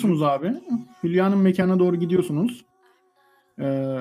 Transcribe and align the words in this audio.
Çıkıyorsunuz 0.00 0.22
abi. 0.22 0.54
Hülya'nın 1.02 1.38
mekanına 1.38 1.78
doğru 1.78 1.96
gidiyorsunuz. 1.96 2.64
Ee, 3.58 4.00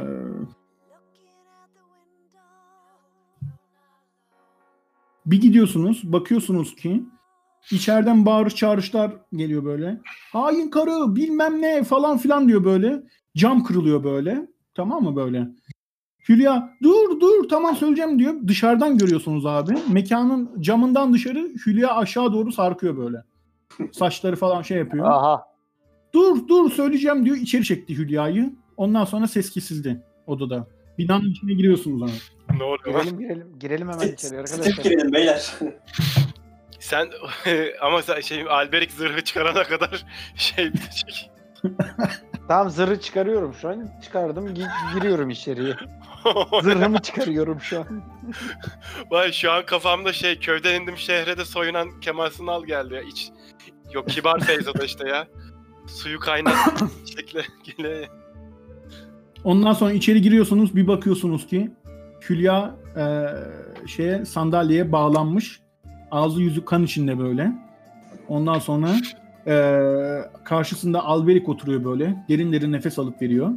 bir 5.25 5.41
gidiyorsunuz, 5.41 6.01
bakıyorsunuz 6.03 6.75
ki 6.75 7.03
içeriden 7.71 8.25
bağırış 8.25 8.55
çağrışlar 8.55 9.11
geliyor 9.33 9.65
böyle. 9.65 10.01
Hain 10.31 10.69
karı 10.69 11.15
bilmem 11.15 11.61
ne 11.61 11.83
falan 11.83 12.17
filan 12.17 12.47
diyor 12.47 12.63
böyle. 12.63 13.03
Cam 13.37 13.63
kırılıyor 13.63 14.03
böyle. 14.03 14.47
Tamam 14.75 15.03
mı 15.03 15.15
böyle? 15.15 15.47
Hülya 16.29 16.77
dur 16.83 17.19
dur 17.19 17.49
tamam 17.49 17.75
söyleyeceğim 17.75 18.19
diyor. 18.19 18.35
Dışarıdan 18.47 18.97
görüyorsunuz 18.97 19.45
abi. 19.45 19.77
Mekanın 19.91 20.61
camından 20.61 21.13
dışarı 21.13 21.39
Hülya 21.65 21.95
aşağı 21.95 22.33
doğru 22.33 22.51
sarkıyor 22.51 22.97
böyle. 22.97 23.23
Saçları 23.91 24.35
falan 24.35 24.61
şey 24.61 24.77
yapıyor. 24.77 25.05
Aha. 25.05 25.48
Dur 26.13 26.47
dur 26.47 26.71
söyleyeceğim 26.71 27.25
diyor. 27.25 27.37
İçeri 27.37 27.63
çekti 27.63 27.97
Hülya'yı. 27.97 28.53
Ondan 28.77 29.05
sonra 29.05 29.27
ses 29.27 29.49
kesildi 29.51 30.03
odada. 30.27 30.67
Binanın 30.97 31.31
içine 31.31 31.53
giriyorsunuz 31.53 32.03
abi. 32.03 32.57
Ne 32.59 32.63
oluyor 32.63 32.93
lan? 32.93 33.03
Girelim 33.03 33.19
girelim. 33.19 33.59
Girelim 33.59 33.89
hemen 33.89 34.07
içeri 34.07 34.17
Step 34.17 34.39
arkadaşlar. 34.39 34.83
girelim 34.83 35.13
beyler. 35.13 35.51
Sen 36.79 37.09
ama 37.81 38.01
sen 38.01 38.19
şey 38.21 38.41
Alberic 38.49 38.91
zırhı 38.95 39.21
çıkarana 39.23 39.63
kadar 39.63 40.05
şey 40.35 40.73
bitecek. 40.73 41.31
Tamam 42.47 42.69
zırhı 42.69 42.99
çıkarıyorum 42.99 43.53
şu 43.53 43.69
an. 43.69 43.89
Çıkardım 44.03 44.47
gi- 44.47 44.95
giriyorum 44.95 45.29
içeriye. 45.29 45.73
Zırhımı 46.63 46.99
çıkarıyorum 47.01 47.61
şu 47.61 47.79
an. 47.79 48.03
Vay 49.11 49.31
şu 49.31 49.51
an 49.51 49.65
kafamda 49.65 50.13
şey 50.13 50.39
köyden 50.39 50.81
indim 50.81 50.97
şehre 50.97 51.37
de 51.37 51.45
soyunan 51.45 51.99
Kemal 51.99 52.29
Sunal 52.29 52.65
geldi 52.65 52.93
ya. 52.93 53.01
İç... 53.01 53.29
Yok 53.93 54.09
kibar 54.09 54.39
Feyzo'da 54.39 54.85
işte 54.85 55.07
ya. 55.09 55.27
Suyu 55.93 56.19
kaynat 56.19 56.55
şekle 57.15 57.41
gele. 57.63 58.09
Ondan 59.43 59.73
sonra 59.73 59.91
içeri 59.91 60.21
giriyorsunuz. 60.21 60.75
Bir 60.75 60.87
bakıyorsunuz 60.87 61.47
ki 61.47 61.71
Hülya 62.29 62.75
e, 62.97 63.25
şeye 63.87 64.25
sandalyeye 64.25 64.91
bağlanmış. 64.91 65.59
Ağzı 66.11 66.41
yüzü 66.41 66.65
kan 66.65 66.83
içinde 66.83 67.19
böyle. 67.19 67.51
Ondan 68.27 68.59
sonra 68.59 68.89
e, 69.47 69.53
karşısında 70.43 71.03
Alberic 71.03 71.45
oturuyor 71.51 71.83
böyle. 71.83 72.25
Derin 72.29 72.51
derin 72.51 72.71
nefes 72.71 72.99
alıp 72.99 73.21
veriyor. 73.21 73.49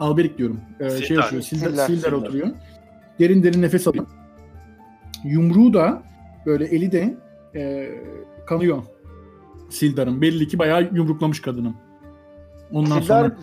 Alberic 0.00 0.38
diyorum. 0.38 0.60
E, 0.80 0.90
şey 0.90 1.00
Sildar. 1.00 1.22
Sildar, 1.22 1.40
Sildar, 1.42 1.68
Sildar 1.70 1.86
Sildar. 1.86 2.12
oturuyor. 2.12 2.48
Derin 3.18 3.42
derin 3.42 3.62
nefes 3.62 3.88
alıyor. 3.88 4.06
Yumruğu 5.24 5.74
da 5.74 6.02
böyle 6.46 6.64
eli 6.64 6.92
de 6.92 7.16
e, 7.54 7.90
kanıyor. 8.46 8.82
Sildar'ın. 9.68 10.22
Belli 10.22 10.48
ki 10.48 10.58
bayağı 10.58 10.90
yumruklamış 10.92 11.40
kadını. 11.42 11.74
Ondan 12.72 13.00
Sildar, 13.00 13.24
sonra 13.24 13.36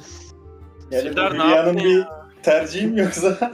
Yani 0.91 1.01
Sildar 1.09 1.39
ne 1.39 1.55
yaptı 1.55 1.77
bir 1.77 1.97
ya? 1.97 2.27
tercihi 2.43 2.87
mi 2.87 2.99
yoksa? 2.99 3.51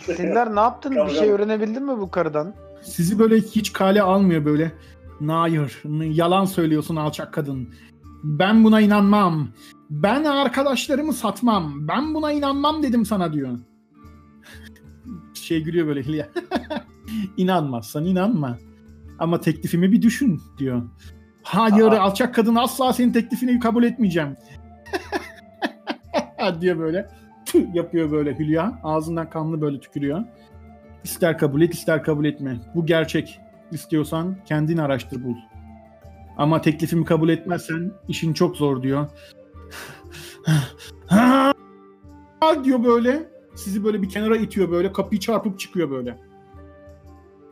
Sildar 0.00 0.56
ne 0.56 0.60
yaptın? 0.60 0.96
Bir 1.06 1.10
şey 1.14 1.30
öğrenebildin 1.30 1.82
mi 1.82 2.00
bu 2.00 2.10
karıdan? 2.10 2.54
sizi 2.82 3.18
böyle 3.18 3.36
hiç 3.36 3.72
kale 3.72 4.02
almıyor 4.02 4.44
böyle. 4.44 4.72
Hayır, 5.26 5.82
yalan 6.00 6.44
söylüyorsun 6.44 6.96
alçak 6.96 7.34
kadın. 7.34 7.68
Ben 8.24 8.64
buna 8.64 8.80
inanmam. 8.80 9.48
Ben 9.90 10.24
arkadaşlarımı 10.24 11.12
satmam. 11.12 11.88
Ben 11.88 12.14
buna 12.14 12.32
inanmam 12.32 12.82
dedim 12.82 13.06
sana 13.06 13.32
diyor. 13.32 13.58
Şey 15.34 15.62
gülüyor 15.62 15.86
böyle 15.86 16.02
Hilya. 16.02 16.28
İnanmazsan 17.36 18.04
inanma. 18.04 18.58
Ama 19.18 19.40
teklifimi 19.40 19.92
bir 19.92 20.02
düşün 20.02 20.40
diyor. 20.58 20.82
Hayır 21.42 21.92
Aa. 21.92 22.00
alçak 22.00 22.34
kadın 22.34 22.54
asla 22.54 22.92
senin 22.92 23.12
teklifini 23.12 23.60
kabul 23.60 23.84
etmeyeceğim. 23.84 24.36
diyor 26.60 26.78
böyle. 26.78 27.08
Yapıyor 27.74 28.10
böyle 28.10 28.38
Hülya. 28.38 28.80
Ağzından 28.82 29.30
kanlı 29.30 29.60
böyle 29.60 29.80
tükürüyor. 29.80 30.24
İster 31.04 31.38
kabul 31.38 31.62
et 31.62 31.74
ister 31.74 32.02
kabul 32.02 32.24
etme. 32.24 32.56
Bu 32.74 32.86
gerçek. 32.86 33.40
İstiyorsan 33.70 34.36
kendin 34.44 34.76
araştır 34.76 35.24
bul. 35.24 35.34
Ama 36.36 36.60
teklifimi 36.60 37.04
kabul 37.04 37.28
etmezsen 37.28 37.92
işin 38.08 38.32
çok 38.32 38.56
zor 38.56 38.82
diyor. 38.82 39.08
diyor 42.64 42.84
böyle. 42.84 43.28
Sizi 43.54 43.84
böyle 43.84 44.02
bir 44.02 44.08
kenara 44.08 44.36
itiyor 44.36 44.70
böyle. 44.70 44.92
Kapıyı 44.92 45.20
çarpıp 45.20 45.58
çıkıyor 45.58 45.90
böyle. 45.90 46.18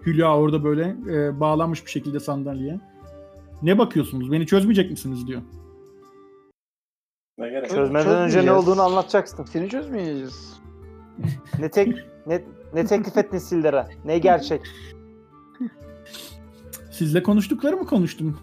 Hülya 0.06 0.36
orada 0.36 0.64
böyle 0.64 0.96
e, 1.10 1.40
bağlanmış 1.40 1.86
bir 1.86 1.90
şekilde 1.90 2.20
sandalyeye. 2.20 2.80
Ne 3.62 3.78
bakıyorsunuz? 3.78 4.32
Beni 4.32 4.46
çözmeyecek 4.46 4.90
misiniz 4.90 5.26
diyor. 5.26 5.42
Ne 7.38 7.48
gerek? 7.50 7.70
Çözmeden 7.70 8.16
önce 8.16 8.46
ne 8.46 8.52
olduğunu 8.52 8.82
anlatacaksın. 8.82 9.44
Seni 9.44 9.68
çözmeyeceğiz. 9.68 10.60
Ne 11.58 11.70
tek 11.70 11.96
ne 12.26 12.44
ne 12.74 12.86
teklif 12.86 13.16
ettin 13.16 13.38
Sildar'a? 13.38 13.88
Ne 14.04 14.18
gerçek? 14.18 14.60
Sizle 16.90 17.22
konuştuklarımı 17.22 17.86
konuştum. 17.86 18.38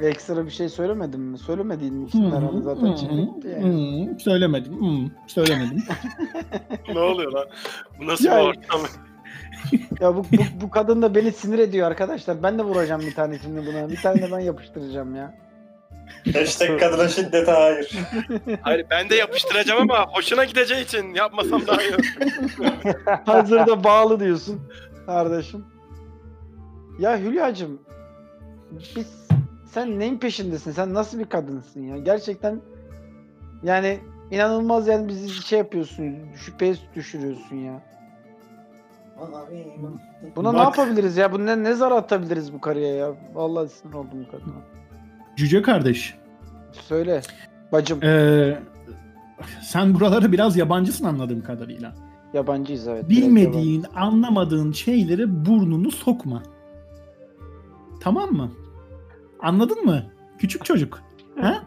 Ekstra 0.00 0.46
bir 0.46 0.50
şey 0.50 0.68
söylemedin 0.68 1.20
mi? 1.20 1.38
Söylemediğin 1.38 1.94
mi? 1.94 2.08
Hı, 2.12 2.18
herhalde 2.18 2.62
zaten 2.62 2.96
gitti 2.96 3.48
yani. 3.48 4.16
Söylemedim. 4.20 4.72
Söylemedim. 5.26 5.82
ne 6.94 6.98
oluyor 7.00 7.32
lan? 7.32 7.46
Bu 8.00 8.06
nasıl 8.06 8.24
Ya- 8.24 8.36
bir 8.36 8.42
ortam? 8.42 8.80
Ya 10.00 10.16
bu, 10.16 10.24
bu, 10.24 10.42
bu 10.60 10.70
kadın 10.70 11.02
da 11.02 11.14
beni 11.14 11.32
sinir 11.32 11.58
ediyor 11.58 11.86
arkadaşlar. 11.86 12.42
Ben 12.42 12.58
de 12.58 12.62
vuracağım 12.62 13.00
bir 13.00 13.14
tane 13.14 13.38
şimdi 13.38 13.66
buna. 13.66 13.88
Bir 13.88 13.96
tane 13.96 14.22
de 14.22 14.32
ben 14.32 14.38
yapıştıracağım 14.38 15.16
ya. 15.16 15.34
Hashtag 16.34 16.80
kadına 16.80 17.08
şiddete 17.08 17.50
hayır. 17.50 17.92
Hayır 18.62 18.86
ben 18.90 19.10
de 19.10 19.14
yapıştıracağım 19.14 19.80
ama 19.80 20.06
hoşuna 20.12 20.44
gideceği 20.44 20.84
için 20.84 21.14
yapmasam 21.14 21.66
daha 21.66 21.82
iyi. 21.82 21.94
Hazırda 23.26 23.84
bağlı 23.84 24.20
diyorsun 24.20 24.60
kardeşim. 25.06 25.64
Ya 26.98 27.18
Hülya'cığım 27.18 27.80
biz 28.96 29.28
sen 29.70 29.98
neyin 29.98 30.18
peşindesin? 30.18 30.72
Sen 30.72 30.94
nasıl 30.94 31.18
bir 31.18 31.24
kadınsın 31.24 31.80
ya? 31.80 31.98
Gerçekten 31.98 32.60
yani 33.62 34.00
inanılmaz 34.30 34.88
yani 34.88 35.08
bizi 35.08 35.28
şey 35.28 35.58
yapıyorsun. 35.58 36.16
Şüpheye 36.36 36.74
düşürüyorsun 36.94 37.56
ya. 37.56 37.95
Buna 40.36 40.52
ne 40.52 40.58
Bak. 40.58 40.78
yapabiliriz 40.78 41.16
ya? 41.16 41.32
Bu 41.32 41.46
ne, 41.46 41.62
ne 41.62 41.74
zar 41.74 41.92
atabiliriz 41.92 42.52
bu 42.52 42.60
karıya 42.60 42.94
ya? 42.94 43.14
Vallahi 43.34 43.68
sinir 43.68 43.94
oldum 43.94 44.26
bu 44.26 44.30
kadına. 44.30 44.54
Cüce 45.36 45.62
kardeş. 45.62 46.14
Söyle. 46.72 47.22
Bacım. 47.72 48.02
Ee, 48.04 48.58
sen 49.62 49.94
buralara 49.94 50.32
biraz 50.32 50.56
yabancısın 50.56 51.04
anladığım 51.04 51.42
kadarıyla. 51.42 51.94
Yabancıyız 52.34 52.88
evet. 52.88 53.08
Bilmediğin, 53.08 53.84
anlamadığın 53.96 54.72
şeylere 54.72 55.46
burnunu 55.46 55.90
sokma. 55.90 56.42
Tamam 58.00 58.32
mı? 58.32 58.50
Anladın 59.40 59.84
mı? 59.84 60.02
Küçük 60.38 60.64
çocuk. 60.64 61.02
Ha? 61.40 61.62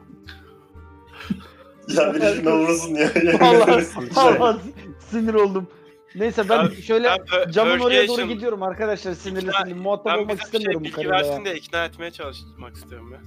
Ya 1.98 2.14
biri 2.14 2.36
şuna 2.36 2.58
vursun 2.58 2.96
ya. 2.96 3.10
Allah. 3.42 3.82
Allah 4.16 4.58
sinir 5.00 5.34
oldum. 5.34 5.68
Neyse 6.16 6.50
ben 6.50 6.66
Ben- 6.66 6.74
şöyle 6.82 7.08
Ben 7.46 7.52
camın 7.52 7.80
oraya 7.80 8.08
doğru 8.08 8.22
gidiyorum 8.28 8.64
arkadaşlar 8.64 9.14
sinirli 9.14 9.46
İkna- 9.50 9.64
sinirli. 9.64 9.80
Muhatap 9.80 10.06
Ben 10.06 10.18
olmak 10.18 10.38
şey 10.38 10.46
istemiyorum 10.46 10.80
bu 10.80 10.84
bilgi 10.84 10.96
karıyla 10.96 11.14
versin 11.14 11.32
ya. 11.40 11.46
de 11.46 11.56
ikna 11.58 11.86
etmeye 11.86 12.12
çalışmak 12.12 12.76
istiyorum 12.76 13.12
ya. 13.14 13.20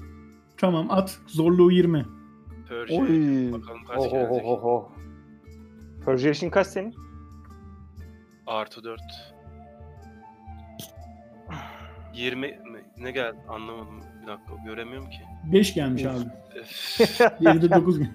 Tamam 0.57 0.91
at. 0.91 1.19
Zorluğu 1.27 1.73
20. 1.73 2.07
Persuasion. 2.69 3.07
Oy. 3.07 3.53
Bakalım 3.53 3.85
kaç 3.85 3.99
Oho 3.99 4.11
gelecek. 4.11 4.45
ho 4.45 4.57
ho. 4.63 4.93
Persuasion 6.05 6.51
kaç 6.51 6.67
senin? 6.67 6.95
Artı 8.47 8.85
4. 8.85 9.01
20 12.15 12.47
mi? 12.49 12.59
Ne 12.99 13.11
geldi? 13.11 13.37
Anlamadım. 13.49 14.01
Bir 14.23 14.27
dakika 14.27 14.55
göremiyorum 14.65 15.11
ki. 15.11 15.19
5 15.53 15.75
gelmiş 15.75 16.05
abi. 16.05 16.19
Geride 17.41 17.71
9 17.71 17.99
gün. 17.99 18.11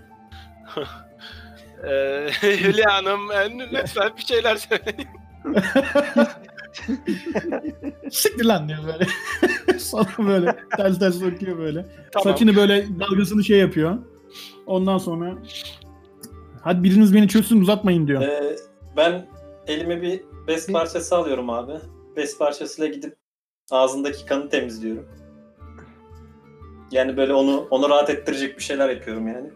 Eee 1.84 2.30
Hülya 2.42 2.94
Hanım 2.94 3.32
en- 3.32 3.60
lütfen 3.60 4.12
bir 4.18 4.22
şeyler 4.26 4.56
söyleyin. 4.56 5.08
Siktir 8.12 8.46
lan 8.46 8.68
diyor 8.70 8.80
böyle. 8.86 9.08
Sonra 9.80 10.08
böyle 10.18 10.56
ters 10.78 11.00
ters 11.00 11.22
bakıyor 11.22 11.58
böyle. 11.58 11.86
Tamam. 12.12 12.24
Saçını 12.34 12.56
böyle 12.56 12.86
dalgasını 13.00 13.44
şey 13.44 13.60
yapıyor. 13.60 13.98
Ondan 14.66 14.98
sonra 14.98 15.38
hadi 16.62 16.84
biriniz 16.84 17.14
beni 17.14 17.28
çözsün 17.28 17.62
uzatmayın 17.62 18.08
diyor. 18.08 18.22
Ee, 18.22 18.56
ben 18.98 19.28
elime 19.68 20.02
bir 20.02 20.22
bez 20.48 20.72
parçası 20.72 21.16
alıyorum 21.16 21.50
abi. 21.50 21.74
Bez 22.16 22.38
parçasıyla 22.38 22.92
gidip 22.96 23.16
ağzındaki 23.72 24.26
kanı 24.26 24.50
temizliyorum. 24.50 25.06
Yani 26.92 27.18
böyle 27.18 27.34
onu 27.34 27.68
onu 27.70 27.90
rahat 27.90 28.10
ettirecek 28.10 28.58
bir 28.58 28.64
şeyler 28.64 28.90
yapıyorum 28.90 29.28
yani. 29.28 29.50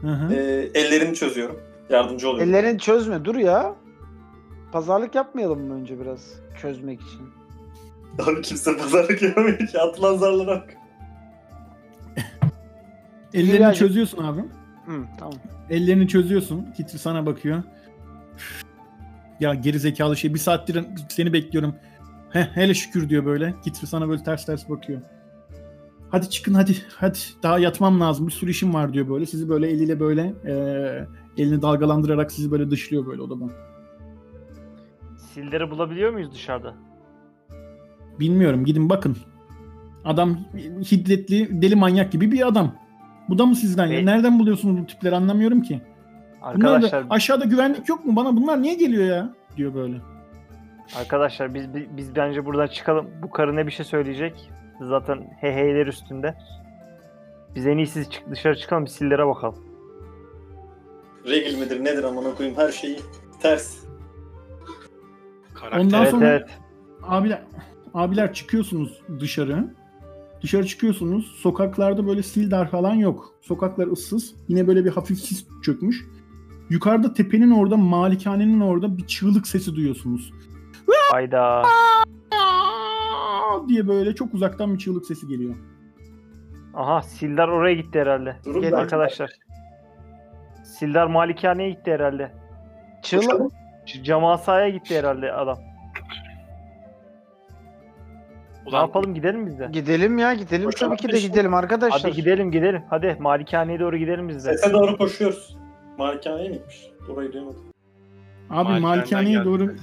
Hı 0.00 0.06
hı. 0.06 0.34
Ee, 0.34 0.70
ellerimi 0.74 1.14
çözüyorum. 1.14 1.60
Yardımcı 1.90 2.28
oluyorum. 2.28 2.54
Ellerini 2.54 2.78
çözme 2.78 3.24
dur 3.24 3.34
ya. 3.34 3.74
Pazarlık 4.72 5.14
yapmayalım 5.14 5.60
mı 5.60 5.74
önce 5.74 6.00
biraz 6.00 6.20
çözmek 6.62 7.00
için? 7.00 7.20
Abi 8.18 8.42
kimse 8.42 8.76
pazarlık 8.76 9.22
yapamıyor 9.22 9.58
ki. 9.58 9.80
Atılan 9.80 10.16
zarlara 10.16 10.46
bak. 10.46 10.74
Ellerini 13.34 13.52
Hülyacığım- 13.58 13.78
çözüyorsun 13.78 14.24
abi. 14.24 14.40
Hı, 14.86 15.02
tamam. 15.18 15.34
Ellerini 15.70 16.08
çözüyorsun. 16.08 16.66
Kitri 16.76 16.98
sana 16.98 17.26
bakıyor. 17.26 17.62
Ya 19.40 19.54
geri 19.54 19.78
zekalı 19.78 20.16
şey 20.16 20.34
bir 20.34 20.38
saattir 20.38 20.84
seni 21.08 21.32
bekliyorum. 21.32 21.74
Heh, 22.30 22.46
hele 22.54 22.74
şükür 22.74 23.08
diyor 23.08 23.24
böyle. 23.24 23.54
Kitri 23.64 23.86
sana 23.86 24.08
böyle 24.08 24.22
ters 24.22 24.46
ters 24.46 24.68
bakıyor. 24.68 25.00
Hadi 26.16 26.30
çıkın 26.30 26.54
hadi 26.54 26.72
hadi 26.96 27.18
daha 27.42 27.58
yatmam 27.58 28.00
lazım 28.00 28.26
bir 28.26 28.32
sürü 28.32 28.50
işim 28.50 28.74
var 28.74 28.92
diyor 28.92 29.08
böyle. 29.08 29.26
Sizi 29.26 29.48
böyle 29.48 29.68
eliyle 29.70 30.00
böyle 30.00 30.34
eee, 30.46 31.06
elini 31.36 31.62
dalgalandırarak 31.62 32.32
sizi 32.32 32.50
böyle 32.50 32.70
dışlıyor 32.70 33.06
böyle 33.06 33.22
odadan. 33.22 33.50
Silleri 35.18 35.70
bulabiliyor 35.70 36.12
muyuz 36.12 36.32
dışarıda? 36.32 36.74
Bilmiyorum 38.20 38.64
gidin 38.64 38.90
bakın. 38.90 39.16
Adam 40.04 40.38
hiddetli 40.92 41.62
deli 41.62 41.76
manyak 41.76 42.12
gibi 42.12 42.32
bir 42.32 42.48
adam. 42.48 42.74
Bu 43.28 43.38
da 43.38 43.46
mı 43.46 43.56
sizden 43.56 43.86
ya? 43.86 43.98
E- 43.98 44.06
Nereden 44.06 44.38
buluyorsunuz 44.38 44.82
bu 44.82 44.86
tipleri 44.86 45.16
anlamıyorum 45.16 45.62
ki. 45.62 45.80
Bunlar 46.54 46.70
da, 46.70 46.74
Arkadaşlar 46.74 47.04
aşağıda 47.10 47.44
güvenlik 47.44 47.88
yok 47.88 48.04
mu? 48.04 48.16
Bana 48.16 48.36
bunlar 48.36 48.62
niye 48.62 48.74
geliyor 48.74 49.04
ya? 49.04 49.34
Diyor 49.56 49.74
böyle. 49.74 49.96
arkadaşlar 50.98 51.54
biz, 51.54 51.74
biz 51.74 51.82
biz 51.96 52.16
bence 52.16 52.44
buradan 52.44 52.66
çıkalım. 52.66 53.06
Bu 53.22 53.30
karı 53.30 53.56
ne 53.56 53.66
bir 53.66 53.72
şey 53.72 53.86
söyleyecek? 53.86 54.50
Zaten 54.80 55.36
heyheyler 55.40 55.86
üstünde. 55.86 56.34
Biz 57.54 57.66
en 57.66 57.78
iyisi 57.78 58.10
çık 58.10 58.30
dışarı 58.30 58.56
çıkalım 58.56 58.84
bir 58.84 58.90
sillere 58.90 59.26
bakalım. 59.26 59.56
Regil 61.26 61.58
midir 61.58 61.84
nedir 61.84 62.04
amına 62.04 62.34
koyayım 62.34 62.58
her 62.58 62.72
şeyi 62.72 63.00
ters. 63.42 63.76
Karakter. 65.54 65.80
Ondan 65.80 66.02
evet 66.02 66.10
sonra 66.10 66.28
evet. 66.28 66.48
abiler 67.02 67.42
abiler 67.94 68.34
çıkıyorsunuz 68.34 69.02
dışarı. 69.20 69.74
Dışarı 70.42 70.66
çıkıyorsunuz. 70.66 71.26
Sokaklarda 71.26 72.06
böyle 72.06 72.22
sildar 72.22 72.70
falan 72.70 72.94
yok. 72.94 73.34
Sokaklar 73.40 73.86
ıssız. 73.86 74.34
Yine 74.48 74.66
böyle 74.66 74.84
bir 74.84 74.90
hafif 74.90 75.20
sis 75.20 75.46
çökmüş. 75.62 76.04
Yukarıda 76.70 77.14
tepenin 77.14 77.50
orada, 77.50 77.76
malikanenin 77.76 78.60
orada 78.60 78.98
bir 78.98 79.06
çığlık 79.06 79.46
sesi 79.46 79.76
duyuyorsunuz. 79.76 80.32
Hayda. 81.12 81.62
Aa! 83.64 83.68
diye 83.68 83.88
böyle 83.88 84.14
çok 84.14 84.34
uzaktan 84.34 84.74
bir 84.74 84.78
çığlık 84.78 85.06
sesi 85.06 85.28
geliyor. 85.28 85.54
Aha 86.74 87.02
Sildar 87.02 87.48
oraya 87.48 87.74
gitti 87.74 88.00
herhalde. 88.00 88.36
Durun 88.44 88.60
Gelin 88.60 88.72
ben- 88.72 88.78
arkadaşlar. 88.78 89.30
Sildar 90.64 91.06
malikaneye 91.06 91.70
gitti 91.70 91.92
herhalde. 91.92 92.32
Çığlık. 93.02 93.52
Camasaya 94.02 94.68
gitti 94.68 94.98
herhalde 94.98 95.32
adam. 95.32 95.58
Ne 98.66 98.70
Ulan 98.70 98.80
yapalım 98.80 99.14
gidelim 99.14 99.46
biz 99.46 99.58
de. 99.58 99.68
Gidelim 99.72 100.18
ya 100.18 100.34
gidelim 100.34 100.64
Koşalım 100.64 100.96
tabii 100.96 101.08
ki 101.08 101.16
de 101.16 101.20
gidelim 101.20 101.54
arkadaşlar. 101.54 102.00
Hadi 102.02 102.12
gidelim 102.12 102.50
gidelim. 102.50 102.82
Hadi 102.90 103.16
malikaneye 103.20 103.80
doğru 103.80 103.96
gidelim 103.96 104.28
biz 104.28 104.46
de. 104.46 104.56
Sese 104.56 104.72
doğru 104.72 104.96
koşuyoruz. 104.96 105.56
Malikaneye 105.98 106.48
mi 106.48 106.54
gitmiş? 106.54 106.90
Orayı 107.10 107.32
duyamadım. 107.32 107.64
Abi 108.50 108.80
malikaneye 108.80 109.32
geldi. 109.32 109.76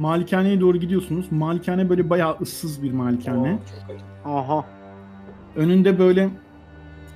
Malikaneye 0.00 0.60
doğru 0.60 0.76
gidiyorsunuz. 0.76 1.32
Malikane 1.32 1.88
böyle 1.88 2.10
bayağı 2.10 2.36
ıssız 2.40 2.82
bir 2.82 2.92
malikane. 2.92 3.58
Aha. 4.24 4.64
Önünde 5.56 5.98
böyle 5.98 6.30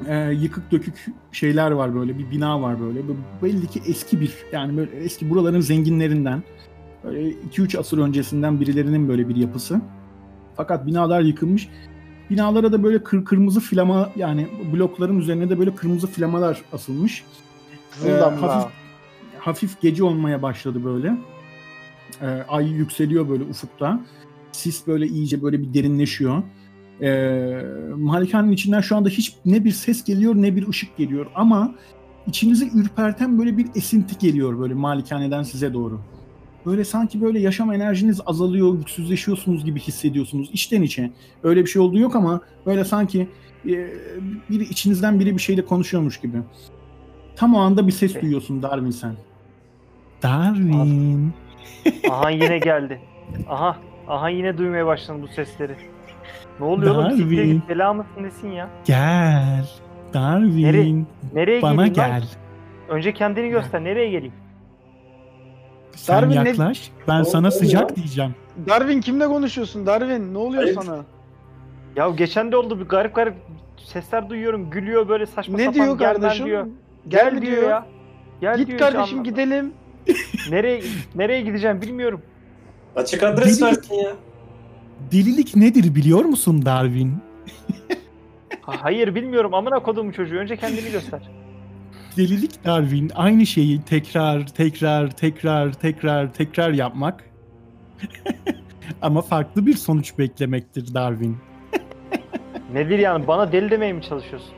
e, 0.07 0.31
yıkık 0.31 0.73
dökük 0.73 1.07
şeyler 1.33 1.71
var 1.71 1.95
böyle 1.95 2.19
bir 2.19 2.31
bina 2.31 2.63
var 2.63 2.81
böyle. 2.81 3.09
Bu 3.09 3.17
Belli 3.43 3.67
ki 3.67 3.83
eski 3.87 4.21
bir 4.21 4.35
yani 4.53 4.77
böyle 4.77 4.97
eski 4.97 5.31
buraların 5.31 5.61
zenginlerinden 5.61 6.43
böyle 7.05 7.31
2-3 7.31 7.79
asır 7.79 7.99
öncesinden 7.99 8.61
birilerinin 8.61 9.09
böyle 9.09 9.29
bir 9.29 9.37
yapısı. 9.37 9.81
Fakat 10.57 10.87
binalar 10.87 11.21
yıkılmış. 11.21 11.69
Binalara 12.31 12.73
da 12.73 12.83
böyle 12.83 13.03
kır 13.03 13.25
kırmızı 13.25 13.61
flama 13.61 14.11
yani 14.17 14.47
blokların 14.73 15.19
üzerine 15.19 15.51
de 15.51 15.59
böyle 15.59 15.75
kırmızı 15.75 16.07
flamalar 16.07 16.63
asılmış. 16.73 17.25
Ee, 18.07 18.11
hafif, 18.11 18.73
hafif 19.39 19.81
gece 19.81 20.05
olmaya 20.05 20.43
başladı 20.43 20.85
böyle. 20.85 21.17
Ee, 22.23 22.27
ay 22.49 22.69
yükseliyor 22.69 23.29
böyle 23.29 23.45
ufukta. 23.45 24.01
Sis 24.53 24.87
böyle 24.87 25.07
iyice 25.07 25.43
böyle 25.43 25.61
bir 25.61 25.75
derinleşiyor. 25.75 26.43
Ee, 27.03 27.63
malikanenin 27.97 28.53
içinden 28.53 28.81
şu 28.81 28.97
anda 28.97 29.09
hiç 29.09 29.37
ne 29.45 29.65
bir 29.65 29.71
ses 29.71 30.05
geliyor 30.05 30.35
ne 30.35 30.57
bir 30.57 30.69
ışık 30.69 30.97
geliyor 30.97 31.27
ama 31.35 31.75
içinizi 32.27 32.71
ürperten 32.75 33.39
böyle 33.39 33.59
bir 33.59 33.67
esinti 33.75 34.19
geliyor 34.19 34.59
böyle 34.59 34.75
malikaneden 34.75 35.43
size 35.43 35.75
doğru. 35.75 36.01
Böyle 36.67 36.85
sanki 36.85 37.21
böyle 37.21 37.41
yaşam 37.41 37.73
enerjiniz 37.73 38.21
azalıyor, 38.27 38.75
güçsüzleşiyorsunuz 38.75 39.65
gibi 39.65 39.81
hissediyorsunuz 39.81 40.51
içten 40.53 40.83
içe. 40.83 41.13
Öyle 41.43 41.63
bir 41.63 41.71
şey 41.71 41.83
olduğu 41.83 41.99
yok 41.99 42.17
ama 42.17 42.41
böyle 42.67 42.85
sanki 42.85 43.29
e, 43.67 43.91
biri 44.51 44.63
içinizden 44.63 45.21
biri 45.21 45.35
bir 45.37 45.43
şeyle 45.43 45.65
konuşuyormuş 45.65 46.21
gibi. 46.21 46.37
Tam 47.37 47.55
o 47.55 47.59
anda 47.59 47.87
bir 47.87 47.93
ses 47.93 48.23
duyuyorsun 48.23 48.63
Darwin 48.63 48.91
sen. 48.91 49.15
Darwin. 50.23 51.33
Aha 52.11 52.31
yine 52.31 52.59
geldi. 52.59 53.01
Aha. 53.49 53.77
Aha 54.09 54.29
yine 54.29 54.59
duymaya 54.59 54.87
başladım 54.87 55.23
bu 55.23 55.29
sesleri. 55.29 55.77
Ne 56.61 56.67
oluyor 56.67 56.95
oğlum? 56.97 57.11
Siktir 57.11 57.37
Darwin. 57.37 57.53
git 57.53 57.69
bela 57.69 57.93
mısın 57.93 58.11
nesin 58.23 58.49
ya? 58.53 58.69
Gel. 58.85 59.69
Darwin. 60.15 60.63
Nereye- 60.63 61.05
Nereye 61.35 61.63
Bana 61.63 61.87
geleyim 61.87 61.97
lan? 61.99 62.21
gel. 62.21 62.29
Önce 62.89 63.15
kendini 63.15 63.49
göster. 63.49 63.85
Nereye 63.85 64.11
geleyim? 64.11 64.33
Sen 65.97 66.17
Darwin 66.23 66.45
ne- 66.45 66.49
yaklaş. 66.49 66.91
Ben 67.09 67.21
Ne 67.21 67.25
sana 67.25 67.47
oluyor 67.47 67.61
sıcak 67.61 67.91
ya? 67.91 67.97
diyeceğim. 67.97 68.35
Darwin 68.69 69.01
kimle 69.01 69.27
konuşuyorsun 69.27 69.87
Darwin? 69.87 70.35
Ne 70.35 70.39
oluyor 70.39 70.63
Hayır. 70.63 70.75
sana? 70.83 70.97
Ya 71.97 72.09
geçen 72.09 72.53
de 72.53 72.57
oldu 72.57 72.81
bir 72.81 72.85
garip 72.85 73.15
garip 73.15 73.35
sesler 73.77 74.29
duyuyorum. 74.31 74.71
Gülüyor 74.71 75.09
böyle 75.09 75.27
saçma 75.27 75.57
Ne 75.57 75.65
sapan. 75.65 75.75
diyor 75.75 75.99
gelmem 75.99 76.21
kardeşim? 76.23 76.47
Diyor. 76.47 76.67
Gel, 77.09 77.25
Gel, 77.25 77.33
mi 77.33 77.43
diyor 77.47 77.63
ya. 77.71 77.87
Gel 78.41 78.57
Git 78.59 78.67
diyor, 78.67 78.79
hiç 78.79 78.83
kardeşim 78.83 79.01
anlamadım. 79.19 79.25
gidelim. 79.25 79.73
Nereye 80.51 80.83
nereye 81.15 81.41
gideceğim 81.41 81.83
bilmiyorum. 81.83 82.23
Açık 82.97 83.23
adres 83.23 83.61
Deli- 83.61 83.67
versin 83.67 83.95
ya. 83.95 84.13
Delilik 85.13 85.57
nedir 85.57 85.95
biliyor 85.95 86.25
musun 86.25 86.65
Darwin? 86.65 87.17
Ha, 88.61 88.73
hayır 88.81 89.15
bilmiyorum. 89.15 89.55
Amına 89.55 89.83
koduğum 89.83 90.13
çocuğu. 90.13 90.37
Önce 90.37 90.57
kendini 90.57 90.91
göster. 90.93 91.21
Delilik 92.17 92.65
Darwin 92.65 93.11
aynı 93.15 93.47
şeyi 93.47 93.83
tekrar 93.83 94.47
tekrar 94.47 95.11
tekrar 95.11 95.73
tekrar 95.73 96.33
tekrar 96.33 96.71
yapmak. 96.71 97.25
Ama 99.03 99.23
farklı 99.23 99.67
bir 99.67 99.75
sonuç 99.75 100.19
beklemektir 100.19 100.95
Darwin. 100.95 101.37
Nedir 102.73 102.99
yani? 102.99 103.27
Bana 103.27 103.53
deli 103.53 103.71
demeye 103.71 103.93
mi 103.93 104.03
çalışıyorsun? 104.03 104.51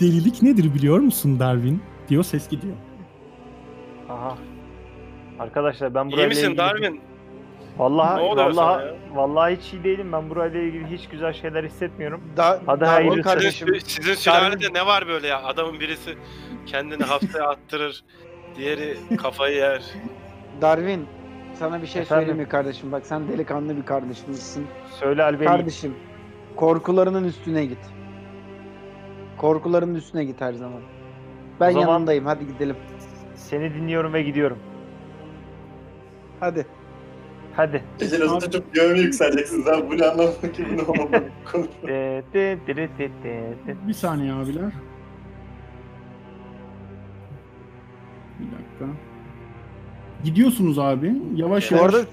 Delilik 0.00 0.42
nedir 0.42 0.74
biliyor 0.74 0.98
musun 0.98 1.38
Darwin? 1.38 1.82
Diyor 2.08 2.24
ses 2.24 2.48
gidiyor. 2.48 2.74
Aha. 4.12 4.36
Arkadaşlar 5.38 5.94
ben 5.94 6.06
burayla 6.12 6.24
İyi 6.26 6.28
misin 6.28 6.44
ilgili... 6.44 6.58
Darwin? 6.58 7.00
Vallahi, 7.78 8.16
Ne 8.18 8.22
oluyor 8.22 8.52
sana 8.52 8.66
vallahi, 8.66 8.86
ya? 8.86 8.94
vallahi 9.14 9.56
hiç 9.56 9.72
iyi 9.72 9.84
değilim. 9.84 10.12
Ben 10.12 10.30
burayla 10.30 10.60
ilgili 10.60 10.86
hiç 10.90 11.08
güzel 11.08 11.32
şeyler 11.32 11.64
hissetmiyorum. 11.64 12.22
Da 12.36 12.60
Hadi 12.66 12.80
Darwin 12.80 12.86
hayırlısı. 12.86 13.22
kardeşim. 13.22 13.68
Sizin, 13.68 13.86
sizin 13.88 14.14
sülalede 14.14 14.72
ne 14.74 14.86
var 14.86 15.08
böyle 15.08 15.26
ya? 15.26 15.42
Adamın 15.42 15.80
birisi 15.80 16.14
kendini 16.66 17.02
haftaya 17.02 17.48
attırır. 17.48 18.04
Diğeri 18.56 18.96
kafayı 19.22 19.56
yer. 19.56 19.82
Darwin 20.60 21.06
sana 21.54 21.82
bir 21.82 21.86
şey 21.86 22.02
Efendim? 22.02 22.20
söyleyeyim 22.22 22.42
mi 22.42 22.48
kardeşim? 22.48 22.92
Bak 22.92 23.06
sen 23.06 23.28
delikanlı 23.28 23.76
bir 23.76 23.82
kardeşimsin. 23.82 24.66
Söyle 25.00 25.22
Albeni. 25.22 25.46
Kardeşim 25.46 25.94
korkularının 26.56 27.24
üstüne 27.24 27.64
git. 27.64 27.78
Korkularının 29.38 29.94
üstüne 29.94 30.24
git 30.24 30.40
her 30.40 30.52
zaman. 30.52 30.80
Ben 31.60 31.68
O 31.68 31.72
zaman- 31.72 31.92
yanındayım. 31.92 32.26
Hadi 32.26 32.46
gidelim. 32.46 32.76
Seni 33.48 33.74
dinliyorum 33.74 34.12
ve 34.12 34.22
gidiyorum. 34.22 34.58
Hadi. 36.40 36.66
Hadi. 37.56 37.82
Gece 37.98 38.20
nasıl 38.20 38.40
tutup 38.40 38.74
göğe 38.74 38.98
yükseleceksiniz 38.98 39.68
abi? 39.68 39.90
Bu 39.90 39.98
ne 39.98 40.06
anlamadım 40.06 40.52
ki 40.52 40.66
bu 40.72 40.76
ne 40.76 40.82
olmadı. 40.82 41.32
De, 41.86 42.22
de, 42.34 42.58
de, 42.66 42.76
de, 42.76 42.88
de, 42.98 43.10
de, 43.24 43.54
de. 43.66 43.76
Bir 43.88 43.92
saniye 43.92 44.32
abiler. 44.32 44.72
Bir 48.40 48.44
dakika. 48.44 48.98
Gidiyorsunuz 50.24 50.78
abi. 50.78 51.12
Yavaş. 51.34 51.70
Bu 51.72 51.74
yavaş. 51.76 51.94
arada 51.94 52.06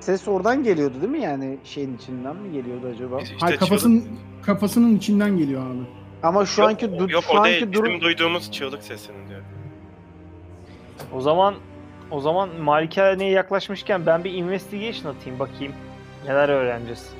ses 0.00 0.28
oradan 0.28 0.62
geliyordu 0.62 0.94
değil 1.00 1.12
mi 1.12 1.20
yani 1.20 1.58
şeyin 1.64 1.96
içinden 1.96 2.36
mi 2.36 2.52
geliyordu 2.52 2.86
acaba? 2.94 3.18
Biz 3.18 3.24
işte 3.24 3.36
Hayır 3.40 3.58
kafasının 3.58 4.04
kafasının 4.42 4.96
içinden 4.96 5.38
geliyor 5.38 5.66
abi. 5.66 5.82
Ama 6.22 6.46
şu 6.46 6.60
Yok, 6.60 6.70
anki 6.70 6.86
du- 6.86 7.12
Yok 7.12 7.24
şu 7.24 7.32
o 7.32 7.36
anki 7.36 7.50
değil. 7.50 7.72
durum 7.72 7.84
Bizim 7.86 8.00
duyduğumuz 8.00 8.52
çığlık 8.52 8.82
sesini 8.82 9.28
diyor. 9.28 9.40
O 11.14 11.20
zaman 11.20 11.54
o 12.10 12.20
zaman 12.20 12.48
malikaneye 12.60 13.30
yaklaşmışken 13.30 14.06
ben 14.06 14.24
bir 14.24 14.32
investigation 14.32 15.14
atayım 15.14 15.38
bakayım. 15.38 15.72
Neler 16.26 16.48
öğreneceğiz. 16.48 17.10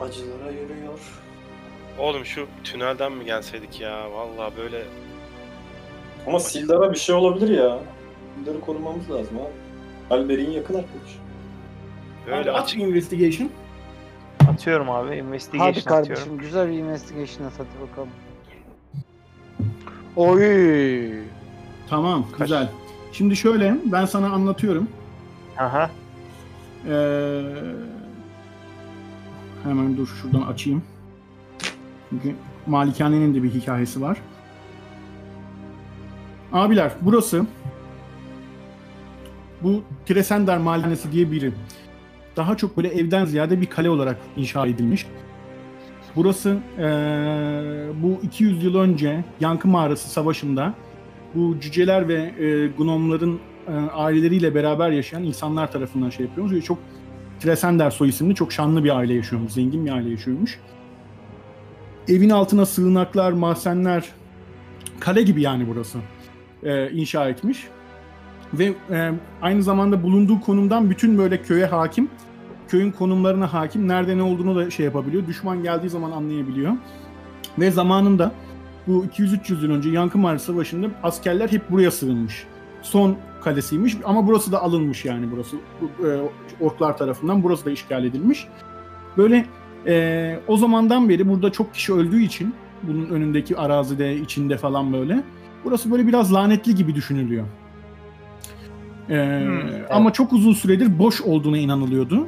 Acılara 0.00 0.50
yürüyor. 0.50 0.98
Oğlum 1.98 2.24
şu 2.24 2.46
tünelden 2.64 3.12
mi 3.12 3.24
gelseydik 3.24 3.80
ya? 3.80 4.12
Vallahi 4.12 4.56
böyle 4.56 4.82
Ama 6.26 6.40
Sildar'a 6.40 6.92
bir 6.92 6.98
şey 6.98 7.14
olabilir 7.14 7.48
ya. 7.58 7.78
Sildar'ı 8.38 8.60
korumamız 8.60 9.10
lazım 9.10 9.36
abi. 9.38 10.14
Alberik'in 10.14 10.50
yakın 10.50 10.74
arkadaşı. 10.74 11.18
böyle 12.26 12.50
Abi, 12.50 12.58
at 12.58 12.64
açık 12.64 12.80
investigation. 12.80 13.50
Atıyorum 14.48 14.90
abi. 14.90 15.16
Investigation 15.16 15.72
Hadi 15.72 15.84
kardeşim 15.84 16.14
atıyorum. 16.14 16.38
güzel 16.38 16.68
bir 16.68 16.78
investigation 16.78 17.46
at 17.46 17.52
hadi 17.58 17.90
bakalım. 17.90 18.08
Oy. 20.16 21.31
Tamam 21.90 22.24
güzel. 22.38 22.68
Şimdi 23.12 23.36
şöyle 23.36 23.76
ben 23.84 24.04
sana 24.04 24.26
anlatıyorum. 24.32 24.88
Aha. 25.58 25.90
Ee, 26.88 27.42
hemen 29.64 29.96
dur 29.96 30.06
şuradan 30.22 30.42
açayım. 30.42 30.82
Çünkü 32.10 32.34
Malikane'nin 32.66 33.34
de 33.34 33.42
bir 33.42 33.50
hikayesi 33.54 34.00
var. 34.02 34.18
Abiler 36.52 36.92
burası 37.00 37.46
bu 39.62 39.82
Tresender 40.06 40.58
Malikanesi 40.58 41.12
diye 41.12 41.30
biri. 41.30 41.52
Daha 42.36 42.56
çok 42.56 42.76
böyle 42.76 42.88
evden 42.88 43.24
ziyade 43.24 43.60
bir 43.60 43.66
kale 43.66 43.90
olarak 43.90 44.16
inşa 44.36 44.66
edilmiş. 44.66 45.06
Burası 46.16 46.58
eee, 46.78 46.84
bu 48.02 48.20
200 48.22 48.64
yıl 48.64 48.74
önce 48.74 49.24
Yankı 49.40 49.68
Mağarası 49.68 50.08
Savaşı'nda 50.10 50.74
bu 51.34 51.60
cüceler 51.60 52.08
ve 52.08 52.14
e, 52.14 52.66
gnomların 52.66 53.40
e, 53.68 53.72
aileleriyle 53.72 54.54
beraber 54.54 54.90
yaşayan 54.90 55.22
insanlar 55.22 55.72
tarafından 55.72 56.10
şey 56.10 56.26
yapıyormuş. 56.26 56.54
Ve 56.54 56.60
çok 56.60 56.78
Tresender 57.42 57.90
soy 57.90 58.08
isimli 58.08 58.34
çok 58.34 58.52
şanlı 58.52 58.84
bir 58.84 58.96
aile 58.96 59.14
yaşıyormuş. 59.14 59.52
Zengin 59.52 59.86
bir 59.86 59.90
aile 59.90 60.10
yaşıyormuş. 60.10 60.58
Evin 62.08 62.30
altına 62.30 62.66
sığınaklar, 62.66 63.32
mahzenler, 63.32 64.08
kale 65.00 65.22
gibi 65.22 65.42
yani 65.42 65.66
burası. 65.68 65.98
E, 66.62 66.90
inşa 66.90 67.28
etmiş. 67.28 67.66
Ve 68.54 68.74
e, 68.90 69.12
aynı 69.42 69.62
zamanda 69.62 70.02
bulunduğu 70.02 70.40
konumdan 70.40 70.90
bütün 70.90 71.18
böyle 71.18 71.42
köye 71.42 71.66
hakim. 71.66 72.10
Köyün 72.68 72.90
konumlarına 72.90 73.52
hakim. 73.52 73.88
Nerede 73.88 74.16
ne 74.16 74.22
olduğunu 74.22 74.56
da 74.56 74.70
şey 74.70 74.86
yapabiliyor. 74.86 75.26
Düşman 75.26 75.62
geldiği 75.62 75.88
zaman 75.88 76.10
anlayabiliyor. 76.10 76.72
Ve 77.58 77.70
zamanında 77.70 78.32
bu 78.86 79.04
200-300 79.04 79.62
yıl 79.64 79.70
önce 79.70 79.90
Yankı 79.90 80.18
Mağarası 80.18 80.46
Savaşı'nda 80.46 80.86
askerler 81.02 81.48
hep 81.48 81.70
buraya 81.70 81.90
sığınmış. 81.90 82.46
Son 82.82 83.16
kalesiymiş 83.44 83.96
ama 84.04 84.26
burası 84.26 84.52
da 84.52 84.62
alınmış 84.62 85.04
yani 85.04 85.26
burası 85.32 85.56
bu, 85.80 86.08
e, 86.08 86.20
orklar 86.60 86.96
tarafından 86.96 87.42
burası 87.42 87.64
da 87.64 87.70
işgal 87.70 88.04
edilmiş. 88.04 88.46
Böyle 89.16 89.46
e, 89.86 90.38
o 90.48 90.56
zamandan 90.56 91.08
beri 91.08 91.28
burada 91.28 91.52
çok 91.52 91.74
kişi 91.74 91.92
öldüğü 91.92 92.22
için 92.22 92.54
bunun 92.82 93.06
önündeki 93.06 93.56
arazide 93.56 94.16
içinde 94.16 94.56
falan 94.56 94.92
böyle 94.92 95.22
burası 95.64 95.90
böyle 95.90 96.06
biraz 96.06 96.34
lanetli 96.34 96.74
gibi 96.74 96.94
düşünülüyor. 96.94 97.46
E, 99.10 99.44
Ama 99.90 100.12
çok 100.12 100.32
uzun 100.32 100.52
süredir 100.52 100.98
boş 100.98 101.20
olduğuna 101.20 101.58
inanılıyordu. 101.58 102.26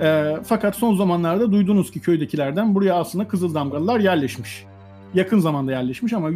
E, 0.00 0.36
fakat 0.44 0.76
son 0.76 0.94
zamanlarda 0.94 1.52
duydunuz 1.52 1.90
ki 1.90 2.00
köydekilerden 2.00 2.74
buraya 2.74 2.94
aslında 2.94 3.28
Kızıldamgalılar 3.28 4.00
yerleşmiş 4.00 4.64
yakın 5.14 5.38
zamanda 5.38 5.72
yerleşmiş 5.72 6.12
ama 6.12 6.30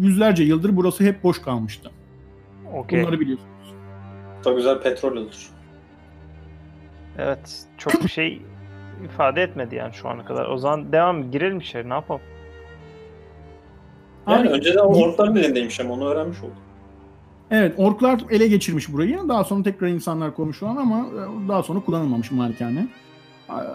yüzlerce 0.00 0.44
yıldır 0.44 0.76
burası 0.76 1.04
hep 1.04 1.24
boş 1.24 1.42
kalmıştı. 1.42 1.90
Okey. 2.74 3.02
Bunları 3.02 3.20
biliyorsunuz. 3.20 3.74
Da 4.44 4.52
güzel 4.52 4.82
petrol 4.82 5.16
olur. 5.16 5.50
Evet. 7.18 7.66
Çok 7.78 8.04
bir 8.04 8.08
şey 8.08 8.42
ifade 9.04 9.42
etmedi 9.42 9.74
yani 9.74 9.94
şu 9.94 10.08
ana 10.08 10.24
kadar. 10.24 10.48
O 10.48 10.58
zaman 10.58 10.92
devam 10.92 11.30
girelim 11.30 11.58
içeri 11.58 11.88
ne 11.88 11.94
yapalım? 11.94 12.20
Yani 14.28 14.48
Abi, 14.48 14.48
önceden 14.48 14.78
orkların 14.78 15.36
elindeymiş 15.36 15.80
ama 15.80 15.94
onu 15.94 16.08
öğrenmiş 16.08 16.38
olduk. 16.40 16.56
Evet, 17.50 17.74
orklar 17.76 18.20
ele 18.30 18.48
geçirmiş 18.48 18.92
burayı. 18.92 19.20
Daha 19.28 19.44
sonra 19.44 19.62
tekrar 19.62 19.88
insanlar 19.88 20.34
kurmuş 20.34 20.58
şu 20.58 20.68
an 20.68 20.76
ama 20.76 20.98
e, 20.98 21.48
daha 21.48 21.62
sonra 21.62 21.80
kullanılmamış 21.80 22.30
malikane. 22.30 22.88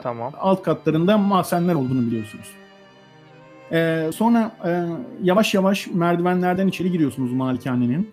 Tamam. 0.04 0.34
Alt 0.40 0.64
katlarında 0.64 1.18
mahzenler 1.18 1.76
olduğunu 1.76 2.02
biliyorsunuz. 2.02 2.59
Ee, 3.72 4.10
sonra 4.16 4.56
e, 4.66 4.86
yavaş 5.24 5.54
yavaş 5.54 5.88
merdivenlerden 5.88 6.68
içeri 6.68 6.92
giriyorsunuz 6.92 7.34
malikanenin. 7.34 8.10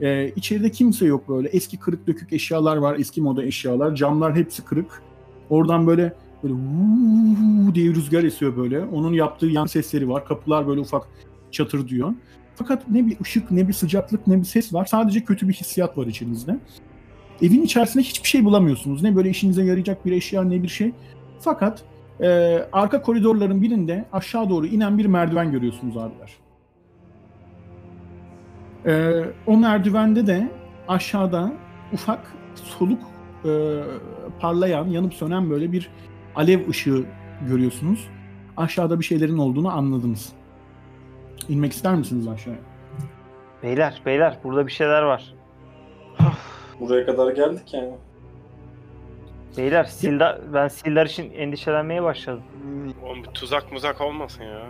Ee, 0.00 0.32
içeride 0.36 0.70
kimse 0.70 1.06
yok 1.06 1.28
böyle. 1.28 1.48
Eski 1.48 1.76
kırık 1.76 2.06
dökük 2.06 2.32
eşyalar 2.32 2.76
var, 2.76 2.98
eski 2.98 3.22
moda 3.22 3.44
eşyalar. 3.44 3.94
Camlar 3.94 4.36
hepsi 4.36 4.64
kırık. 4.64 5.02
Oradan 5.50 5.86
böyle 5.86 6.12
böyle 6.42 6.54
vuuu 6.54 7.74
diye 7.74 7.94
rüzgar 7.94 8.24
esiyor 8.24 8.56
böyle. 8.56 8.84
Onun 8.84 9.12
yaptığı 9.12 9.46
yan 9.46 9.66
sesleri 9.66 10.08
var. 10.08 10.24
Kapılar 10.24 10.66
böyle 10.66 10.80
ufak 10.80 11.08
çatır 11.50 11.88
diyor. 11.88 12.12
Fakat 12.54 12.88
ne 12.88 13.06
bir 13.06 13.20
ışık, 13.20 13.50
ne 13.50 13.68
bir 13.68 13.72
sıcaklık, 13.72 14.26
ne 14.26 14.38
bir 14.38 14.44
ses 14.44 14.74
var. 14.74 14.84
Sadece 14.84 15.24
kötü 15.24 15.48
bir 15.48 15.54
hissiyat 15.54 15.98
var 15.98 16.06
içinizde. 16.06 16.58
Evin 17.42 17.62
içerisinde 17.62 18.02
hiçbir 18.04 18.28
şey 18.28 18.44
bulamıyorsunuz. 18.44 19.02
Ne 19.02 19.16
böyle 19.16 19.30
işinize 19.30 19.64
yarayacak 19.64 20.06
bir 20.06 20.12
eşya, 20.12 20.44
ne 20.44 20.62
bir 20.62 20.68
şey. 20.68 20.92
Fakat 21.40 21.84
e, 22.20 22.58
arka 22.72 23.02
koridorların 23.02 23.62
birinde 23.62 24.04
aşağı 24.12 24.50
doğru 24.50 24.66
inen 24.66 24.98
bir 24.98 25.06
merdiven 25.06 25.52
görüyorsunuz 25.52 25.96
abiler. 25.96 26.32
E, 28.86 29.24
o 29.46 29.56
merdivende 29.56 30.26
de 30.26 30.48
aşağıda 30.88 31.52
ufak 31.92 32.32
soluk 32.54 33.00
e, 33.44 33.80
parlayan, 34.40 34.86
yanıp 34.86 35.14
sönen 35.14 35.50
böyle 35.50 35.72
bir 35.72 35.90
alev 36.34 36.68
ışığı 36.68 37.04
görüyorsunuz. 37.48 38.08
Aşağıda 38.56 38.98
bir 38.98 39.04
şeylerin 39.04 39.38
olduğunu 39.38 39.72
anladınız. 39.72 40.32
İnmek 41.48 41.72
ister 41.72 41.94
misiniz 41.94 42.28
aşağıya? 42.28 42.60
Beyler 43.62 44.02
beyler 44.06 44.38
burada 44.44 44.66
bir 44.66 44.72
şeyler 44.72 45.02
var. 45.02 45.34
Buraya 46.80 47.06
kadar 47.06 47.32
geldik 47.32 47.74
yani. 47.74 47.94
Beyler 49.58 49.84
Sildar, 49.84 50.38
ben 50.54 50.68
Sildar 50.68 51.06
için 51.06 51.32
endişelenmeye 51.32 52.02
başladım. 52.02 52.42
Oğlum 53.04 53.24
bu 53.26 53.32
tuzak 53.32 53.72
muzak 53.72 54.00
olmasın 54.00 54.44
ya. 54.44 54.62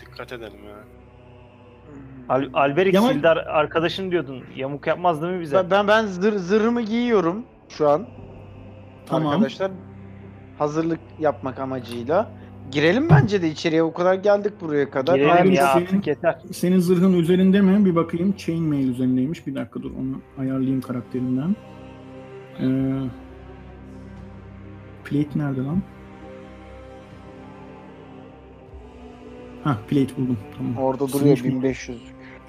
Dikkat 0.00 0.32
edelim 0.32 0.58
ya. 0.68 0.76
Al 2.28 2.44
Alberik 2.54 2.94
Yaman- 2.94 3.12
Sildar 3.12 3.36
arkadaşın 3.36 4.10
diyordun. 4.10 4.44
Yamuk 4.56 4.86
yapmaz 4.86 5.22
değil 5.22 5.32
mi 5.32 5.40
bize? 5.40 5.56
Ben 5.56 5.70
ben, 5.70 5.88
ben 5.88 6.06
zır, 6.06 6.32
zırhımı 6.32 6.82
giyiyorum 6.82 7.44
şu 7.68 7.88
an. 7.88 8.06
Tamam. 9.06 9.32
Arkadaşlar 9.32 9.70
hazırlık 10.58 11.00
yapmak 11.18 11.58
amacıyla. 11.58 12.30
Girelim 12.70 13.08
bence 13.10 13.42
de 13.42 13.48
içeriye. 13.48 13.82
O 13.82 13.92
kadar 13.92 14.14
geldik 14.14 14.52
buraya 14.60 14.90
kadar. 14.90 15.16
Girelim 15.16 15.52
ya 15.52 15.66
senin- 15.72 15.84
artık 15.84 16.06
yeter. 16.06 16.38
Senin 16.52 16.78
zırhın 16.78 17.12
üzerinde 17.12 17.60
mi? 17.60 17.84
Bir 17.84 17.96
bakayım. 17.96 18.36
Chainmail 18.36 18.88
üzerindeymiş. 18.88 19.46
Bir 19.46 19.54
dakika 19.54 19.82
dur 19.82 19.90
onu 19.90 20.20
ayarlayayım 20.38 20.80
karakterinden. 20.80 21.56
Ee, 22.60 22.64
plate 25.10 25.38
nerede 25.38 25.60
lan? 25.60 25.82
Ha 29.64 29.78
plate 29.88 30.16
buldum. 30.16 30.38
Tamam. 30.56 30.76
Orada 30.76 31.08
duruyor 31.12 31.38
mi? 31.38 31.44
1500. 31.44 31.98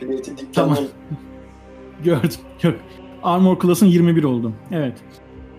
Bileti 0.01 0.31
dikten 0.37 0.51
Tamam. 0.53 0.77
Gördüm. 2.03 2.29
Yok. 2.63 2.75
Armor 3.23 3.59
Class'ın 3.59 3.85
21 3.85 4.23
oldu. 4.23 4.53
Evet. 4.71 4.97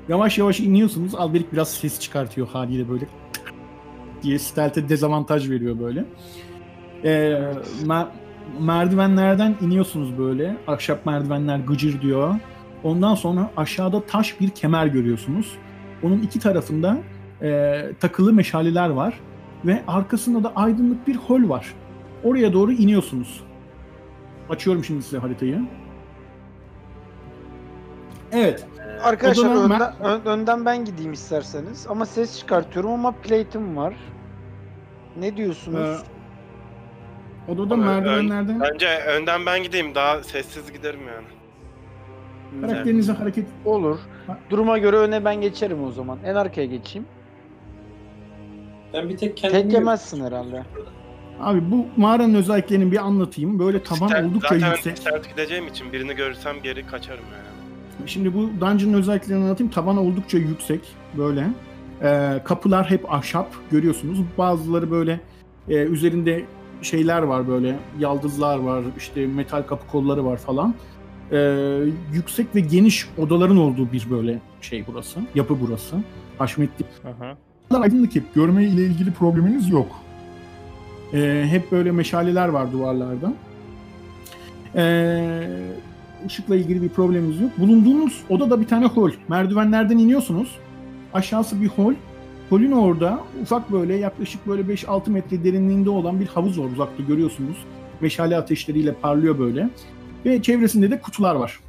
Yavaş 0.09 0.39
yavaş 0.39 0.61
iniyorsunuz. 0.61 1.15
Alberik 1.15 1.53
biraz 1.53 1.71
ses 1.71 2.01
çıkartıyor 2.01 2.49
haliyle 2.49 2.89
böyle 2.89 3.07
diye 4.23 4.39
stealth'e 4.39 4.89
dezavantaj 4.89 5.51
veriyor 5.51 5.79
böyle. 5.81 6.05
Ee, 7.05 7.09
mer- 7.85 8.07
merdivenlerden 8.61 9.57
iniyorsunuz 9.61 10.19
böyle. 10.19 10.57
Ahşap 10.67 11.07
merdivenler 11.07 11.59
gıcır 11.59 12.01
diyor. 12.01 12.35
Ondan 12.85 13.15
sonra 13.15 13.51
aşağıda 13.57 14.07
taş 14.07 14.41
bir 14.41 14.49
kemer 14.51 14.87
görüyorsunuz. 14.87 15.53
Onun 16.03 16.19
iki 16.19 16.41
tarafında 16.41 16.97
e, 17.43 17.81
takılı 18.01 18.33
meşaleler 18.33 18.89
var. 18.91 19.21
Ve 19.65 19.83
arkasında 19.89 20.45
da 20.45 20.53
aydınlık 20.57 21.07
bir 21.09 21.17
hol 21.17 21.49
var. 21.49 21.75
Oraya 22.25 22.53
doğru 22.53 22.73
iniyorsunuz. 22.73 23.45
Açıyorum 24.51 24.85
şimdi 24.85 25.03
size 25.03 25.19
haritayı. 25.19 25.61
Evet. 28.33 28.67
Arkadaşlar 29.03 29.65
önden, 29.65 29.93
ön- 30.03 30.21
önden 30.25 30.65
ben 30.65 30.85
gideyim 30.85 31.13
isterseniz. 31.13 31.87
Ama 31.89 32.07
ses 32.07 32.39
çıkartıyorum 32.39 32.91
ama 32.91 33.13
plate'im 33.13 33.77
var. 33.77 33.95
Ne 35.19 35.37
diyorsunuz? 35.37 36.03
Odada 37.49 37.75
Ama 37.75 37.85
merdivenlerden 37.85 38.61
Bence 38.61 38.89
önden 38.89 39.47
ben 39.47 39.63
gideyim 39.63 39.95
daha 39.95 40.23
sessiz 40.23 40.73
giderim 40.73 41.01
yani. 41.01 41.27
Karakterinize 42.61 43.13
hareket 43.13 43.47
Olur. 43.65 43.99
Duruma 44.51 44.79
göre 44.79 44.97
öne 44.97 45.25
ben 45.25 45.41
geçerim 45.41 45.85
o 45.85 45.91
zaman. 45.91 46.19
En 46.25 46.35
arkaya 46.35 46.67
geçeyim. 46.67 47.07
Ben 48.95 49.09
bir 49.09 49.17
tek 49.17 49.37
kendimi... 49.37 49.63
Tek 49.63 49.73
yemezsin 49.73 50.25
herhalde. 50.25 50.63
Abi 51.41 51.71
bu 51.71 51.87
mağaranın 51.97 52.35
özelliklerini 52.35 52.93
bir 52.93 52.97
anlatayım. 52.97 53.59
Böyle 53.59 53.83
taban 53.83 54.09
Stealth- 54.09 54.31
oldukça 54.31 54.49
Zaten 54.59 54.71
yüksek. 54.71 54.99
stealth 54.99 55.29
gideceğim 55.29 55.67
için 55.67 55.93
birini 55.93 56.15
görürsem 56.15 56.57
geri 56.63 56.87
kaçarım 56.87 57.25
yani. 57.33 58.09
Şimdi 58.09 58.35
bu 58.35 58.51
dungeon'ın 58.61 58.95
özelliklerini 58.95 59.45
anlatayım. 59.45 59.73
Taban 59.73 59.97
oldukça 59.97 60.39
yüksek 60.39 60.81
böyle. 61.19 61.47
Ee, 62.03 62.41
kapılar 62.45 62.91
hep 62.91 63.13
ahşap 63.13 63.47
görüyorsunuz. 63.71 64.19
Bazıları 64.39 64.91
böyle 64.91 65.21
e, 65.69 65.75
üzerinde 65.75 66.45
şeyler 66.83 67.23
var 67.23 67.49
böyle 67.49 67.77
yaldızlar 67.99 68.59
var 68.59 68.83
işte 68.99 69.27
metal 69.27 69.63
kapı 69.63 69.87
kolları 69.87 70.25
var 70.25 70.37
falan. 70.37 70.75
Ee, 71.33 71.79
yüksek 72.12 72.55
ve 72.55 72.61
geniş 72.61 73.09
odaların 73.19 73.57
olduğu 73.57 73.93
bir 73.93 74.07
böyle 74.11 74.38
şey 74.61 74.85
burası. 74.87 75.21
Yapı 75.35 75.61
burası. 75.61 75.97
Haşmetli 76.38 76.85
aydınlık 77.71 78.14
hep. 78.14 78.35
Görme 78.35 78.64
ile 78.64 78.85
ilgili 78.85 79.12
probleminiz 79.12 79.69
yok. 79.69 79.87
Ee, 81.14 81.45
hep 81.50 81.73
böyle 81.73 81.93
meşaleler 81.93 82.49
var 82.49 82.73
duvarlarda. 82.73 83.35
Ee, 84.76 85.49
ışıkla 86.26 86.57
ilgili 86.57 86.83
bir 86.83 86.88
problemimiz 86.88 87.41
yok. 87.41 87.50
Bulunduğunuz 87.59 88.23
odada 88.29 88.61
bir 88.61 88.67
tane 88.67 88.87
hol. 88.87 89.11
Merdivenlerden 89.29 89.99
iniyorsunuz. 89.99 90.59
Aşağısı 91.14 91.62
bir 91.62 91.69
hol. 91.69 91.95
Holün 92.50 92.73
orada 92.73 93.21
ufak 93.43 93.73
böyle 93.73 93.95
yaklaşık 93.95 94.47
böyle 94.47 94.62
5-6 94.62 95.11
metre 95.11 95.45
derinliğinde 95.45 95.91
olan 95.91 96.21
bir 96.21 96.26
havuz 96.26 96.61
var 96.61 96.64
uzakta 96.64 97.02
görüyorsunuz. 97.02 97.57
Meşale 98.00 98.37
ateşleriyle 98.37 98.93
parlıyor 98.93 99.38
böyle. 99.38 99.71
Ve 100.25 100.43
çevresinde 100.43 100.91
de 100.91 101.00
kutular 101.00 101.35
var. 101.35 101.61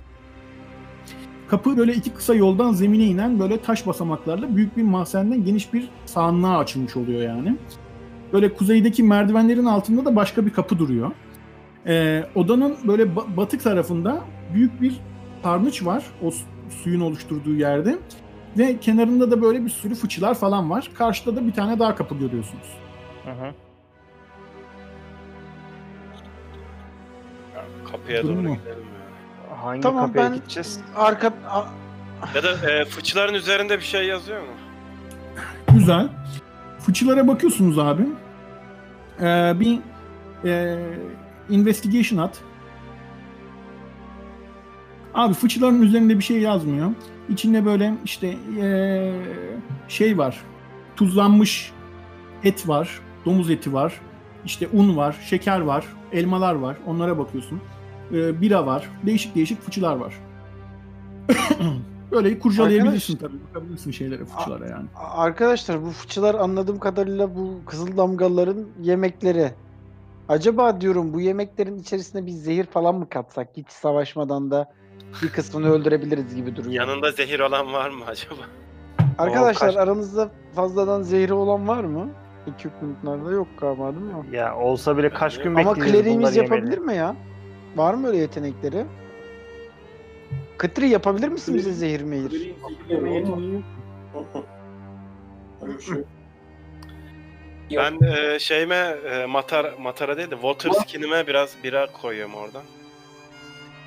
Kapı 1.47 1.77
böyle 1.77 1.93
iki 1.93 2.13
kısa 2.13 2.33
yoldan 2.33 2.71
zemine 2.73 3.03
inen 3.05 3.39
böyle 3.39 3.61
taş 3.61 3.87
basamaklarla 3.87 4.55
büyük 4.55 4.77
bir 4.77 4.83
mahzenden 4.83 5.45
geniş 5.45 5.73
bir 5.73 5.89
sahanlığa 6.05 6.57
açılmış 6.57 6.97
oluyor 6.97 7.21
yani. 7.21 7.55
Böyle 8.33 8.53
kuzeydeki 8.53 9.03
merdivenlerin 9.03 9.65
altında 9.65 10.05
da 10.05 10.15
başka 10.15 10.45
bir 10.45 10.53
kapı 10.53 10.79
duruyor. 10.79 11.11
Ee, 11.87 12.23
odanın 12.35 12.75
böyle 12.87 13.03
ba- 13.03 13.37
batık 13.37 13.63
tarafında 13.63 14.21
büyük 14.53 14.81
bir 14.81 14.93
sarnıç 15.43 15.85
var 15.85 16.03
o 16.21 16.31
su- 16.31 16.45
suyun 16.69 17.01
oluşturduğu 17.01 17.53
yerde. 17.55 17.97
Ve 18.57 18.79
kenarında 18.79 19.31
da 19.31 19.41
böyle 19.41 19.65
bir 19.65 19.69
sürü 19.69 19.95
fıçılar 19.95 20.33
falan 20.35 20.69
var. 20.69 20.89
Karşıda 20.93 21.35
da 21.35 21.47
bir 21.47 21.53
tane 21.53 21.79
daha 21.79 21.95
kapı 21.95 22.15
görüyorsunuz. 22.15 22.77
Hı 23.25 23.31
hı. 23.31 23.53
Kapıya 27.93 28.23
Durum 28.23 28.35
doğru 28.35 28.49
mu? 28.49 28.55
gidelim 28.55 28.77
ya. 29.49 29.57
Hangi 29.63 29.81
Tamam 29.81 30.05
kapıya 30.07 30.23
ben 30.25 30.33
gideceğiz? 30.35 30.79
arka 30.95 31.33
a- 31.49 31.65
Ya 32.35 32.43
da 32.43 32.71
e, 32.71 32.85
fıçıların 32.85 33.33
üzerinde 33.33 33.77
bir 33.77 33.83
şey 33.83 34.05
yazıyor 34.07 34.41
mu? 34.41 34.47
Güzel. 35.73 36.07
Fıçılara 36.79 37.27
bakıyorsunuz 37.27 37.79
abi. 37.79 38.01
Ee, 39.21 39.53
bir 39.59 39.79
e, 40.45 40.77
investigation 41.49 42.19
at. 42.19 42.39
Abi 45.13 45.33
fıçıların 45.33 45.81
üzerinde 45.81 46.17
bir 46.17 46.23
şey 46.23 46.39
yazmıyor. 46.39 46.89
İçinde 47.29 47.65
böyle 47.65 47.93
işte 48.05 48.37
e, 48.61 49.11
şey 49.87 50.17
var. 50.17 50.37
Tuzlanmış 50.95 51.71
et 52.43 52.67
var. 52.67 52.99
Domuz 53.25 53.49
eti 53.49 53.73
var. 53.73 53.93
işte 54.45 54.67
un 54.73 54.97
var. 54.97 55.15
Şeker 55.29 55.59
var. 55.59 55.85
Elmalar 56.11 56.53
var. 56.55 56.77
Onlara 56.87 57.17
bakıyorsun. 57.17 57.61
Ee, 58.13 58.41
bira 58.41 58.65
var. 58.65 58.89
Değişik 59.05 59.35
değişik 59.35 59.61
fıçılar 59.61 59.95
var. 59.95 60.13
Böyle 62.11 62.39
kurcalayabilirsin 62.39 63.17
tabii. 63.17 63.37
Bakabilirsin 63.49 63.91
şeylere, 63.91 64.25
fıçılara 64.25 64.67
yani. 64.67 64.85
arkadaşlar 64.95 65.81
bu 65.85 65.89
fıçılar 65.89 66.35
anladığım 66.35 66.79
kadarıyla 66.79 67.35
bu 67.35 67.59
kızıl 67.65 67.97
damgaların 67.97 68.65
yemekleri. 68.81 69.51
Acaba 70.29 70.81
diyorum 70.81 71.13
bu 71.13 71.21
yemeklerin 71.21 71.79
içerisine 71.79 72.25
bir 72.25 72.31
zehir 72.31 72.65
falan 72.65 72.95
mı 72.95 73.09
katsak 73.09 73.47
hiç 73.57 73.69
savaşmadan 73.69 74.51
da 74.51 74.71
bir 75.23 75.29
kısmını 75.29 75.69
öldürebiliriz 75.73 76.35
gibi 76.35 76.55
duruyor. 76.55 76.73
Yanında 76.73 77.11
zehir 77.11 77.39
olan 77.39 77.73
var 77.73 77.89
mı 77.89 78.05
acaba? 78.07 78.41
Arkadaşlar 79.17 79.69
kaç- 79.69 79.77
aranızda 79.77 80.31
fazladan 80.55 81.01
zehri 81.01 81.33
olan 81.33 81.67
var 81.67 81.83
mı? 81.83 82.09
Equipment'larda 82.47 83.31
yok 83.31 83.47
galiba 83.59 83.91
değil 83.91 84.05
mi? 84.05 84.35
Ya 84.37 84.55
olsa 84.57 84.97
bile 84.97 85.09
kaç 85.09 85.37
gün 85.37 85.55
Ama 85.55 85.57
bekleyeceğiz 85.57 85.91
kleriğimiz 85.91 86.23
bunları 86.27 86.43
yapabilir 86.43 86.71
yemeli? 86.71 86.85
mi 86.85 86.95
ya? 86.95 87.15
Var 87.75 87.93
mı 87.93 88.07
öyle 88.07 88.17
yetenekleri? 88.17 88.85
Kıtri 90.57 90.89
yapabilir 90.89 91.27
misin 91.27 91.55
bize 91.55 91.73
zehir 91.73 92.01
mehir? 92.01 92.53
Öyle 95.61 95.77
bir 95.77 95.81
şey 95.81 95.95
yok. 95.95 96.05
Ben 97.77 98.07
e, 98.07 98.39
şeyime 98.39 98.75
e, 99.11 99.25
matar 99.25 99.73
matara 99.81 100.17
değil 100.17 100.31
de 100.31 100.35
water 100.35 100.69
skin'ime 100.69 101.27
biraz 101.27 101.55
bira 101.63 101.87
koyuyorum 102.01 102.33
oradan. 102.33 102.63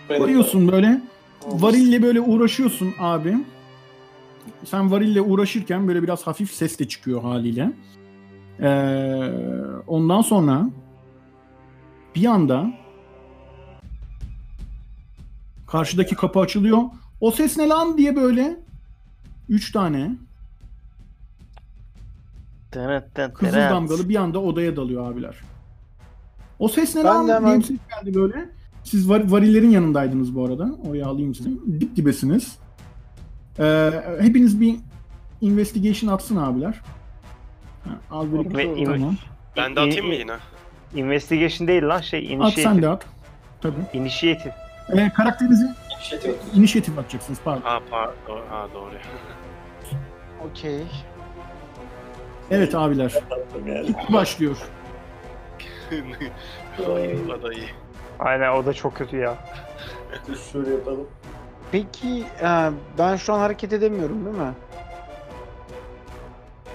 Koyuyorsun 0.09 0.73
böyle. 0.73 1.01
Varille 1.47 2.03
böyle 2.03 2.21
uğraşıyorsun 2.21 2.95
abi. 3.01 3.35
Sen 4.65 4.91
varille 4.91 5.21
uğraşırken 5.21 5.89
böyle 5.89 6.03
biraz 6.03 6.27
hafif 6.27 6.51
ses 6.53 6.79
de 6.79 6.89
çıkıyor 6.89 7.23
haliyle. 7.23 7.73
Ee, 8.61 9.31
ondan 9.87 10.21
sonra 10.21 10.71
bir 12.15 12.27
anda 12.27 12.71
karşıdaki 15.67 16.15
kapı 16.15 16.41
açılıyor. 16.41 16.79
O 17.21 17.31
ses 17.31 17.57
ne 17.57 17.69
lan 17.69 17.99
diye 17.99 18.17
böyle 18.17 18.57
üç 19.49 19.73
tane 19.73 20.11
kızıl 23.35 23.57
damgalı 23.57 24.09
bir 24.09 24.17
anda 24.17 24.39
odaya 24.43 24.77
dalıyor 24.77 25.13
abiler. 25.13 25.37
O 26.59 26.69
ses 26.69 26.95
ne 26.97 27.05
Ben 27.05 27.15
lan 27.15 27.29
de 27.29 27.35
hemen- 27.35 27.51
diye 27.51 27.59
bir 27.59 27.65
ses 27.65 27.77
geldi 27.91 28.15
böyle. 28.15 28.49
Siz 28.85 29.09
var, 29.09 29.31
varillerin 29.31 29.71
yanındaydınız 29.71 30.35
bu 30.35 30.45
arada. 30.45 30.71
Oraya 30.89 31.07
alayım 31.07 31.35
sizi. 31.35 31.51
Dip 31.81 31.97
dibesiniz. 31.97 32.59
Ee, 33.59 33.91
hepiniz 34.21 34.61
bir 34.61 34.77
investigation 35.41 36.11
atsın 36.13 36.37
abiler. 36.37 36.81
Ha, 37.85 37.91
al 38.11 38.27
böyle. 38.33 38.57
Ve- 38.57 38.85
tamam. 38.85 39.17
Ben 39.57 39.77
de 39.77 39.81
atayım 39.81 40.07
mı 40.07 40.15
yine? 40.15 40.33
Investigation 40.95 41.69
değil 41.69 41.83
lan 41.83 42.01
şey 42.01 42.21
At 42.25 42.31
initiative. 42.31 42.63
sen 42.63 42.83
de 42.83 42.89
at. 42.89 43.07
Tabii. 43.61 43.75
Initiative. 43.93 44.55
Ee, 44.93 45.11
karakterinizi 45.17 45.67
inisiyatif 46.55 46.99
atacaksınız 46.99 47.39
pardon. 47.45 47.61
Ha 47.61 47.81
pardon. 47.91 48.41
Ha 48.51 48.67
doğru. 48.75 48.91
Okey. 50.51 50.87
Evet 52.51 52.75
abiler. 52.75 53.15
Yani. 53.67 53.95
Başlıyor. 54.13 54.57
o 56.81 57.43
da 57.43 57.53
iyi. 57.53 57.69
Aynen 58.19 58.53
o 58.53 58.67
da 58.67 58.73
çok 58.73 58.97
kötü 58.97 59.17
ya. 59.17 59.35
Şöyle 60.53 60.71
yapalım. 60.71 61.07
Peki 61.73 62.25
e, 62.43 62.71
ben 62.99 63.17
şu 63.17 63.33
an 63.35 63.39
hareket 63.39 63.73
edemiyorum 63.73 64.25
değil 64.27 64.37
mi? 64.37 64.53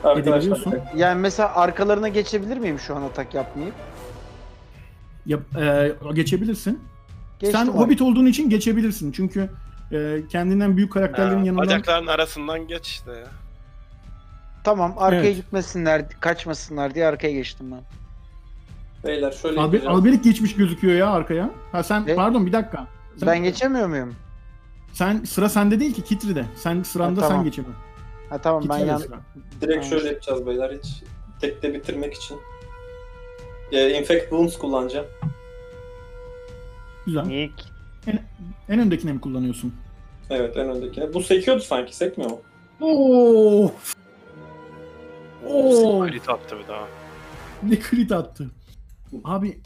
Arkadaşlar 0.04 0.34
Edebiliyorsun. 0.38 0.80
Yani 0.96 1.20
mesela 1.20 1.56
arkalarına 1.56 2.08
geçebilir 2.08 2.58
miyim 2.58 2.80
şu 2.80 2.96
an 2.96 3.02
atak 3.02 3.34
yapmayıp? 3.34 3.74
Yap, 5.26 5.42
e, 5.62 5.92
geçebilirsin. 6.14 6.91
Geçtim 7.42 7.60
sen 7.60 7.66
abi. 7.68 7.78
hobbit 7.78 8.02
olduğun 8.02 8.26
için 8.26 8.50
geçebilirsin. 8.50 9.12
Çünkü 9.12 9.50
e, 9.92 10.18
kendinden 10.32 10.78
büyük 10.78 10.94
karakterlerin 10.94 11.40
Ha, 11.40 11.46
yanından 11.46 11.58
bacakların 11.58 12.08
arasından 12.08 12.68
geç 12.68 12.88
işte 12.88 13.12
ya. 13.12 13.28
Tamam 14.64 14.94
arkaya 14.98 15.22
Evet. 15.24 15.36
gitmesinler, 15.36 16.10
kaçmasınlar 16.20 16.94
diye 16.96 17.06
arkaya 17.06 17.32
geçtim 17.34 17.72
ben. 17.72 17.82
beyler 19.08 19.32
şöyle 19.32 19.60
Albe, 19.60 19.78
yapacağız. 19.78 19.98
Alberik 20.00 20.24
geçmiş 20.24 20.56
gözüküyor 20.56 20.94
ya 20.98 21.10
arkaya. 21.10 21.50
Ha 21.72 21.84
sen 21.84 22.04
E? 22.08 22.16
pardon 22.16 22.46
bir 22.46 22.54
dakika. 22.54 22.88
Sen, 23.18 23.28
Ben 23.28 23.44
geçemiyor 23.44 23.88
muyum? 23.88 24.16
Sen 24.94 25.24
sıra 25.24 25.50
sende 25.50 25.80
değil 25.80 25.94
ki 25.94 26.04
Kitri'de. 26.04 26.46
Sen 26.56 26.84
sıranda 26.84 27.22
Ha, 27.22 27.28
tamam. 27.28 27.38
sen 27.44 27.46
geçemem. 27.52 27.76
Ha 28.30 28.38
tamam 28.38 28.64
ben 28.70 28.78
yan... 28.78 28.98
sıra. 28.98 29.16
Direkt 29.62 29.86
şöyle 29.86 30.08
yapacağız 30.08 30.46
beyler 30.48 30.72
hiç 30.84 31.04
tekte 31.42 31.74
bitirmek 31.74 32.14
için. 32.14 32.38
Ee, 33.72 33.90
Infect 33.90 34.22
Wounds 34.22 34.58
kullanacağım. 34.58 35.06
Güzel. 37.06 37.26
Niye 37.26 37.48
ki? 37.48 37.64
En 38.70 38.80
öndekine 38.80 39.14
mi 39.14 39.22
kullanıyorsun? 39.22 39.74
Evet 40.30 40.58
en 40.58 40.70
öndekine. 40.70 41.14
Bu 41.14 41.22
sekiyordu 41.24 41.62
sanki 41.62 41.96
sekmiyor 41.96 42.32
mu? 42.32 42.40
Oo! 42.82 43.72
Oo! 45.48 46.08
Crit 46.08 46.30
attı 46.30 46.56
bir 46.64 46.68
daha. 46.68 46.88
Ne 47.64 47.80
crit 47.90 48.12
attı. 48.12 48.52
Abi 49.24 49.58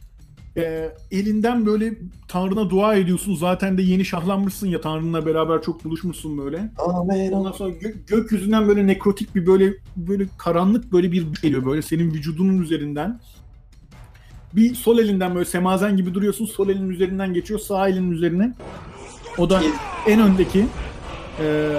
e, 0.58 0.90
elinden 1.12 1.66
böyle 1.66 1.94
Tanrı'na 2.28 2.70
dua 2.70 2.96
ediyorsun. 2.96 3.36
Zaten 3.36 3.78
de 3.78 3.82
yeni 3.82 4.06
şahlanmışsın 4.06 4.68
ya 4.68 4.82
Tanrı'nla 4.82 5.26
beraber 5.26 5.62
çok 5.62 5.86
buluşmuşsun 5.86 6.38
böyle. 6.38 6.72
Amen. 6.78 7.32
Ondan 7.32 7.52
sonra 7.52 7.70
gö- 7.74 8.06
gökyüzünden 8.08 8.68
böyle 8.68 8.88
nekrotik 8.88 9.36
bir 9.36 9.48
böyle 9.48 9.74
böyle 9.98 10.26
karanlık 10.38 10.92
böyle 10.92 11.12
bir 11.12 11.24
güç 11.24 11.42
geliyor 11.42 11.66
böyle 11.66 11.82
senin 11.82 12.14
vücudunun 12.14 12.62
üzerinden. 12.62 13.20
Bir 14.56 14.76
sol 14.76 15.00
elinden 15.00 15.36
böyle 15.36 15.46
semazen 15.46 15.98
gibi 15.98 16.14
duruyorsun. 16.14 16.46
Sol 16.46 16.70
elinin 16.70 16.90
üzerinden 16.90 17.34
geçiyor. 17.34 17.60
Sağ 17.60 17.88
elinin 17.88 18.12
üzerine. 18.12 18.54
O 19.38 19.50
da 19.50 19.62
en 20.08 20.20
öndeki 20.22 20.66
e, 21.40 21.72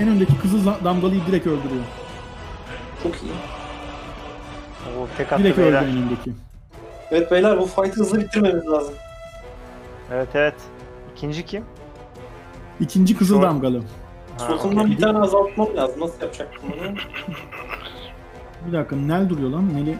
en 0.00 0.08
öndeki 0.08 0.38
kızıl 0.38 0.66
damgalıyı 0.84 1.20
direkt 1.26 1.46
öldürüyor. 1.46 1.84
Çok 3.02 3.14
iyi. 3.14 3.32
O 5.00 5.06
tek 5.16 5.32
attı 5.32 5.42
Direkt 5.44 5.58
öldü 5.58 5.66
beyler. 5.66 5.82
elindeki. 5.82 6.32
Evet 7.10 7.30
beyler 7.30 7.58
bu 7.58 7.66
fight'ı 7.66 8.00
hızlı 8.00 8.20
bitirmemiz 8.20 8.66
lazım. 8.66 8.94
Evet 10.12 10.28
evet. 10.34 10.54
İkinci 11.16 11.44
kim? 11.46 11.64
İkinci 12.80 13.16
kızıl 13.16 13.36
Şu- 13.36 13.42
damgalı. 13.42 13.82
Ha, 14.38 14.54
okey. 14.54 14.86
bir 14.86 14.98
tane 14.98 15.18
azaltmam 15.18 15.76
lazım. 15.76 16.00
Nasıl 16.00 16.22
yapacaktım 16.22 16.62
bunu? 16.72 16.96
Bir 18.66 18.72
dakika 18.72 18.96
Nel 18.96 19.28
duruyor 19.28 19.50
lan. 19.50 19.74
Nel'i 19.74 19.98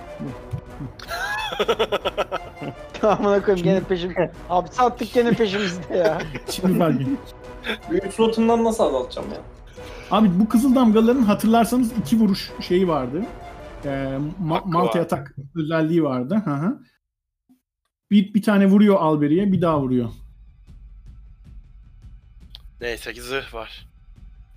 Amına 3.03 3.43
koyayım 3.43 3.64
gene 3.64 3.81
peşim. 3.81 4.14
Hapse 4.49 4.83
attık 4.83 5.12
gene 5.12 5.31
peşimizde 5.31 5.97
ya. 5.97 6.19
şimdi 6.51 6.79
fark 6.79 7.01
ettim. 7.01 7.19
Büyük 7.90 8.12
slotumdan 8.14 8.64
nasıl 8.64 8.85
azaltacağım 8.85 9.29
ya? 9.31 9.38
Abi 10.11 10.29
bu 10.40 10.49
kızıl 10.49 10.75
damgaların 10.75 11.23
hatırlarsanız 11.23 11.93
iki 11.99 12.21
vuruş 12.21 12.51
şeyi 12.61 12.88
vardı. 12.88 13.23
Ee, 13.85 13.88
ma- 14.45 14.55
Hakkı 14.55 14.69
multi 14.69 14.99
var. 14.99 15.05
atak 15.05 15.35
özelliği 15.57 16.03
vardı. 16.05 16.43
Hı 16.45 16.51
hı. 16.51 16.79
Bir, 18.11 18.35
bir 18.35 18.43
tane 18.43 18.66
vuruyor 18.66 18.97
Alberi'ye 19.01 19.53
bir 19.53 19.61
daha 19.62 19.81
vuruyor. 19.81 20.09
Neyse 22.81 23.12
ki 23.12 23.23
zırh 23.23 23.55
var. 23.55 23.87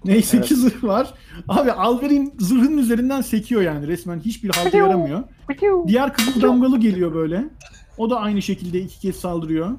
Neyse 0.05 0.37
Evet. 0.37 0.47
ki 0.47 0.55
zırh 0.55 0.83
var. 0.83 1.13
Abi 1.47 1.71
Alber'in 1.71 2.33
zırhının 2.39 2.77
üzerinden 2.77 3.21
sekiyor 3.21 3.61
yani 3.61 3.87
resmen. 3.87 4.19
Hiçbir 4.19 4.49
halta 4.49 4.77
yaramıyor. 4.77 5.23
Diğer 5.87 6.13
kızıl 6.13 6.41
damgalı 6.41 6.79
geliyor 6.79 7.13
böyle. 7.13 7.43
O 7.97 8.09
da 8.09 8.19
aynı 8.19 8.41
şekilde 8.41 8.79
iki 8.81 8.99
kez 8.99 9.15
saldırıyor. 9.15 9.69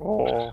Oo. 0.00 0.50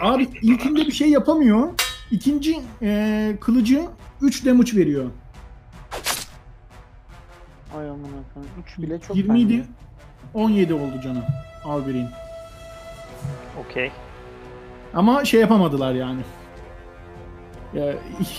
Abi 0.00 0.28
ilkinde 0.42 0.80
bir 0.86 0.92
şey 0.92 1.10
yapamıyor. 1.10 1.68
İkinci 2.10 2.60
eee, 2.82 3.36
kılıcı 3.40 3.82
3 4.20 4.44
damage 4.46 4.76
veriyor. 4.76 5.04
Ay 7.76 7.86
koyayım. 8.34 8.52
3 8.66 8.78
bile 8.78 9.00
çok 9.00 9.16
20 9.16 9.40
idi. 9.40 9.52
bence. 9.58 9.64
17 10.34 10.74
oldu 10.74 11.00
canı 11.04 11.22
Alber'in. 11.64 12.06
Okey. 13.60 13.90
Ama 14.96 15.24
şey 15.24 15.40
yapamadılar 15.40 15.94
yani. 15.94 16.20
Ya, 17.74 17.84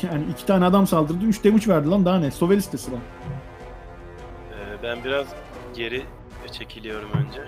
yani 0.03 0.25
iki 0.31 0.45
tane 0.45 0.65
adam 0.65 0.87
saldırdı. 0.87 1.25
3 1.25 1.43
damage 1.45 1.67
verdi 1.67 1.89
lan 1.89 2.05
daha 2.05 2.19
ne? 2.19 2.31
Sovelis 2.31 2.73
de 2.73 2.77
sıra. 2.77 2.95
Ee, 2.95 4.83
ben 4.83 5.03
biraz 5.03 5.27
geri 5.75 6.05
çekiliyorum 6.51 7.09
önce. 7.13 7.41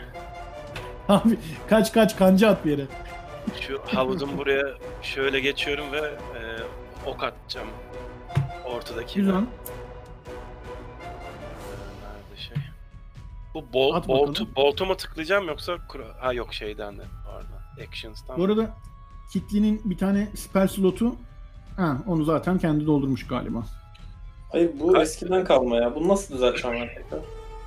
Abi 1.10 1.38
kaç 1.70 1.94
kaç 1.94 2.18
kanca 2.18 2.50
at 2.50 2.66
bir 2.66 2.72
yere. 2.72 2.86
Şu 3.62 3.82
havuzun 3.96 4.38
buraya 4.38 4.66
şöyle 5.02 5.40
geçiyorum 5.40 5.92
ve 5.92 5.98
e, 6.00 6.42
ok 7.06 7.24
atacağım. 7.24 7.68
Ortadaki. 8.66 9.16
Güzel. 9.20 9.34
Nerede 9.34 9.48
şey? 12.42 12.58
Bu 13.54 13.74
bol, 13.74 13.94
At 13.96 14.08
boltu, 14.08 14.32
bakalım. 14.32 14.52
boltu 14.56 14.86
mu 14.86 14.98
tıklayacağım 14.98 15.48
yoksa 15.48 15.78
kura- 15.88 16.16
ha 16.22 16.34
yok 16.34 16.54
şeyden 16.54 16.98
de 16.98 17.04
pardon. 17.26 17.86
Actions'tan. 17.88 18.38
Bu 18.38 18.44
arada 18.46 18.70
Kitli'nin 19.34 19.82
bir 19.86 19.98
tane 19.98 20.28
spell 20.36 20.68
slotu 20.68 21.16
ha, 21.78 21.98
onu 22.08 22.24
zaten 22.24 22.58
kendi 22.58 22.86
doldurmuş 22.86 23.28
galiba. 23.28 23.64
Hayır 24.52 24.72
bu 24.80 24.94
Kaç- 24.94 25.02
eskiden 25.08 25.44
kalma 25.46 25.76
ya. 25.76 25.96
Bunu 25.96 26.08
nasıl 26.08 26.34
düzelteceğim 26.36 26.78
ben? 27.12 27.20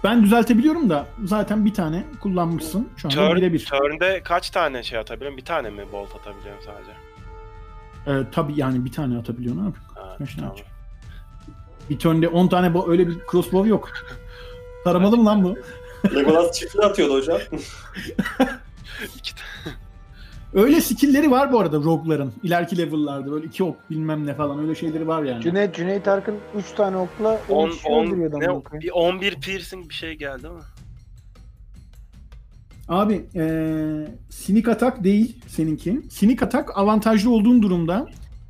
Ben 0.04 0.22
düzeltebiliyorum 0.22 0.90
da 0.90 1.06
zaten 1.24 1.64
bir 1.64 1.74
tane 1.74 2.04
kullanmışsın. 2.20 2.88
Şu 2.96 3.08
anda 3.08 3.16
Turn, 3.16 3.36
birebir. 3.36 3.64
turn'de 3.70 4.22
kaç 4.22 4.50
tane 4.50 4.82
şey 4.82 4.98
atabiliyorum? 4.98 5.36
Bir 5.38 5.44
tane 5.44 5.70
mi 5.70 5.82
bolt 5.92 6.16
atabiliyorum 6.16 6.62
sadece? 6.64 6.92
Ee, 8.06 8.30
tabii 8.32 8.52
yani 8.56 8.84
bir 8.84 8.92
tane 8.92 9.18
atabiliyorsun 9.18 9.64
abi. 9.66 9.76
Ha, 9.94 10.14
Kaç 10.18 10.28
tane 10.28 10.36
tamam. 10.40 10.50
atacak? 10.52 10.66
Bir 11.90 11.98
turnde 11.98 12.28
10 12.28 12.48
tane 12.48 12.66
bo- 12.66 12.90
öyle 12.90 13.08
bir 13.08 13.16
crossbow 13.30 13.68
yok. 13.70 13.90
Taramalı 14.84 15.16
mı 15.16 15.24
lan 15.26 15.44
bu? 15.44 15.56
Legolas 16.14 16.58
çiftli 16.58 16.80
atıyordu 16.80 17.14
hocam. 17.14 17.38
İki 19.16 19.34
tane. 19.34 19.76
Öyle 20.54 20.80
skill'leri 20.80 21.30
var 21.30 21.52
bu 21.52 21.60
arada 21.60 21.76
rogue'ların. 21.76 22.32
İleriki 22.42 22.78
level'larda 22.78 23.30
böyle 23.32 23.46
iki 23.46 23.64
ok 23.64 23.90
bilmem 23.90 24.26
ne 24.26 24.34
falan 24.34 24.58
öyle 24.58 24.74
şeyleri 24.74 25.08
var 25.08 25.22
yani. 25.22 25.42
Cüneyt, 25.42 25.74
Cüneyt 25.74 26.08
Arkın 26.08 26.34
3 26.56 26.72
tane 26.72 26.96
okla 26.96 27.40
10, 27.48 27.54
10 27.54 27.70
kişi 27.70 27.88
10, 27.88 28.06
öldürüyordu 28.06 28.40
ne, 28.40 28.46
amına 28.48 28.62
koyayım. 28.62 28.82
bir 28.82 28.90
11 28.90 29.34
piercing 29.40 29.88
bir 29.88 29.94
şey 29.94 30.14
geldi 30.14 30.48
ama. 30.48 30.60
Abi 32.88 33.24
ee, 33.36 34.06
sinik 34.30 34.68
atak 34.68 35.04
değil 35.04 35.36
seninki. 35.48 36.02
Sinik 36.10 36.42
atak 36.42 36.78
avantajlı 36.78 37.30
olduğun 37.30 37.62
durumda 37.62 38.06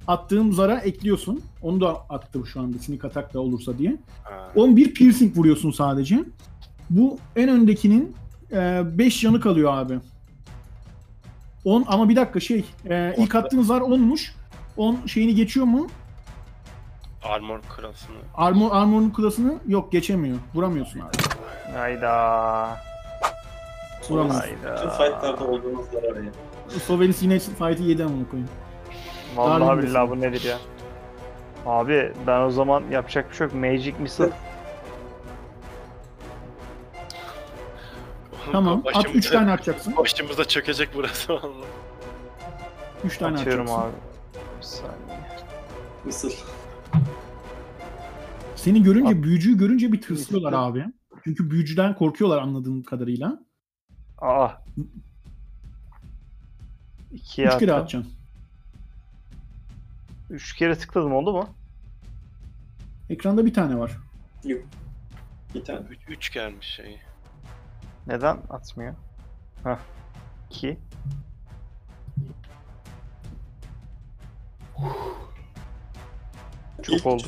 attığın 0.06 0.50
zara 0.50 0.78
ekliyorsun. 0.78 1.40
Onu 1.62 1.80
da 1.80 1.96
attım 2.08 2.46
şu 2.46 2.60
anda 2.60 2.78
sinik 2.78 3.04
atak 3.04 3.34
da 3.34 3.40
olursa 3.40 3.78
diye. 3.78 3.96
Ha. 4.24 4.52
11 4.56 4.94
piercing 4.94 5.36
vuruyorsun 5.36 5.70
sadece. 5.70 6.24
Bu 6.90 7.18
en 7.36 7.48
öndekinin 7.48 8.16
5 8.52 9.20
canı 9.20 9.40
kalıyor 9.40 9.72
abi. 9.74 9.98
10 11.64 11.84
ama 11.88 12.08
bir 12.08 12.16
dakika 12.16 12.40
şey 12.40 12.64
e, 12.90 13.14
ilk 13.18 13.34
attığın 13.34 13.62
zar 13.62 13.80
10'muş. 13.80 14.30
10 14.76 15.06
şeyini 15.06 15.34
geçiyor 15.34 15.66
mu? 15.66 15.86
Armor 17.24 17.60
kralsını. 17.76 18.16
Armor 18.34 18.70
armor'un 18.72 19.10
klasını 19.10 19.54
yok 19.68 19.92
geçemiyor. 19.92 20.36
Vuramıyorsun 20.54 21.00
abi. 21.00 21.08
Hayda. 21.76 22.76
Vuramıyorsun. 24.10 24.40
Hayda. 24.40 24.76
Bütün 24.76 24.88
fightlarda 24.90 25.44
olduğumuz 25.46 25.86
zarar 25.92 26.16
ya. 26.22 26.30
Sovelis 26.86 27.22
yine 27.22 27.38
fight'ı 27.38 27.82
yedi 27.82 28.04
amına 28.04 28.28
koyayım. 28.30 28.50
Vallahi 29.36 29.60
Darwin 29.60 29.88
billahi 29.88 30.10
bu 30.10 30.20
nedir 30.20 30.44
ya? 30.44 30.58
Abi 31.66 32.12
ben 32.26 32.40
o 32.40 32.50
zaman 32.50 32.82
yapacak 32.90 33.30
bir 33.30 33.36
şey 33.36 33.46
yok. 33.46 33.54
Magic 33.54 33.94
Missile. 33.98 34.30
Tamam 38.52 38.82
at 38.86 38.88
3 38.88 38.94
Başımıza- 39.04 39.32
tane 39.32 39.52
atacaksın. 39.52 39.96
Başımıza 39.96 40.44
çökecek 40.44 40.88
burası 40.94 41.32
vallahi. 41.32 41.64
3 43.04 43.18
tane 43.18 43.38
Atıyorum 43.38 43.66
atacaksın. 43.70 43.88
abi. 43.88 43.96
Bir 44.58 44.62
saniye. 44.62 45.20
Mısır. 46.04 46.34
Seni 48.56 48.82
görünce 48.82 49.22
büyücüyü 49.22 49.58
görünce 49.58 49.92
bir 49.92 50.00
tırsıyorlar 50.00 50.52
abi. 50.52 50.84
Çünkü 51.24 51.50
büyücüden 51.50 51.94
korkuyorlar 51.94 52.38
anladığım 52.38 52.82
kadarıyla. 52.82 53.38
Aa. 54.18 54.48
İkiye 57.12 57.46
3 57.46 57.58
kere 57.58 57.72
atacaksın. 57.72 58.12
Üç 60.30 60.56
kere 60.56 60.74
tıkladım 60.78 61.12
oldu 61.12 61.32
mu? 61.32 61.48
Ekranda 63.10 63.46
bir 63.46 63.54
tane 63.54 63.78
var. 63.78 63.92
Bir 65.54 65.64
tane. 65.64 65.80
3 66.08 66.32
gelmiş 66.32 66.66
şey. 66.66 67.00
Neden 68.06 68.36
atmıyor? 68.50 68.94
Hah. 69.64 69.78
İki. 70.50 70.78
Çok 76.82 76.94
İlk- 76.96 77.06
oldu. 77.06 77.22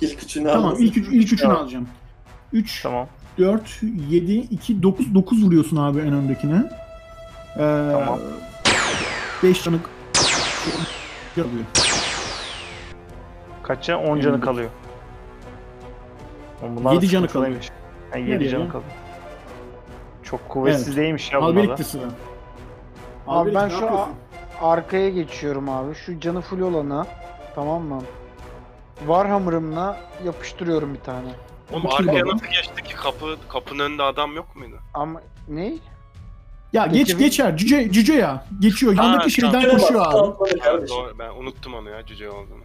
İlk 0.00 0.22
üçünü 0.22 0.48
Tamam 0.48 0.64
almasın. 0.64 0.82
ilk, 0.84 0.96
üç, 0.96 1.08
ilk 1.08 1.32
üçünü 1.32 1.40
Tamam. 1.40 1.56
alacağım. 1.62 1.88
3, 2.52 2.82
Tamam. 2.82 3.08
4, 3.38 3.78
7, 4.10 4.32
2, 4.32 4.82
9, 4.82 5.14
9 5.14 5.44
vuruyorsun 5.44 5.76
abi 5.76 5.98
en 6.00 6.12
öndekine. 6.12 6.70
Ee, 7.56 7.58
Tamam. 7.92 8.18
5 9.42 9.64
canı 9.64 9.76
yapıyor. 11.36 11.64
Kaç 13.62 13.84
can? 13.86 14.00
10 14.00 14.06
canı 14.06 14.18
Elimde. 14.32 14.40
kalıyor. 14.44 14.70
Oğlum 16.62 16.76
bunlar 16.76 16.92
Yedi 16.92 17.08
canı. 17.08 17.26
Ha, 17.28 18.18
7 18.18 18.30
Nereye 18.30 18.48
canı 18.48 18.64
ya? 18.64 18.68
kalıyor. 18.68 18.90
Çok 20.30 20.48
kuvvetsiz 20.48 20.88
Evet. 20.88 20.96
değilmiş 20.96 21.32
ya 21.32 21.40
bunlar 21.40 21.50
Alberik 21.50 21.70
da. 21.70 21.78
de 21.78 21.84
sıra. 21.84 22.02
Abi 23.26 23.54
ben 23.54 23.64
ne 23.66 23.70
şu 23.70 23.80
yapıyorsun? 23.80 24.08
arkaya 24.62 25.10
geçiyorum 25.10 25.68
abi. 25.68 25.94
Şu 25.94 26.20
canı 26.20 26.40
full 26.40 26.60
olana. 26.60 27.06
Tamam 27.54 27.82
mı? 27.82 28.02
Warhammer'ımla 28.98 29.96
yapıştırıyorum 30.24 30.94
bir 30.94 31.00
tane. 31.00 31.28
Oğlum 31.72 31.84
Bu 31.84 31.94
arkaya 31.94 32.24
baba? 32.26 32.34
nasıl 32.34 32.46
geçti 32.46 32.82
ki 32.82 32.94
kapı 32.96 33.36
kapının 33.48 33.78
önünde 33.84 34.02
adam 34.02 34.34
yok 34.36 34.56
muydu? 34.56 34.76
Ama 34.94 35.22
ne? 35.48 35.72
Ya 36.72 36.86
geç 36.86 37.06
Peki, 37.08 37.18
geçer 37.18 37.56
cüce 37.56 37.92
cüce 37.92 38.12
ya. 38.14 38.44
Geçiyor 38.60 38.92
yandaki 38.96 39.30
şeyden 39.30 39.70
koşuyor 39.70 40.06
abi. 40.06 40.58
Kardeşim. 40.60 40.96
doğru, 40.96 41.18
ben 41.18 41.30
unuttum 41.30 41.74
onu 41.74 41.90
ya 41.90 42.06
cüce 42.06 42.30
olduğunu. 42.30 42.62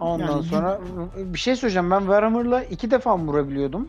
Ondan 0.00 0.26
Yani- 0.32 0.42
sonra 0.44 0.80
bir 1.16 1.38
şey 1.38 1.56
söyleyeceğim. 1.56 1.90
Ben 1.90 1.98
Warhammer'la 2.00 2.62
iki 2.64 2.90
defa 2.90 3.16
mı 3.16 3.32
vurabiliyordum? 3.32 3.88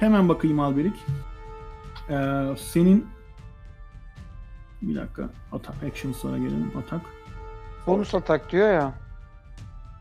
Hemen 0.00 0.28
bakayım 0.28 0.60
Alberik. 0.60 0.94
Ee, 2.10 2.44
senin 2.58 3.06
bir 4.82 4.96
dakika 4.96 5.30
atak 5.52 5.74
actions'lara 5.84 6.38
gelelim 6.38 6.72
atak. 6.78 7.00
Bonus 7.86 8.14
atak 8.14 8.52
diyor 8.52 8.68
ya. 8.72 8.92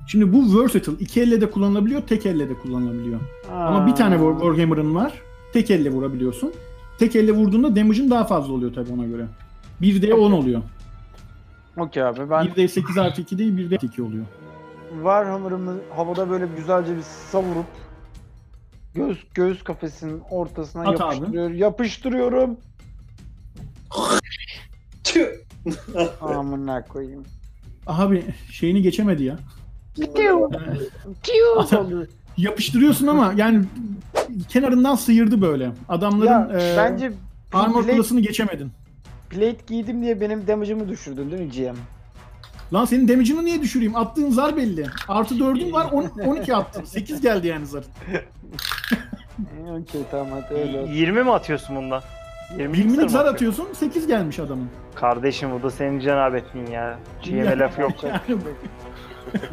Şimdi 0.07 0.33
bu 0.33 0.61
versatile. 0.61 0.95
iki 0.99 1.21
elle 1.21 1.41
de 1.41 1.51
kullanılabiliyor, 1.51 2.01
tek 2.01 2.25
elle 2.25 2.49
de 2.49 2.53
kullanılabiliyor. 2.53 3.19
Ama 3.51 3.87
bir 3.87 3.95
tane 3.95 4.15
War- 4.15 4.39
Warhammer'ın 4.39 4.95
var. 4.95 5.13
Tek 5.53 5.71
elle 5.71 5.89
vurabiliyorsun. 5.89 6.53
Tek 6.99 7.15
elle 7.15 7.31
vurduğunda 7.31 7.75
damage'ın 7.75 8.09
daha 8.11 8.23
fazla 8.23 8.53
oluyor 8.53 8.73
tabii 8.73 8.91
ona 8.93 9.05
göre. 9.05 9.25
1D 9.81 10.13
10 10.13 10.31
oluyor. 10.31 10.61
Okey 11.77 12.03
abi 12.03 12.19
ben 12.29 12.45
1D 12.45 12.67
8 12.67 12.97
artı 12.97 13.21
2 13.21 13.37
değil 13.37 13.57
1D 13.57 13.85
2 13.85 14.01
oluyor. 14.03 14.25
Warhammer'ımı 14.93 15.73
havada 15.95 16.29
böyle 16.29 16.47
güzelce 16.57 16.97
bir 16.97 17.01
savurup 17.01 17.65
göz 18.95 19.17
göğüs 19.33 19.63
kafesinin 19.63 20.21
ortasına 20.29 20.81
At 20.81 21.01
abi. 21.01 21.13
yapıştırıyor, 21.15 21.49
yapıştırıyorum. 21.51 22.57
Tüh. 25.03 25.25
Amına 26.21 26.83
koyayım. 26.83 27.23
Abi 27.87 28.23
şeyini 28.51 28.81
geçemedi 28.81 29.23
ya. 29.23 29.37
Tiu, 29.95 30.49
tiu 31.23 31.79
oluyor. 31.79 32.07
Yapıştırıyorsun 32.37 33.07
ama 33.07 33.33
yani 33.37 33.65
kenarından 34.49 34.95
sıyırdı 34.95 35.41
böyle. 35.41 35.71
Adamların 35.89 36.29
Ya 36.31 36.49
e, 36.61 36.77
bence 36.77 37.11
armor 37.53 37.83
plate, 37.83 37.95
klasını 37.97 38.19
geçemedin. 38.19 38.71
plate 39.29 39.57
giydim 39.67 40.01
diye 40.01 40.21
benim 40.21 40.47
damage'ımı 40.47 40.89
düşürdün 40.89 41.31
değil 41.31 41.41
mi 41.43 41.49
GM? 41.51 41.75
Lan 42.73 42.85
senin 42.85 43.07
damage'ını 43.07 43.45
niye 43.45 43.61
düşüreyim? 43.61 43.95
Attığın 43.95 44.29
zar 44.31 44.57
belli. 44.57 44.85
Artı 45.07 45.35
4'ün 45.35 45.71
var 45.71 45.91
10, 45.91 46.03
12 46.25 46.55
attın. 46.55 46.83
8 46.85 47.21
geldi 47.21 47.47
yani 47.47 47.65
zarın. 47.65 47.87
Ee, 49.39 49.71
Okey 49.71 50.01
tamam 50.11 50.27
hadi 50.31 50.59
öyle 50.59 50.79
olsun. 50.79 50.91
20 50.93 51.23
mi 51.23 51.31
atıyorsun 51.31 51.75
bundan? 51.75 52.01
20 52.57 52.77
20'lik 52.77 53.11
zar 53.11 53.25
atıyorsun 53.25 53.67
8 53.73 54.07
gelmiş 54.07 54.39
adamın. 54.39 54.69
Kardeşim 54.95 55.51
bu 55.51 55.63
da 55.63 55.71
senin 55.71 55.99
cenabetliğin 55.99 56.67
ya. 56.67 56.99
GM'e 57.23 57.59
laf 57.59 57.79
yok. 57.79 57.91
Yani 58.03 58.41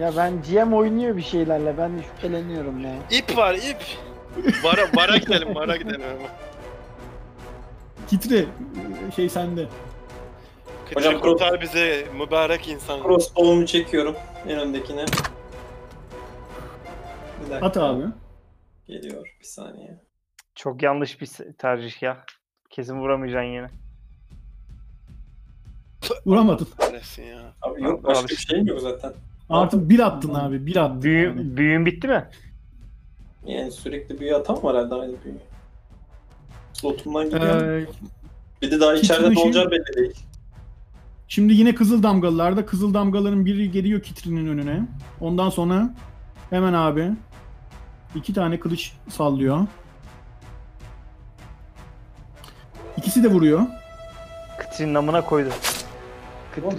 Ya 0.00 0.12
ben 0.16 0.32
GM 0.42 0.72
oynuyor 0.72 1.16
bir 1.16 1.22
şeylerle 1.22 1.78
ben 1.78 1.98
de 1.98 2.02
şüpheleniyorum 2.02 2.80
ya. 2.84 2.92
İp 3.10 3.36
var 3.36 3.54
ip. 3.54 3.82
Bara, 4.64 4.80
bara 4.96 5.16
gidelim 5.16 5.54
bara 5.54 5.76
gidelim. 5.76 6.00
titre 8.06 8.44
şey 9.16 9.28
sende. 9.28 9.66
Hocam 10.94 11.14
Hocam, 11.14 11.22
kurtar 11.22 11.60
bizi 11.60 12.06
mübarek 12.18 12.68
insan. 12.68 13.02
Crossbow'umu 13.02 13.66
çekiyorum 13.66 14.14
en 14.48 14.58
öndekine. 14.58 15.04
Bir 17.44 17.50
dakika. 17.50 17.66
At 17.66 17.76
abi. 17.76 18.02
Geliyor 18.86 19.36
bir 19.40 19.44
saniye. 19.46 20.00
Çok 20.54 20.82
yanlış 20.82 21.20
bir 21.20 21.30
tercih 21.58 22.02
ya. 22.02 22.24
Kesin 22.70 23.00
vuramayacaksın 23.00 23.48
yine. 23.48 23.68
Vuramadın. 26.26 26.68
Neresin 26.80 27.22
ya? 27.22 27.54
Abi 27.62 27.82
yok 27.82 28.04
başka 28.04 28.28
bir 28.28 28.36
şeyim 28.36 28.66
yok 28.66 28.80
zaten. 28.80 29.12
Artık 29.48 29.88
bir 29.88 29.98
attın 29.98 30.34
abi. 30.34 30.66
Bir 30.66 30.76
attın. 30.76 31.02
Büyü, 31.02 31.26
yani. 31.26 31.56
büyün 31.56 31.86
bitti 31.86 32.08
mi? 32.08 32.28
Yani 33.46 33.70
sürekli 33.70 34.20
büyü 34.20 34.34
atan 34.34 34.62
var 34.62 34.76
herhalde 34.76 34.94
aynı 34.94 35.24
büyü. 35.24 35.34
Slotumdan 36.72 37.24
gidiyor. 37.24 37.62
Ee, 37.62 37.86
bir 38.62 38.70
de 38.70 38.80
daha 38.80 38.94
içeride 38.94 39.28
kitchen 39.28 39.34
ne 39.34 39.46
olacağı 39.46 39.62
işi- 39.64 39.70
belli 39.70 39.96
değil. 39.96 40.24
Şimdi 41.28 41.52
yine 41.52 41.74
kızıl 41.74 42.02
damgalılarda 42.02 42.66
kızıl 42.66 42.94
damgaların 42.94 43.46
biri 43.46 43.70
geliyor 43.70 44.02
kitrinin 44.02 44.46
önüne. 44.48 44.86
Ondan 45.20 45.50
sonra 45.50 45.94
hemen 46.50 46.72
abi 46.72 47.10
iki 48.14 48.34
tane 48.34 48.60
kılıç 48.60 48.92
sallıyor. 49.08 49.66
İkisi 52.96 53.22
de 53.24 53.28
vuruyor. 53.28 53.62
Kıtrin 54.58 54.94
namına 54.94 55.24
koydu. 55.24 55.48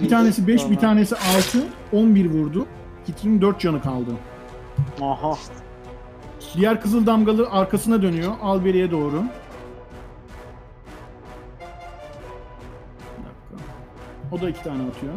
Bir 0.02 0.08
tanesi 0.08 0.46
5, 0.46 0.70
bir 0.70 0.76
tanesi 0.76 1.16
6. 1.16 1.58
11 1.92 2.30
vurdu. 2.30 2.66
Kitrinin 3.06 3.40
4 3.40 3.60
canı 3.60 3.82
kaldı. 3.82 4.10
Aha. 5.02 5.34
Diğer 6.56 6.80
kızıl 6.80 7.06
damgalı 7.06 7.48
arkasına 7.50 8.02
dönüyor. 8.02 8.32
Alberi'ye 8.42 8.90
doğru. 8.90 9.22
Bir 13.18 13.24
dakika. 13.24 13.64
O 14.32 14.40
da 14.40 14.50
iki 14.50 14.62
tane 14.62 14.82
atıyor. 14.88 15.14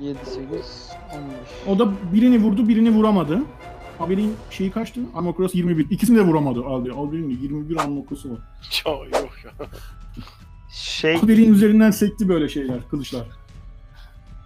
7 0.00 0.18
8 0.24 0.40
15. 0.52 0.60
O 1.66 1.78
da 1.78 1.88
birini 2.12 2.38
vurdu, 2.42 2.68
birini 2.68 2.90
vuramadı. 2.90 3.42
Alberi'nin 4.00 4.36
şeyi 4.50 4.70
kaçtı? 4.70 5.00
Armor 5.14 5.34
21. 5.54 5.90
İkisini 5.90 6.18
de 6.18 6.22
vuramadı. 6.22 6.64
Alberi'nin 6.64 7.30
de 7.30 7.42
21 7.42 7.76
armor 7.76 8.02
class'ı 8.08 8.30
var. 8.32 8.38
Çok 8.70 9.04
yok 9.12 9.30
ya. 9.44 9.66
Şey 10.70 11.14
Alberi'nin 11.16 11.52
üzerinden 11.54 11.90
sekti 11.90 12.28
böyle 12.28 12.48
şeyler, 12.48 12.88
kılıçlar. 12.90 13.26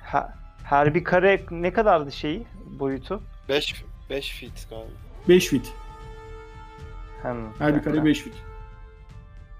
ha- 0.02 0.34
her 0.64 0.94
bir 0.94 1.04
kare 1.04 1.42
ne 1.50 1.72
kadardı 1.72 2.12
şeyi 2.12 2.46
boyutu? 2.78 3.20
5 3.48 3.84
5 4.10 4.30
feet 4.40 4.66
galiba. 4.70 4.88
5 5.28 5.46
fit. 5.48 5.72
Hem 7.22 7.36
Her 7.58 7.76
bir 7.76 7.82
kare 7.82 8.04
5 8.04 8.20
fit. 8.20 8.34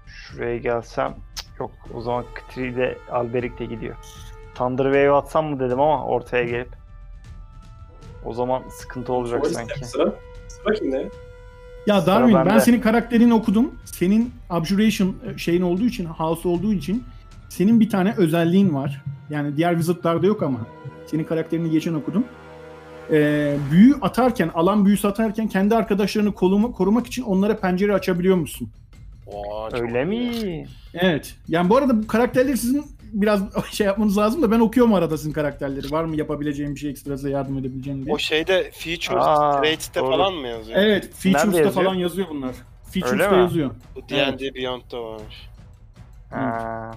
Şuraya 0.07 0.57
gelsem 0.57 1.15
Cık, 1.35 1.59
yok 1.59 1.71
o 1.93 2.01
zaman 2.01 2.25
Kıtri 2.33 2.75
de 2.75 2.97
Alberik 3.11 3.59
de 3.59 3.65
gidiyor. 3.65 3.95
Thunder 4.55 4.83
Wave 4.83 5.11
atsam 5.11 5.45
mı 5.45 5.59
dedim 5.59 5.79
ama 5.79 6.05
ortaya 6.05 6.43
gelip. 6.43 6.69
O 8.25 8.33
zaman 8.33 8.63
sıkıntı 8.69 9.13
olacak 9.13 9.41
Polis 9.41 9.55
sanki. 9.55 9.85
Sıra. 9.85 10.13
Sıra 10.47 10.73
kimde? 10.73 11.09
Ya 11.87 12.05
Darwin 12.05 12.35
ben 12.35 12.45
bende. 12.45 12.59
senin 12.59 12.81
karakterini 12.81 13.33
okudum. 13.33 13.71
Senin 13.85 14.33
Abjuration 14.49 15.15
e, 15.25 15.37
şeyin 15.37 15.61
olduğu 15.61 15.83
için, 15.85 16.05
house 16.05 16.47
olduğu 16.47 16.73
için 16.73 17.03
senin 17.49 17.79
bir 17.79 17.89
tane 17.89 18.13
özelliğin 18.17 18.73
var. 18.73 19.01
Yani 19.29 19.57
diğer 19.57 19.71
wizardlarda 19.73 20.25
yok 20.27 20.43
ama. 20.43 20.59
Senin 21.05 21.23
karakterini 21.23 21.69
geçen 21.71 21.93
okudum. 21.93 22.25
Ee, 23.11 23.57
büyü 23.71 23.95
atarken, 24.01 24.51
alan 24.53 24.85
büyüsü 24.85 25.07
atarken 25.07 25.47
kendi 25.47 25.75
arkadaşlarını 25.75 26.33
koluma, 26.33 26.71
korumak 26.71 27.07
için 27.07 27.23
onlara 27.23 27.57
pencere 27.57 27.93
açabiliyor 27.93 28.35
musun? 28.35 28.69
Oo, 29.27 29.69
Öyle 29.73 30.05
mi? 30.05 30.31
Evet. 30.93 31.35
Yani 31.47 31.69
bu 31.69 31.77
arada 31.77 32.03
bu 32.03 32.07
karakterleri 32.07 32.57
sizin 32.57 32.85
biraz 33.13 33.41
şey 33.71 33.87
yapmanız 33.87 34.17
lazım 34.17 34.41
da 34.41 34.51
ben 34.51 34.59
okuyorum 34.59 34.93
arada 34.93 35.17
sizin 35.17 35.31
karakterleri. 35.31 35.91
Var 35.91 36.03
mı 36.03 36.15
yapabileceğim 36.15 36.75
bir 36.75 36.79
şey 36.79 36.89
ekstra 36.89 37.17
size 37.17 37.29
yardım 37.29 37.57
edebileceğim 37.57 38.05
diye. 38.05 38.15
O 38.15 38.17
şeyde 38.17 38.71
features 38.71 39.23
Aa, 39.25 39.61
traits'te 39.61 39.99
doğru. 39.99 40.11
falan 40.11 40.33
mı 40.33 40.47
yazıyor? 40.47 40.79
Evet, 40.79 41.03
Nerede 41.03 41.15
features'ta 41.15 41.57
yazıyor? 41.57 41.85
falan 41.85 41.95
yazıyor 41.95 42.27
bunlar. 42.29 42.47
Öyle 42.47 42.55
Features'ta 42.91 43.31
mi? 43.31 43.37
yazıyor. 43.41 43.71
Bu 43.95 44.09
D&D 44.09 44.55
Beyond'da 44.55 45.03
varmış. 45.03 45.49
Ha. 46.29 46.91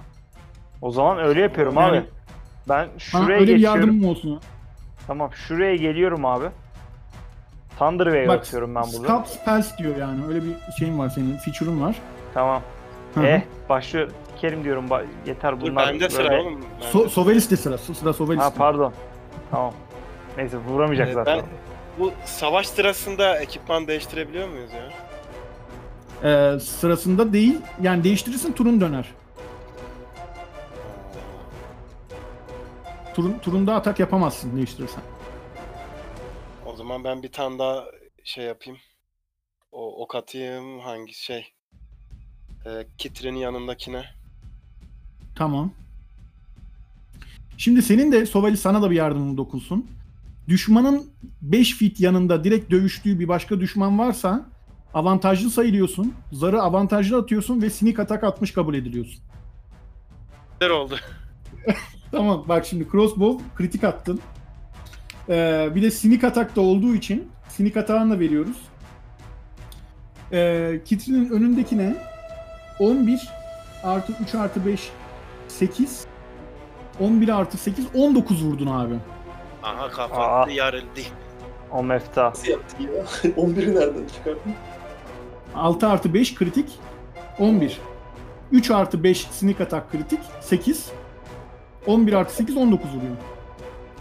O 0.81 0.91
zaman 0.91 1.17
öyle 1.17 1.41
yapıyorum 1.41 1.75
Yani- 1.75 1.97
abi. 1.97 2.05
Ben 2.69 2.87
şuraya 2.97 3.39
öyle 3.39 3.47
bir 3.51 3.55
geçiyorum. 3.55 3.79
yardımım 3.81 4.05
olsun. 4.09 4.41
Tamam 5.07 5.29
şuraya 5.33 5.75
geliyorum 5.75 6.25
abi. 6.25 6.45
Thunder 7.79 8.05
Wave 8.05 8.27
Bak, 8.27 8.39
atıyorum 8.39 8.75
ben 8.75 8.83
burada. 8.83 8.97
Scalp 8.97 9.27
Spells 9.27 9.77
diyor 9.77 9.95
yani. 9.97 10.25
Öyle 10.27 10.41
bir 10.43 10.53
şeyin 10.79 10.99
var 10.99 11.09
senin. 11.09 11.37
Feature'ın 11.37 11.81
var. 11.81 11.95
Tamam. 12.33 12.61
Eh 13.25 13.41
başlıyor. 13.69 14.11
Kerim 14.41 14.63
diyorum. 14.63 14.87
ba- 14.87 15.05
Yeter 15.25 15.61
Dur 15.61 15.71
bunlar. 15.71 15.87
bende 15.93 16.09
sıra 16.09 16.29
böyle- 16.29 16.41
oğlum. 16.41 16.61
bende. 16.61 16.91
So 16.91 17.09
Sovelis'te 17.09 17.57
sıra. 17.57 17.77
Sıra 17.77 18.09
Ha 18.09 18.13
Sovelis'te. 18.13 18.57
pardon. 18.57 18.93
Tamam. 19.51 19.73
Neyse 20.37 20.57
vuramayacak 20.57 21.09
Ee, 21.09 21.13
zaten. 21.13 21.37
ben- 21.39 21.45
Bu 21.99 22.11
savaş 22.25 22.67
sırasında 22.67 23.39
ekipman 23.39 23.87
değiştirebiliyor 23.87 24.47
muyuz 24.49 24.71
ya? 24.73 24.89
Ee, 26.55 26.59
sırasında 26.59 27.33
değil. 27.33 27.61
Yani 27.81 28.03
değiştirirsin 28.03 28.53
turun 28.53 28.81
döner. 28.81 29.05
Turun, 33.15 33.39
turunda 33.39 33.75
atak 33.75 33.99
yapamazsın 33.99 34.55
değiştirirsen. 34.57 35.01
O 36.65 36.75
zaman 36.75 37.03
ben 37.03 37.23
bir 37.23 37.31
tane 37.31 37.59
daha 37.59 37.85
şey 38.23 38.45
yapayım. 38.45 38.79
O 39.71 40.01
ok 40.03 40.15
atayım 40.15 40.79
hangi 40.79 41.13
şey? 41.13 41.53
Ee, 42.67 42.87
Kitre'nin 42.97 43.37
yanındakine. 43.37 44.05
Tamam. 45.35 45.71
Şimdi 47.57 47.81
senin 47.81 48.11
de 48.11 48.25
Sovelis 48.25 48.61
sana 48.61 48.81
da 48.81 48.91
bir 48.91 48.95
yardımın 48.95 49.37
dokunsun. 49.37 49.87
Düşmanın 50.47 51.11
5 51.41 51.73
fit 51.73 51.99
yanında 51.99 52.43
direkt 52.43 52.71
dövüştüğü 52.71 53.19
bir 53.19 53.27
başka 53.27 53.59
düşman 53.59 53.99
varsa 53.99 54.45
avantajlı 54.93 55.49
sayılıyorsun. 55.49 56.13
Zarı 56.31 56.61
avantajlı 56.61 57.17
atıyorsun 57.17 57.61
ve 57.61 57.69
sneak 57.69 57.99
atak 57.99 58.23
atmış 58.23 58.51
kabul 58.51 58.75
ediliyorsun. 58.75 59.23
Neler 60.61 60.71
oldu? 60.71 60.97
Tamam 62.11 62.45
bak 62.47 62.65
şimdi 62.65 62.87
crossbow 62.91 63.45
kritik 63.55 63.83
attın. 63.83 64.19
Ee, 65.29 65.69
bir 65.75 65.81
de 65.81 65.91
sneak 65.91 66.23
atak 66.23 66.55
da 66.55 66.61
olduğu 66.61 66.95
için 66.95 67.27
sneak 67.49 67.77
atağını 67.77 68.13
da 68.15 68.19
veriyoruz. 68.19 68.57
Ee, 70.31 70.81
Kitri'nin 70.85 71.29
önündekine 71.29 72.16
11 72.79 73.29
artı 73.83 74.13
3 74.23 74.35
artı 74.35 74.65
5 74.65 74.89
8 75.47 76.05
11 76.99 77.29
artı 77.29 77.57
8 77.57 77.85
19 77.95 78.45
vurdun 78.45 78.67
abi. 78.67 78.93
Aha 79.63 79.89
kafa 79.91 80.15
Aa. 80.27 80.49
yarıldı. 80.51 80.99
O 81.71 81.83
mefta. 81.83 82.23
Nasıl 82.29 82.47
yaptın 82.47 82.83
ya? 82.83 83.03
11'i 83.31 83.75
nereden 83.75 84.07
çıkardın? 84.07 84.53
6 85.55 85.87
artı 85.87 86.13
5 86.13 86.35
kritik 86.35 86.79
11. 87.39 87.79
3 88.51 88.71
artı 88.71 89.03
5 89.03 89.21
sneak 89.21 89.61
atak 89.61 89.91
kritik 89.91 90.19
8. 90.41 90.91
11 91.87 92.13
artı 92.13 92.35
8 92.35 92.57
19 92.57 92.89
vuruyor. 92.89 93.15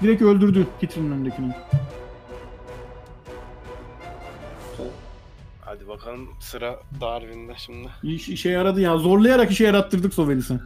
Direkt 0.02 0.22
öldürdü 0.22 0.66
Kitri'nin 0.80 1.12
önündekini. 1.12 1.52
Hadi 5.66 5.88
bakalım 5.88 6.28
sıra 6.40 6.80
Darwin'de 7.00 7.52
şimdi. 7.56 7.88
İş, 8.02 8.28
işe 8.28 8.50
yaradı 8.50 8.80
ya. 8.80 8.98
Zorlayarak 8.98 9.50
işe 9.50 9.64
yarattırdık 9.64 10.14
Sovelis'i. 10.14 10.60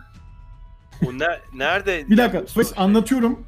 Bu 1.03 1.19
ne 1.19 1.41
nerede? 1.55 2.11
Bir 2.11 2.17
dakika. 2.17 2.47
Sovelis 2.47 2.73
anlatıyorum. 2.77 3.39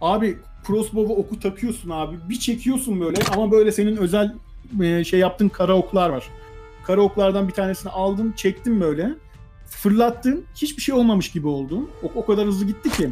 Abi 0.00 0.38
crossbow'a 0.66 1.14
oku 1.14 1.40
takıyorsun 1.40 1.90
abi. 1.90 2.16
Bir 2.28 2.38
çekiyorsun 2.38 3.00
böyle 3.00 3.16
ama 3.32 3.50
böyle 3.50 3.72
senin 3.72 3.96
özel 3.96 4.34
e, 4.82 5.04
şey 5.04 5.20
yaptığın 5.20 5.48
kara 5.48 5.76
oklar 5.76 6.10
var. 6.10 6.24
Kara 6.86 7.00
oklardan 7.00 7.48
bir 7.48 7.52
tanesini 7.52 7.92
aldın, 7.92 8.32
çektin 8.36 8.80
böyle. 8.80 9.10
Fırlattın. 9.66 10.44
Hiçbir 10.54 10.82
şey 10.82 10.94
olmamış 10.94 11.32
gibi 11.32 11.48
oldu. 11.48 11.90
Ok 12.02 12.16
o 12.16 12.26
kadar 12.26 12.46
hızlı 12.46 12.66
gitti 12.66 12.90
ki. 12.90 13.10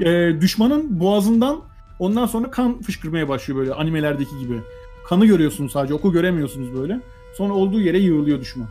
E, 0.00 0.40
düşmanın 0.40 1.00
boğazından 1.00 1.60
ondan 1.98 2.26
sonra 2.26 2.50
kan 2.50 2.82
fışkırmaya 2.82 3.28
başlıyor 3.28 3.60
böyle 3.60 3.74
animelerdeki 3.74 4.38
gibi. 4.38 4.60
Kanı 5.08 5.26
görüyorsunuz 5.26 5.72
sadece. 5.72 5.94
Oku 5.94 6.12
göremiyorsunuz 6.12 6.74
böyle. 6.80 7.00
Sonra 7.36 7.52
olduğu 7.54 7.80
yere 7.80 7.98
yığılıyor 7.98 8.40
düşman. 8.40 8.68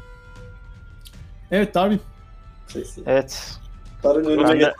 Evet 1.51 1.75
Darwin. 1.75 2.01
Evet. 3.05 3.57
Darwin 4.03 4.29
önüme 4.29 4.43
Ben 4.49 4.59
de- 4.59 4.73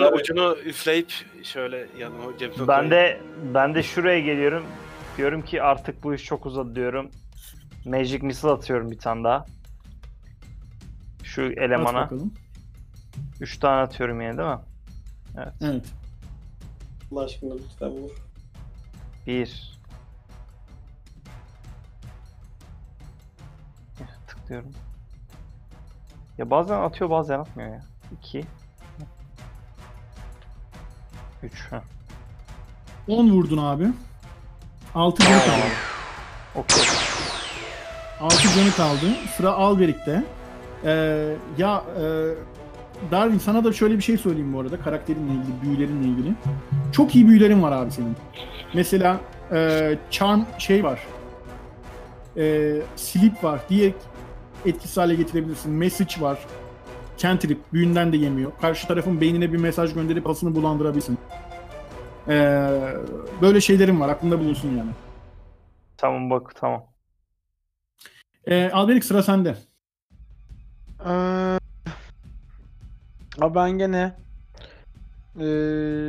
Darwin. 0.00 0.18
ucunu 0.18 0.56
üfleyip 0.64 1.12
şöyle 1.42 1.86
yanıma 1.98 2.38
cebime 2.38 2.68
Ben 2.68 2.90
de 2.90 3.20
ben 3.54 3.74
de 3.74 3.82
şuraya 3.82 4.20
geliyorum. 4.20 4.62
Diyorum 5.16 5.42
ki 5.42 5.62
artık 5.62 6.02
bu 6.02 6.14
iş 6.14 6.24
çok 6.24 6.46
uzadı 6.46 6.74
diyorum. 6.74 7.10
Magic 7.86 8.18
Missile 8.26 8.50
atıyorum 8.50 8.90
bir 8.90 8.98
tane 8.98 9.24
daha. 9.24 9.46
Şu 11.22 11.42
At 11.44 11.50
elemana. 11.58 12.00
bakalım. 12.00 12.34
3 13.40 13.58
tane 13.58 13.80
atıyorum 13.82 14.20
yine 14.20 14.38
değil 14.38 14.48
mi? 14.48 14.58
Evet. 15.60 15.84
Allah 17.12 17.24
aşkına 17.24 17.54
lütfen 17.54 17.88
vur. 17.90 18.10
1 19.26 19.69
Tıklıyorum. 24.50 24.72
Ya 26.38 26.50
bazen 26.50 26.80
atıyor 26.80 27.10
bazen 27.10 27.38
atmıyor 27.38 27.70
ya. 27.70 27.82
2 28.22 28.44
3 31.42 31.52
ha. 31.70 31.82
10 33.08 33.30
vurdun 33.30 33.58
abi. 33.58 33.86
6 34.94 35.22
canı 35.22 35.40
kaldı. 35.40 35.72
Okey. 36.54 36.84
6 38.20 38.36
canı 38.56 38.70
kaldı. 38.70 39.14
Sıra 39.36 39.52
Alberik'te. 39.52 40.24
Ee, 40.84 41.36
ya 41.58 41.84
e, 42.00 42.04
Darwin 43.10 43.38
sana 43.38 43.64
da 43.64 43.72
şöyle 43.72 43.96
bir 43.96 44.02
şey 44.02 44.18
söyleyeyim 44.18 44.54
bu 44.54 44.60
arada. 44.60 44.80
Karakterinle 44.80 45.32
ilgili, 45.32 45.62
büyülerinle 45.62 46.08
ilgili. 46.08 46.34
Çok 46.92 47.14
iyi 47.14 47.28
büyülerin 47.28 47.62
var 47.62 47.72
abi 47.72 47.90
senin. 47.90 48.16
Mesela 48.74 49.20
e, 49.52 49.98
Charm 50.10 50.44
şey 50.58 50.84
var. 50.84 51.00
E, 52.36 52.76
Sleep 52.96 53.44
var. 53.44 53.60
Diye 53.68 53.94
etkisiz 54.66 54.96
hale 54.96 55.14
getirebilirsin. 55.14 55.72
Message 55.72 56.20
var. 56.20 56.38
Cantrip. 57.18 57.72
Büyünden 57.72 58.12
de 58.12 58.16
yemiyor. 58.16 58.52
Karşı 58.60 58.88
tarafın 58.88 59.20
beynine 59.20 59.52
bir 59.52 59.58
mesaj 59.58 59.94
gönderip 59.94 60.24
pasını 60.24 60.54
bulandırabilirsin. 60.54 61.18
Ee, 62.28 62.68
böyle 63.40 63.60
şeylerim 63.60 64.00
var. 64.00 64.08
Aklında 64.08 64.38
bulunsun 64.38 64.68
yani. 64.76 64.90
Tamam 65.96 66.30
bak 66.30 66.52
tamam. 66.56 66.86
Ee, 68.46 68.70
Alberik 68.70 69.04
sıra 69.04 69.22
sende. 69.22 69.56
Ee, 71.06 71.58
ben 73.54 73.70
gene 73.70 74.16
ee, 75.40 76.08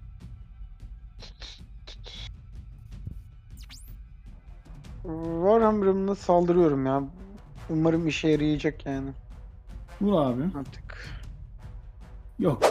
Warhammer'ımla 5.04 6.16
saldırıyorum 6.16 6.86
ya. 6.86 7.04
Umarım 7.71 8.07
işe 8.07 8.27
yarayacak 8.27 8.86
yani 8.86 9.10
Vur 10.01 10.21
abi. 10.25 10.41
artık. 10.60 11.07
Yok. 12.39 12.63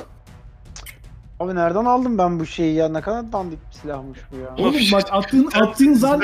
Abi 1.40 1.54
nereden 1.54 1.84
aldım 1.84 2.18
ben 2.18 2.40
bu 2.40 2.46
şeyi 2.46 2.74
ya? 2.74 2.88
Ne 2.88 3.00
kadar 3.00 3.32
dandik 3.32 3.58
bir 3.70 3.72
silahmış 3.76 4.18
bu 4.32 4.36
ya. 4.36 4.54
Oğlum 4.58 4.74
bak 4.92 5.02
attığın 5.10 5.48
attığın 5.54 5.94
zar. 5.94 6.20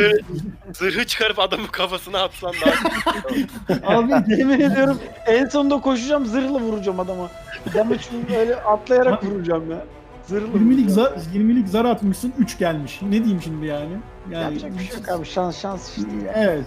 Zırhı 0.75 1.07
çıkarıp 1.07 1.39
adamın 1.39 1.67
kafasına 1.67 2.23
atsan 2.23 2.53
daha 2.67 3.95
abi 3.99 4.13
Yemin 4.39 4.61
ediyorum 4.61 4.99
en 5.27 5.47
sonunda 5.47 5.81
koşacağım 5.81 6.27
zırhla 6.27 6.61
vuracağım 6.61 7.01
adama. 7.01 7.31
Damage 7.75 8.01
öyle 8.39 8.57
atlayarak 8.57 9.25
vuracağım 9.25 9.71
ya. 9.71 9.85
Zırhla 10.27 10.47
20'lik 10.59 10.87
vuracağım. 10.89 10.91
zar 10.91 11.11
20'lik 11.35 11.69
zar 11.69 11.85
atmışsın 11.85 12.33
3 12.39 12.59
gelmiş. 12.59 13.03
Ne 13.03 13.11
diyeyim 13.13 13.43
şimdi 13.43 13.67
yani? 13.67 13.97
Yani 14.31 14.43
Yapacak 14.45 14.79
bir 14.79 14.85
şey 14.85 14.97
yok 14.97 15.09
abi 15.09 15.27
şans 15.27 15.59
şans 15.61 15.99
işte. 15.99 16.11
Evet. 16.35 16.65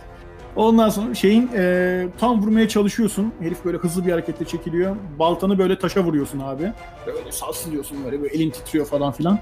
Ondan 0.55 0.89
sonra 0.89 1.15
şeyin 1.15 1.49
e, 1.55 2.07
tam 2.19 2.41
vurmaya 2.41 2.67
çalışıyorsun. 2.67 3.33
Herif 3.39 3.65
böyle 3.65 3.77
hızlı 3.77 4.05
bir 4.05 4.11
hareketle 4.11 4.45
çekiliyor. 4.45 4.95
Baltanı 5.19 5.57
böyle 5.57 5.79
taşa 5.79 6.03
vuruyorsun 6.03 6.39
abi. 6.39 6.71
Böyle 7.07 7.31
sarsılıyorsun 7.31 8.05
böyle, 8.05 8.21
böyle 8.21 8.33
elin 8.35 8.49
titriyor 8.49 8.85
falan 8.85 9.11
filan. 9.11 9.39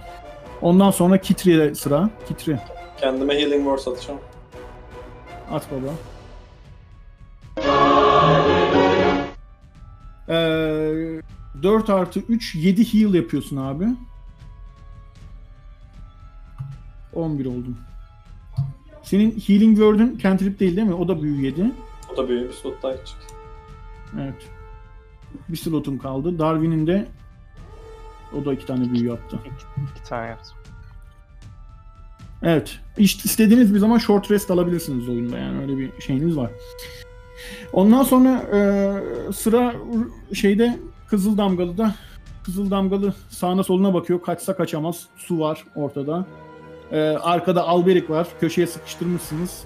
Ondan 0.61 0.91
sonra 0.91 1.17
Kitri'ye 1.21 1.75
sıra. 1.75 2.09
Kitri 2.27 2.59
Kendime 2.99 3.33
healing 3.35 3.63
word 3.77 3.93
atacağım. 3.93 4.19
at 5.51 5.67
baba. 5.71 5.91
Ee, 10.29 11.21
4 11.63 11.89
artı 11.89 12.19
3 12.19 12.55
7 12.55 12.93
heal 12.93 13.13
yapıyorsun 13.13 13.57
abi. 13.57 13.85
11 17.13 17.45
oldum. 17.45 17.77
Senin 19.07 19.31
healing 19.31 19.77
word'ün 19.77 20.17
cantrip 20.17 20.59
değil 20.59 20.75
değil 20.75 20.87
mi? 20.87 20.93
O 20.93 21.07
da 21.07 21.23
büyü 21.23 21.45
7. 21.45 21.71
O 22.13 22.17
da 22.17 22.29
büyük 22.29 22.49
bir 22.49 22.53
slot 22.53 22.83
daha 22.83 22.91
küçük. 22.91 23.17
Evet. 24.21 24.49
Bir 25.49 25.57
slotun 25.57 25.97
kaldı. 25.97 26.39
Darwin'in 26.39 26.87
de 26.87 27.07
o 28.41 28.45
da 28.45 28.53
iki 28.53 28.65
tane 28.65 28.93
büyü 28.93 29.07
yaptı. 29.07 29.39
2 29.99 30.09
tane 30.09 30.27
yaptım. 30.27 30.57
Evet. 32.43 32.79
İşte 32.97 33.21
istediğiniz 33.25 33.73
bir 33.73 33.79
zaman 33.79 33.97
short 33.97 34.31
rest 34.31 34.51
alabilirsiniz 34.51 35.09
oyunda 35.09 35.37
yani 35.37 35.61
öyle 35.61 35.77
bir 35.77 36.01
şeyiniz 36.01 36.37
var. 36.37 36.51
Ondan 37.73 38.03
sonra 38.03 38.43
e, 38.53 39.31
sıra 39.33 39.75
şeyde 40.33 40.79
Kızıl 41.07 41.37
Damgalı'da 41.37 41.95
Kızıl 42.43 42.71
Damgalı 42.71 43.13
sağına 43.29 43.63
soluna 43.63 43.93
bakıyor. 43.93 44.21
Kaçsa 44.21 44.57
kaçamaz. 44.57 45.07
Su 45.17 45.39
var 45.39 45.65
ortada. 45.75 46.25
E, 46.91 46.99
arkada 46.99 47.63
Alberik 47.67 48.09
var. 48.09 48.27
Köşeye 48.39 48.67
sıkıştırmışsınız. 48.67 49.63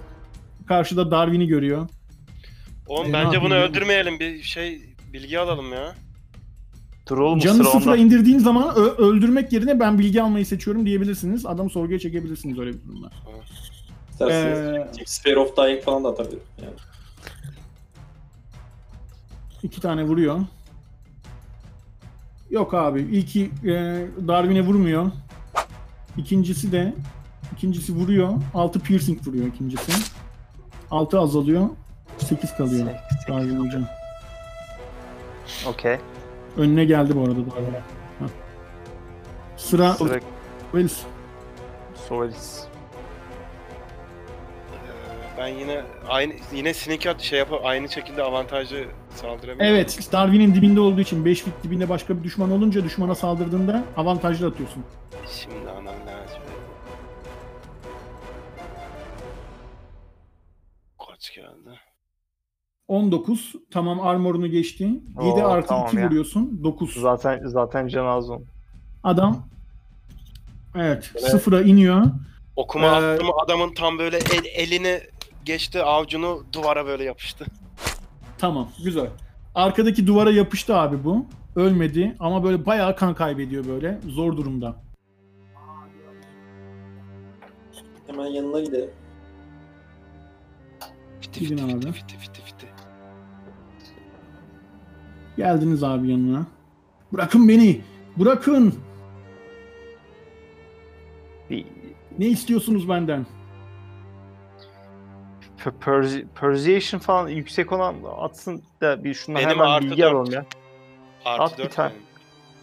Karşıda 0.68 1.12
Darwin'i 1.12 1.48
görüyor. 1.48 1.90
Oğlum 2.88 3.06
E, 3.06 3.10
ne 3.10 3.14
bence 3.14 3.42
bunu 3.42 3.54
yapayım? 3.54 3.72
öldürmeyelim. 3.72 4.20
Bir 4.20 4.42
şey 4.44 4.82
bilgi 5.14 5.40
alalım 5.40 5.74
ya. 5.74 5.96
Dur 7.10 7.18
oğlum 7.18 7.40
bu 7.40 7.44
Canı 7.44 7.56
sıra 7.58 7.68
sıfıra 7.68 7.92
onda. 7.94 8.02
indirdiğin 8.02 8.40
zaman 8.40 8.76
ö- 8.76 8.96
öldürmek 8.98 9.54
yerine 9.54 9.80
ben 9.80 10.00
bilgi 10.00 10.22
almayı 10.22 10.46
seçiyorum 10.46 10.86
diyebilirsiniz. 10.86 11.46
Adamı 11.46 11.70
sorguya 11.70 12.00
çekebilirsiniz 12.00 12.60
öyle 12.60 12.70
bir 12.74 12.84
durumda. 12.88 13.12
İsterseniz 14.12 14.60
Ee, 14.60 15.06
Sphere 15.06 15.40
of 15.40 15.58
Dying 15.58 15.82
falan 15.84 16.04
da 16.04 16.10
atabilirim. 16.10 16.44
Yani. 16.62 16.74
iki 19.64 19.82
tane 19.82 20.04
vuruyor. 20.04 20.40
Yok 22.50 22.74
abi. 22.74 23.02
İlki 23.02 23.44
e, 23.66 23.70
Darwin'e 24.28 24.62
vurmuyor. 24.62 25.12
İkincisi 26.18 26.72
de 26.72 26.94
ikincisi 27.54 27.94
vuruyor. 27.96 28.34
6 28.54 28.80
piercing 28.80 29.28
vuruyor 29.28 29.46
ikincisi. 29.48 29.92
6 30.92 31.20
azalıyor. 31.20 31.70
8 32.18 32.56
kalıyor. 32.58 32.88
Darwin 33.28 33.66
hocam. 33.66 33.84
Okey. 35.68 35.98
Önüne 36.58 36.86
geldi 36.86 37.16
bu 37.16 37.20
arada 37.22 37.38
Darwin. 37.38 37.74
Hah. 38.20 38.28
Sıra 39.58 39.94
Sıra 39.94 40.20
Velis. 40.74 41.02
Sovalis. 42.08 42.64
Ee, 44.74 45.38
Ben 45.38 45.48
yine 45.48 45.82
aynı 46.10 46.34
yine 46.54 46.74
sneak 46.74 47.06
at 47.06 47.22
şey 47.22 47.40
yapıp 47.40 47.66
aynı 47.66 47.90
şekilde 47.90 48.24
avantajlı 48.24 48.84
saldırabilirim. 49.16 49.60
Evet, 49.62 50.10
Darwin'in 50.12 50.56
dibinde 50.56 50.80
olduğu 50.80 51.02
için 51.02 51.26
5 51.26 51.42
fit 51.42 51.54
dibinde 51.64 51.90
başka 51.90 52.18
bir 52.18 52.24
düşman 52.24 52.52
olunca 52.52 52.84
düşmana 52.84 53.16
saldırdığında 53.16 53.84
avantajlı 53.98 54.48
atıyorsun. 54.48 54.84
Şimdi 55.32 55.70
anam 55.70 55.96
Kaç 61.22 61.36
geldi? 61.36 61.80
19. 62.88 63.56
Tamam 63.72 64.00
armorunu 64.02 64.48
geçti. 64.48 64.84
7 64.84 65.00
Oo, 65.20 65.48
artı 65.48 65.68
tamam 65.68 65.88
2 65.88 65.98
ya. 65.98 66.06
vuruyorsun. 66.06 66.60
9. 66.64 66.94
Zaten 67.02 67.42
zaten 67.48 67.88
can 67.88 68.06
az 68.06 68.30
onun. 68.30 68.46
Adam 69.04 69.48
Evet, 70.76 71.12
Böyle- 71.16 71.28
sıfıra 71.28 71.62
iniyor. 71.62 72.06
Okuma 72.56 72.86
Ee, 72.88 72.90
attım 72.90 73.28
adamın 73.44 73.74
tam 73.74 74.00
böyle 74.00 74.18
el, 74.18 74.46
elini 74.56 75.00
geçti 75.46 75.84
avucunu 75.84 76.44
duvara 76.54 76.86
böyle 76.86 77.04
yapıştı. 77.04 77.46
Tamam, 78.38 78.70
güzel. 78.84 79.08
Arkadaki 79.56 80.08
duvara 80.08 80.32
yapıştı 80.32 80.76
abi 80.76 81.04
bu. 81.04 81.26
Ölmedi 81.56 82.16
ama 82.20 82.44
böyle 82.44 82.66
bayağı 82.66 82.96
kan 82.96 83.14
kaybediyor 83.16 83.66
böyle. 83.68 84.00
Zor 84.08 84.38
durumda. 84.38 84.76
Hemen 88.08 88.26
yanına 88.28 88.60
gidelim. 88.60 88.90
Fiti 91.22 91.40
Gidin 91.40 91.58
fiti 91.58 91.74
fiti 91.74 91.88
abi. 91.88 91.94
fiti 91.94 92.18
fiti 92.18 92.42
fiti. 92.42 92.68
Geldiniz 95.38 95.84
abi 95.84 96.12
yanına. 96.12 96.46
Bırakın 97.14 97.48
beni. 97.48 97.82
Bırakın. 98.18 98.76
Bir 101.50 101.66
Ne 102.20 102.26
istiyorsunuz 102.28 102.90
benden? 102.90 103.26
per- 105.82 106.26
persuasion 106.42 107.00
falan 107.00 107.28
yüksek 107.28 107.72
olan 107.72 107.96
atsın 108.18 108.62
da 108.82 109.04
bir 109.04 109.14
şundan 109.14 109.40
Benim 109.42 109.50
hemen 109.50 109.66
artı 109.66 109.86
bilgi 109.86 110.02
dört. 110.02 110.14
alalım 110.14 110.32
ya. 110.34 110.46
Artı 111.26 111.44
At 111.44 111.58
bir 111.58 111.64
dört 111.64 111.76
tane. 111.76 111.90
benim. 111.92 112.02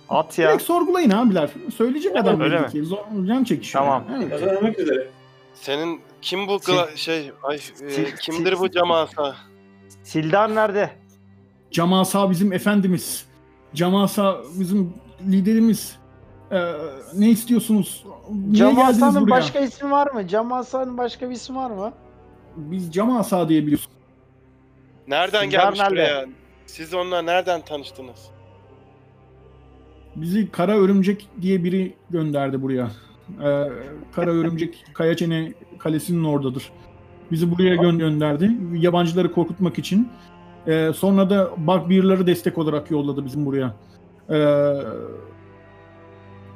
At 0.08 0.38
ya. 0.38 0.48
Direkt 0.48 0.62
sorgulayın 0.62 1.10
abiler. 1.10 1.50
Söyleyecek 1.76 2.16
adam 2.16 2.40
öyle 2.40 2.54
belli 2.54 2.62
mi? 2.62 2.70
ki. 2.70 2.84
Zor, 2.84 2.98
can 3.28 3.44
çekişiyor. 3.44 3.84
Tamam. 3.84 4.04
Evet. 4.16 4.30
Kazanmak 4.40 4.78
üzere. 4.78 5.08
Senin 5.54 6.00
kim 6.22 6.48
bu 6.48 6.52
Sil- 6.64 6.72
gla- 6.72 6.96
şey 6.96 7.32
ay 7.42 7.56
e, 7.56 7.58
sil- 7.94 8.16
kimdir 8.20 8.52
sil- 8.52 8.58
bu 8.60 8.70
camaasa? 8.70 9.36
Sildar 10.02 10.54
nerede? 10.54 10.90
Camasa 11.70 12.30
bizim 12.30 12.52
efendimiz. 12.52 13.26
Camasa 13.74 14.36
bizim 14.60 14.94
liderimiz. 15.28 15.98
Ee, 16.52 16.72
ne 17.14 17.30
istiyorsunuz? 17.30 18.04
Niye 18.30 18.54
Cam 18.54 18.76
geldiniz 18.76 19.02
Asa'nın 19.02 19.22
buraya? 19.22 19.30
başka 19.30 19.60
ismi 19.60 19.90
var 19.90 20.10
mı? 20.12 20.28
Cam 20.28 20.52
Asa'nın 20.52 20.98
başka 20.98 21.30
bir 21.30 21.34
ismi 21.34 21.56
var 21.56 21.70
mı? 21.70 21.92
Biz 22.56 22.92
Camasa 22.92 23.48
diye 23.48 23.62
biliyoruz. 23.62 23.88
Nereden 25.08 25.44
Sizler 25.44 25.60
gelmiş 25.62 25.78
nerede? 25.80 25.92
buraya? 25.94 26.26
Siz 26.66 26.94
onunla 26.94 27.22
nereden 27.22 27.60
tanıştınız? 27.60 28.30
Bizi 30.16 30.50
Kara 30.50 30.76
Örümcek 30.78 31.28
diye 31.40 31.64
biri 31.64 31.94
gönderdi 32.10 32.62
buraya. 32.62 32.90
Ee, 33.44 33.64
Kara 34.12 34.30
Örümcek 34.30 34.84
Kayaçene 34.94 35.52
Kalesi'nin 35.78 36.24
oradadır. 36.24 36.70
Bizi 37.32 37.50
buraya 37.50 37.74
gö- 37.74 37.98
gönderdi. 37.98 38.50
Yabancıları 38.74 39.32
korkutmak 39.32 39.78
için. 39.78 40.08
Ee, 40.66 40.90
sonra 40.96 41.30
da 41.30 41.50
Bugbear'ları 41.56 42.26
destek 42.26 42.58
olarak 42.58 42.90
yolladı 42.90 43.24
bizim 43.24 43.46
buraya. 43.46 43.74
Ee, 44.30 44.34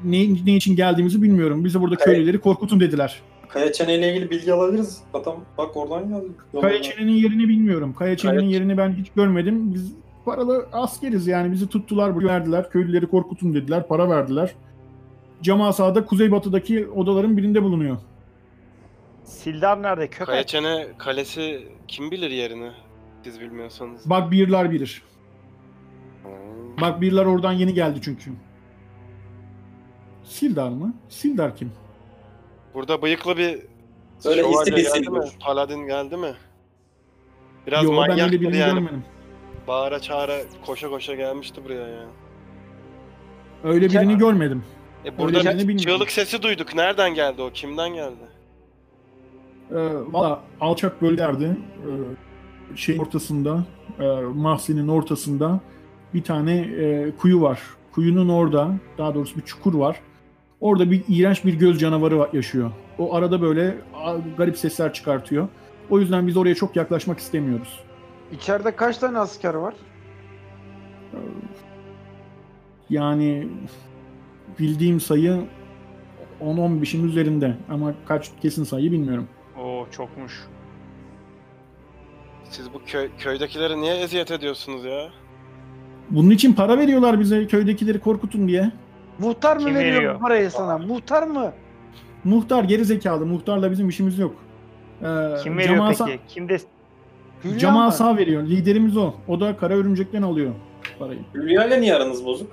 ne, 0.05 0.19
ne 0.47 0.57
için 0.57 0.77
geldiğimizi 0.77 1.23
bilmiyorum. 1.23 1.65
Bize 1.65 1.81
burada 1.81 1.97
Kay- 1.97 2.15
köylüleri 2.15 2.39
korkutun 2.41 2.81
dediler. 2.81 3.23
Kaya 3.49 3.73
Çene 3.73 3.95
ile 3.99 4.11
ilgili 4.13 4.31
bilgi 4.31 4.53
alabiliriz. 4.53 5.01
Adam 5.15 5.37
bak 5.59 5.77
oradan. 5.77 6.01
Yoldan. 6.11 6.61
Kayaçene'nin 6.61 7.13
yerini 7.13 7.49
bilmiyorum. 7.49 7.95
Kayaçene'nin 7.99 8.39
Kaya- 8.39 8.51
yerini 8.51 8.77
ben 8.79 8.93
hiç 8.93 9.11
görmedim. 9.17 9.75
Biz 9.75 9.93
paralı 10.25 10.67
askeriz 10.73 11.27
yani. 11.27 11.53
Bizi 11.53 11.69
tuttular, 11.69 12.25
verdiler. 12.25 12.71
Köylüleri 12.71 13.07
korkutun 13.07 13.55
dediler. 13.55 13.89
Para 13.89 14.11
verdiler. 14.11 14.55
Camasa'da 15.43 16.05
kuzeybatıdaki 16.05 16.89
odaların 16.89 17.37
birinde 17.37 17.63
bulunuyor. 17.63 17.97
Sildar 19.25 19.83
nerede? 19.83 20.09
Köpek. 20.09 20.27
Kayaçene 20.27 20.87
Kalesi 20.99 21.69
kim 21.89 22.11
bilir 22.11 22.31
yerini? 22.31 22.71
Siz 23.25 23.41
bilmiyorsanız. 23.41 24.11
Bugbear'lar 24.11 24.71
bilir. 24.71 25.03
Hmm. 26.23 26.77
Bugbear'lar 26.77 27.27
oradan 27.27 27.53
yeni 27.53 27.75
geldi 27.75 28.01
çünkü. 28.05 28.31
Sildar 30.25 30.69
mı? 30.69 30.95
Sildar 31.09 31.57
kim? 31.57 31.73
Burada 32.75 33.03
bıyıklı 33.03 33.37
bir 33.37 33.59
şövalye 34.23 34.51
istek 34.51 34.77
geldi 34.77 35.11
mi? 35.11 35.21
Paladin 35.41 35.87
geldi 35.87 36.17
mi? 36.17 36.35
Biraz 37.67 37.85
Yo 37.85 37.91
ben 37.91 37.97
manyaktır 37.97 38.25
öyle 38.25 38.41
birini 38.41 38.57
yani. 38.57 38.75
görmedim. 38.75 39.05
Bağıra 39.69 40.01
çağıra 40.01 40.37
koşa 40.67 40.89
koşa 40.89 41.15
gelmişti 41.15 41.65
buraya 41.65 41.89
ya. 41.89 42.05
Öyle 43.65 43.89
birini 43.91 44.19
görmedim. 44.19 44.65
E 45.05 45.19
burada 45.19 45.39
bir 45.45 45.59
bilmiyorum. 45.59 45.77
çığlık 45.79 46.11
sesi 46.11 46.43
duyduk. 46.43 46.75
Nereden 46.75 47.15
geldi 47.15 47.43
o? 47.43 47.51
Kimden 47.51 47.95
geldi? 47.95 48.15
Ee, 49.71 49.75
Valla 50.13 50.41
alçak 50.61 51.03
bölgelerde 51.03 51.45
e, 51.47 51.91
şey 52.77 53.01
ortasında 53.01 53.65
e, 54.01 54.07
mahzenin 54.35 54.89
ortasında 54.89 55.61
bir 56.15 56.23
tane 56.23 56.59
e, 56.61 57.13
kuyu 57.19 57.43
var. 57.43 57.61
Kuyunun 57.93 58.29
orada 58.29 58.71
daha 58.99 59.15
doğrusu 59.15 59.37
bir 59.37 59.43
çukur 59.43 59.75
var. 59.75 60.01
Orada 60.61 60.91
bir 60.91 61.03
iğrenç 61.09 61.45
bir 61.45 61.55
göz 61.55 61.79
canavarı 61.81 62.19
var- 62.19 62.31
yaşıyor. 62.33 62.71
O 62.99 63.15
arada 63.15 63.43
böyle 63.43 63.75
a, 63.95 64.17
garip 64.37 64.59
sesler 64.59 64.93
çıkartıyor. 64.93 65.49
O 65.91 65.99
yüzden 66.01 66.27
biz 66.27 66.37
oraya 66.37 66.55
çok 66.55 66.77
yaklaşmak 66.77 67.19
istemiyoruz. 67.19 67.81
İçeride 68.33 68.77
kaç 68.77 68.99
tane 68.99 69.19
asker 69.19 69.55
var? 69.55 69.75
Yani 72.91 73.49
bildiğim 74.59 75.01
sayı 75.01 75.41
10-15'in 76.41 77.09
üzerinde 77.09 77.57
ama 77.71 77.95
kaç 78.09 78.31
kesin 78.43 78.65
sayı 78.65 78.93
bilmiyorum. 78.93 79.29
Oo 79.63 79.87
çokmuş. 79.91 80.41
Siz 82.51 82.75
bu 82.75 82.81
köy, 82.87 83.09
köydekileri 83.19 83.81
niye 83.81 83.95
eziyet 83.97 84.31
ediyorsunuz 84.31 84.85
ya? 84.85 85.09
Bunun 86.11 86.31
için 86.31 86.53
para 86.53 86.79
veriyorlar 86.79 87.21
bize 87.21 87.47
köydekileri 87.47 88.01
korkutun 88.01 88.49
diye. 88.49 88.71
Muhtar 89.19 89.57
mı 89.57 89.65
Kim 89.65 89.75
veriyor, 89.75 89.95
veriyor? 89.97 90.15
bu 90.15 90.19
parayı 90.19 90.51
sana? 90.51 90.79
Muhtar 90.79 91.23
mı? 91.23 91.53
Muhtar 92.25 92.65
geri 92.65 92.85
zekalı. 92.85 93.27
Muhtarla 93.27 93.71
bizim 93.71 93.89
işimiz 93.89 94.19
yok. 94.19 94.35
Ee, 95.03 95.07
Kim 95.43 95.59
veriyor 95.59 95.77
Camasa- 95.77 96.07
peki? 96.07 96.21
Kim 96.29 96.49
de 96.49 96.57
Hülya 97.45 97.53
mı? 97.55 97.59
Camasa 97.59 98.17
veriyor. 98.17 98.43
Liderimiz 98.43 98.97
o. 98.97 99.15
O 99.29 99.41
da 99.41 99.57
kara 99.57 99.75
örümcekten 99.75 100.23
alıyor 100.23 100.53
parayı. 100.99 101.19
Hülya 101.35 101.67
ile 101.67 101.81
niye 101.81 101.95
aranız 101.95 102.25
bozuk? 102.27 102.51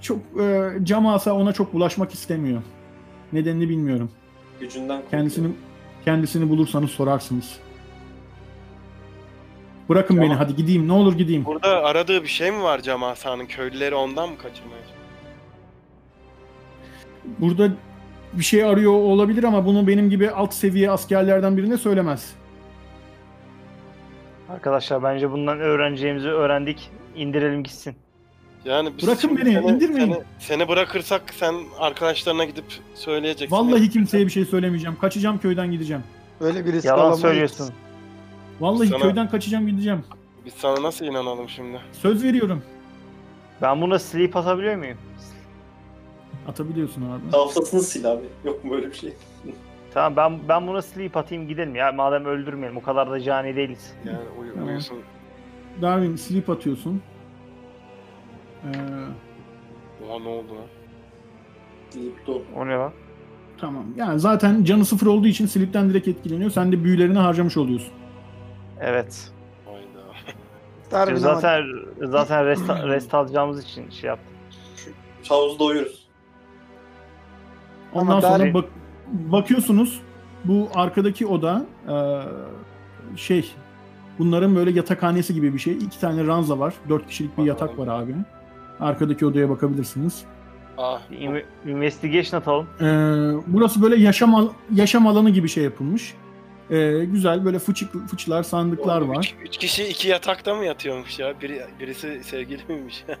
Çok 0.00 0.18
e, 0.40 0.70
Camasa 0.82 1.32
ona 1.32 1.52
çok 1.52 1.74
bulaşmak 1.74 2.14
istemiyor. 2.14 2.62
Nedenini 3.32 3.68
bilmiyorum. 3.68 4.10
Gücünden 4.60 4.88
korkuyor. 4.88 5.10
Kendisini 5.10 5.48
kendisini 6.04 6.48
bulursanız 6.48 6.90
sorarsınız. 6.90 7.56
Bırakın 9.88 10.14
Tamam. 10.14 10.30
beni 10.30 10.38
hadi 10.38 10.56
gideyim. 10.56 10.88
Ne 10.88 10.92
olur 10.92 11.18
gideyim. 11.18 11.44
Burada 11.44 11.84
aradığı 11.84 12.22
bir 12.22 12.28
şey 12.28 12.50
mi 12.50 12.62
var 12.62 12.80
Camasa'nın? 12.80 13.46
Köylüleri 13.46 13.94
ondan 13.94 14.28
mı 14.28 14.38
kaçırmaya 14.38 14.82
çalışıyor? 14.82 15.00
Burada 17.38 17.72
bir 18.32 18.44
şey 18.44 18.64
arıyor 18.64 18.92
olabilir 18.92 19.44
ama 19.44 19.66
bunu 19.66 19.86
benim 19.86 20.10
gibi 20.10 20.30
alt 20.30 20.54
seviye 20.54 20.90
askerlerden 20.90 21.56
birine 21.56 21.76
söylemez. 21.76 22.34
Arkadaşlar 24.48 25.02
bence 25.02 25.30
bundan 25.30 25.60
öğreneceğimizi 25.60 26.28
öğrendik. 26.28 26.90
İndirelim 27.16 27.62
gitsin. 27.62 27.96
Yani 28.64 28.90
biz 28.98 29.06
Bırakın 29.06 29.36
beni, 29.38 29.52
seni, 29.52 29.66
indirmeyin. 29.70 30.12
Seni, 30.12 30.22
seni 30.38 30.68
bırakırsak 30.68 31.22
sen 31.34 31.54
arkadaşlarına 31.78 32.44
gidip 32.44 32.64
söyleyeceksin. 32.94 33.56
Vallahi 33.56 33.90
kimseye 33.90 34.26
bir 34.26 34.30
şey 34.30 34.44
söylemeyeceğim. 34.44 34.96
Kaçacağım 35.00 35.38
köyden 35.38 35.70
gideceğim. 35.70 36.02
Öyle 36.40 36.66
bir 36.66 36.72
risk 36.72 36.84
Yalan 36.84 36.98
alamayız. 37.00 37.20
söylüyorsun. 37.20 37.70
Vallahi 38.60 38.88
Sana- 38.88 39.02
köyden 39.02 39.30
kaçacağım 39.30 39.66
gideceğim. 39.66 40.04
Biz 40.46 40.54
sana 40.54 40.82
nasıl 40.82 41.04
inanalım 41.04 41.48
şimdi? 41.48 41.78
Söz 41.92 42.24
veriyorum. 42.24 42.62
Ben 43.62 43.80
buna 43.80 43.98
sleep 43.98 44.36
atabiliyor 44.36 44.76
muyum? 44.76 44.98
Atabiliyorsun 46.48 47.02
abi. 47.02 47.36
Hafızasını 47.36 47.82
sil 47.90 48.04
abi. 48.12 48.24
Yok 48.44 48.64
mu 48.64 48.70
böyle 48.70 48.86
bir 48.86 48.96
şey? 48.96 49.12
Tamam 49.94 50.16
ben 50.16 50.48
ben 50.48 50.66
buna 50.66 50.82
sleep 50.82 51.16
atayım 51.16 51.48
gidelim 51.48 51.74
ya. 51.74 51.92
Madem 51.92 52.24
öldürmeyelim. 52.24 52.76
O 52.76 52.82
kadar 52.82 53.10
da 53.10 53.20
cani 53.20 53.56
değiliz. 53.56 53.92
Yani 54.04 54.18
uy- 54.40 54.52
Tamam. 54.54 54.68
uyusun. 54.68 54.98
Darwin 55.82 56.16
sleep 56.16 56.50
atıyorsun. 56.50 57.02
Ee, 58.64 58.68
Oha 60.08 60.18
ne 60.18 60.28
oldu 60.28 60.48
lan? 60.54 60.64
Deyip 61.94 62.26
dur. 62.26 62.40
O 62.56 62.66
ne 62.66 62.74
lan? 62.74 62.92
tamam. 63.60 63.84
Yani 63.96 64.20
zaten 64.20 64.64
canı 64.64 64.84
sıfır 64.84 65.06
olduğu 65.06 65.26
için 65.26 65.46
sleep'ten 65.46 65.90
direkt 65.90 66.08
etkileniyor. 66.08 66.50
Sen 66.50 66.72
de 66.72 66.84
büyülerini 66.84 67.18
harcamış 67.18 67.56
oluyorsun. 67.56 67.92
Evet. 68.80 69.30
Hayda. 69.66 70.00
Darwin 70.90 71.24
ama- 71.24 71.34
zaten 71.34 71.62
zaten 72.00 72.46
rest, 72.46 72.68
rest 72.70 73.14
alacağımız 73.14 73.64
için 73.64 73.90
şey 73.90 74.08
yaptım. 74.08 74.34
Şu 75.22 75.34
havuzda 75.34 75.64
uyuruz. 75.64 76.06
Ondan 77.94 78.12
Ama 78.12 78.20
sonra 78.20 78.44
Darwin- 78.44 78.54
bak 78.54 78.64
bakıyorsunuz 79.06 80.00
bu 80.44 80.68
arkadaki 80.74 81.26
oda 81.26 81.66
ee, 81.88 82.20
şey 83.16 83.52
bunların 84.18 84.56
böyle 84.56 84.70
yatakhanesi 84.70 85.34
gibi 85.34 85.54
bir 85.54 85.58
şey. 85.58 85.72
İki 85.76 86.00
tane 86.00 86.26
ranza 86.26 86.58
var. 86.58 86.74
Dört 86.88 87.06
kişilik 87.06 87.38
bir 87.38 87.42
yatak 87.44 87.78
var 87.78 87.88
abi. 87.88 88.14
Arkadaki 88.80 89.26
odaya 89.26 89.50
bakabilirsiniz. 89.50 90.24
Ah, 90.78 91.00
inve- 91.10 91.44
investigation 91.66 92.40
atalım. 92.40 92.66
Ee, 92.80 92.84
burası 93.46 93.82
böyle 93.82 93.96
yaşam 93.96 94.34
al- 94.34 94.48
yaşam 94.74 95.06
alanı 95.06 95.30
gibi 95.30 95.48
şey 95.48 95.64
yapılmış. 95.64 96.14
Ee, 96.70 97.04
güzel 97.04 97.44
böyle 97.44 97.58
fıçık 97.58 98.08
fıçılar, 98.08 98.42
sandıklar 98.42 99.00
oğlum, 99.00 99.08
var. 99.08 99.34
Üç, 99.40 99.48
üç 99.48 99.56
kişi 99.56 99.84
iki 99.88 100.08
yatakta 100.08 100.54
mı 100.54 100.64
yatıyormuş 100.64 101.18
ya? 101.18 101.40
Biri, 101.40 101.62
birisi 101.80 102.20
sevgili 102.24 102.62
miymiş? 102.68 103.04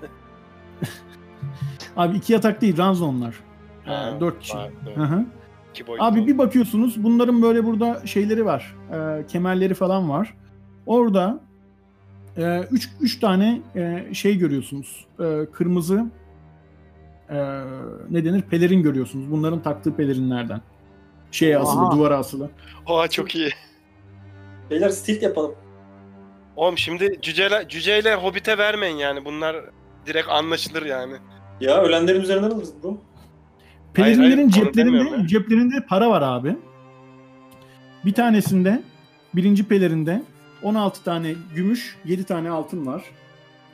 Abi 1.96 2.16
iki 2.16 2.32
yatak 2.32 2.60
değil, 2.60 2.78
ranza 2.78 3.04
onlar. 3.04 3.34
Ee, 3.86 3.90
Ha, 3.90 4.16
dört 4.20 4.40
kişi. 4.40 4.56
var, 4.56 4.70
evet. 4.86 4.96
Hı 4.96 5.02
hı. 5.02 5.24
İki 5.74 5.86
boyutlu. 5.86 6.04
Abi 6.06 6.26
bir 6.26 6.38
bakıyorsunuz 6.38 7.04
bunların 7.04 7.42
böyle 7.42 7.66
burada 7.66 8.06
şeyleri 8.06 8.44
var. 8.44 8.76
Ee, 8.92 9.26
kemerleri 9.26 9.74
falan 9.74 10.10
var. 10.10 10.34
Orada 10.86 11.40
e, 12.40 12.68
üç, 12.70 12.90
üç 13.00 13.20
tane 13.20 13.60
e, 13.76 14.14
şey 14.14 14.38
görüyorsunuz. 14.38 15.06
E, 15.20 15.46
kırmızı 15.52 16.06
e, 17.30 17.36
ne 18.10 18.24
denir? 18.24 18.42
Pelerin 18.42 18.82
görüyorsunuz. 18.82 19.30
Bunların 19.30 19.62
taktığı 19.62 19.96
pelerinlerden. 19.96 20.60
Şeye 21.30 21.58
asılı, 21.58 21.82
Aha. 21.82 21.92
duvara 21.92 22.16
asılı. 22.16 22.50
Oha 22.86 23.08
çok 23.08 23.34
iyi. 23.34 23.50
Beyler 24.70 24.88
stilt 24.88 25.22
yapalım. 25.22 25.54
Oğlum 26.56 26.78
şimdi 26.78 27.18
cüceyle, 27.22 27.64
cüceyle 27.68 28.14
hobbite 28.14 28.58
vermeyin 28.58 28.96
yani. 28.96 29.24
Bunlar 29.24 29.56
direkt 30.06 30.28
anlaşılır 30.28 30.86
yani. 30.86 31.14
Ya 31.60 31.82
ölenlerin 31.82 32.20
üzerinden 32.20 32.50
alırız 32.50 32.72
bro. 32.82 32.98
Pelerinlerin 33.94 34.36
hayır, 34.36 34.44
onu 34.44 34.50
ceplerinde 34.50 35.28
ceplerinde 35.28 35.86
para 35.88 36.10
var 36.10 36.22
abi. 36.22 36.56
Bir 38.04 38.12
tanesinde 38.12 38.82
birinci 39.34 39.68
pelerinde 39.68 40.22
16 40.62 41.04
tane 41.04 41.34
gümüş, 41.54 41.96
7 42.04 42.24
tane 42.24 42.50
altın 42.50 42.86
var. 42.86 43.02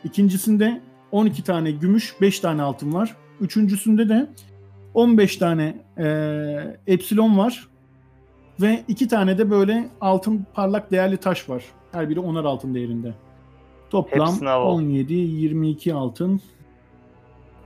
İkincisinde 0.04 0.80
12 1.12 1.44
tane 1.44 1.70
gümüş, 1.70 2.14
5 2.20 2.40
tane 2.40 2.62
altın 2.62 2.92
var. 2.94 3.16
Üçüncüsünde 3.40 4.08
de 4.08 4.26
15 4.94 5.36
tane 5.36 5.76
eee 5.98 6.76
epsilon 6.86 7.38
var. 7.38 7.68
Ve 8.60 8.84
iki 8.88 9.08
tane 9.08 9.38
de 9.38 9.50
böyle 9.50 9.88
altın 10.00 10.46
parlak 10.54 10.90
değerli 10.90 11.16
taş 11.16 11.48
var. 11.48 11.64
Her 11.92 12.08
biri 12.10 12.20
onar 12.20 12.44
altın 12.44 12.74
değerinde. 12.74 13.14
Toplam 13.90 14.28
Hepsini 14.28 14.48
alalım. 14.48 14.74
17, 14.74 15.14
22 15.14 15.94
altın. 15.94 16.40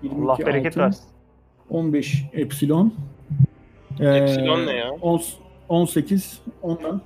22 0.03 0.25
Allah 0.25 0.47
bereket 0.47 0.73
altın, 0.73 0.81
versin. 0.81 1.05
15 1.71 2.25
epsilon. 2.33 2.95
Ee, 4.01 4.07
Epsilon 4.09 4.67
ne 4.67 4.73
ya? 4.73 4.91
on- 4.91 5.23
18, 5.69 6.41
ondan 6.63 7.01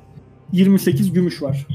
28 0.53 1.13
gümüş 1.13 1.43
var. 1.43 1.67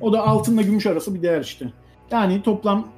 O 0.00 0.12
da 0.12 0.26
altınla 0.26 0.62
gümüş 0.62 0.86
arası 0.86 1.14
bir 1.14 1.22
değer 1.22 1.40
işte. 1.40 1.66
Yani 2.10 2.42
toplam 2.42 2.88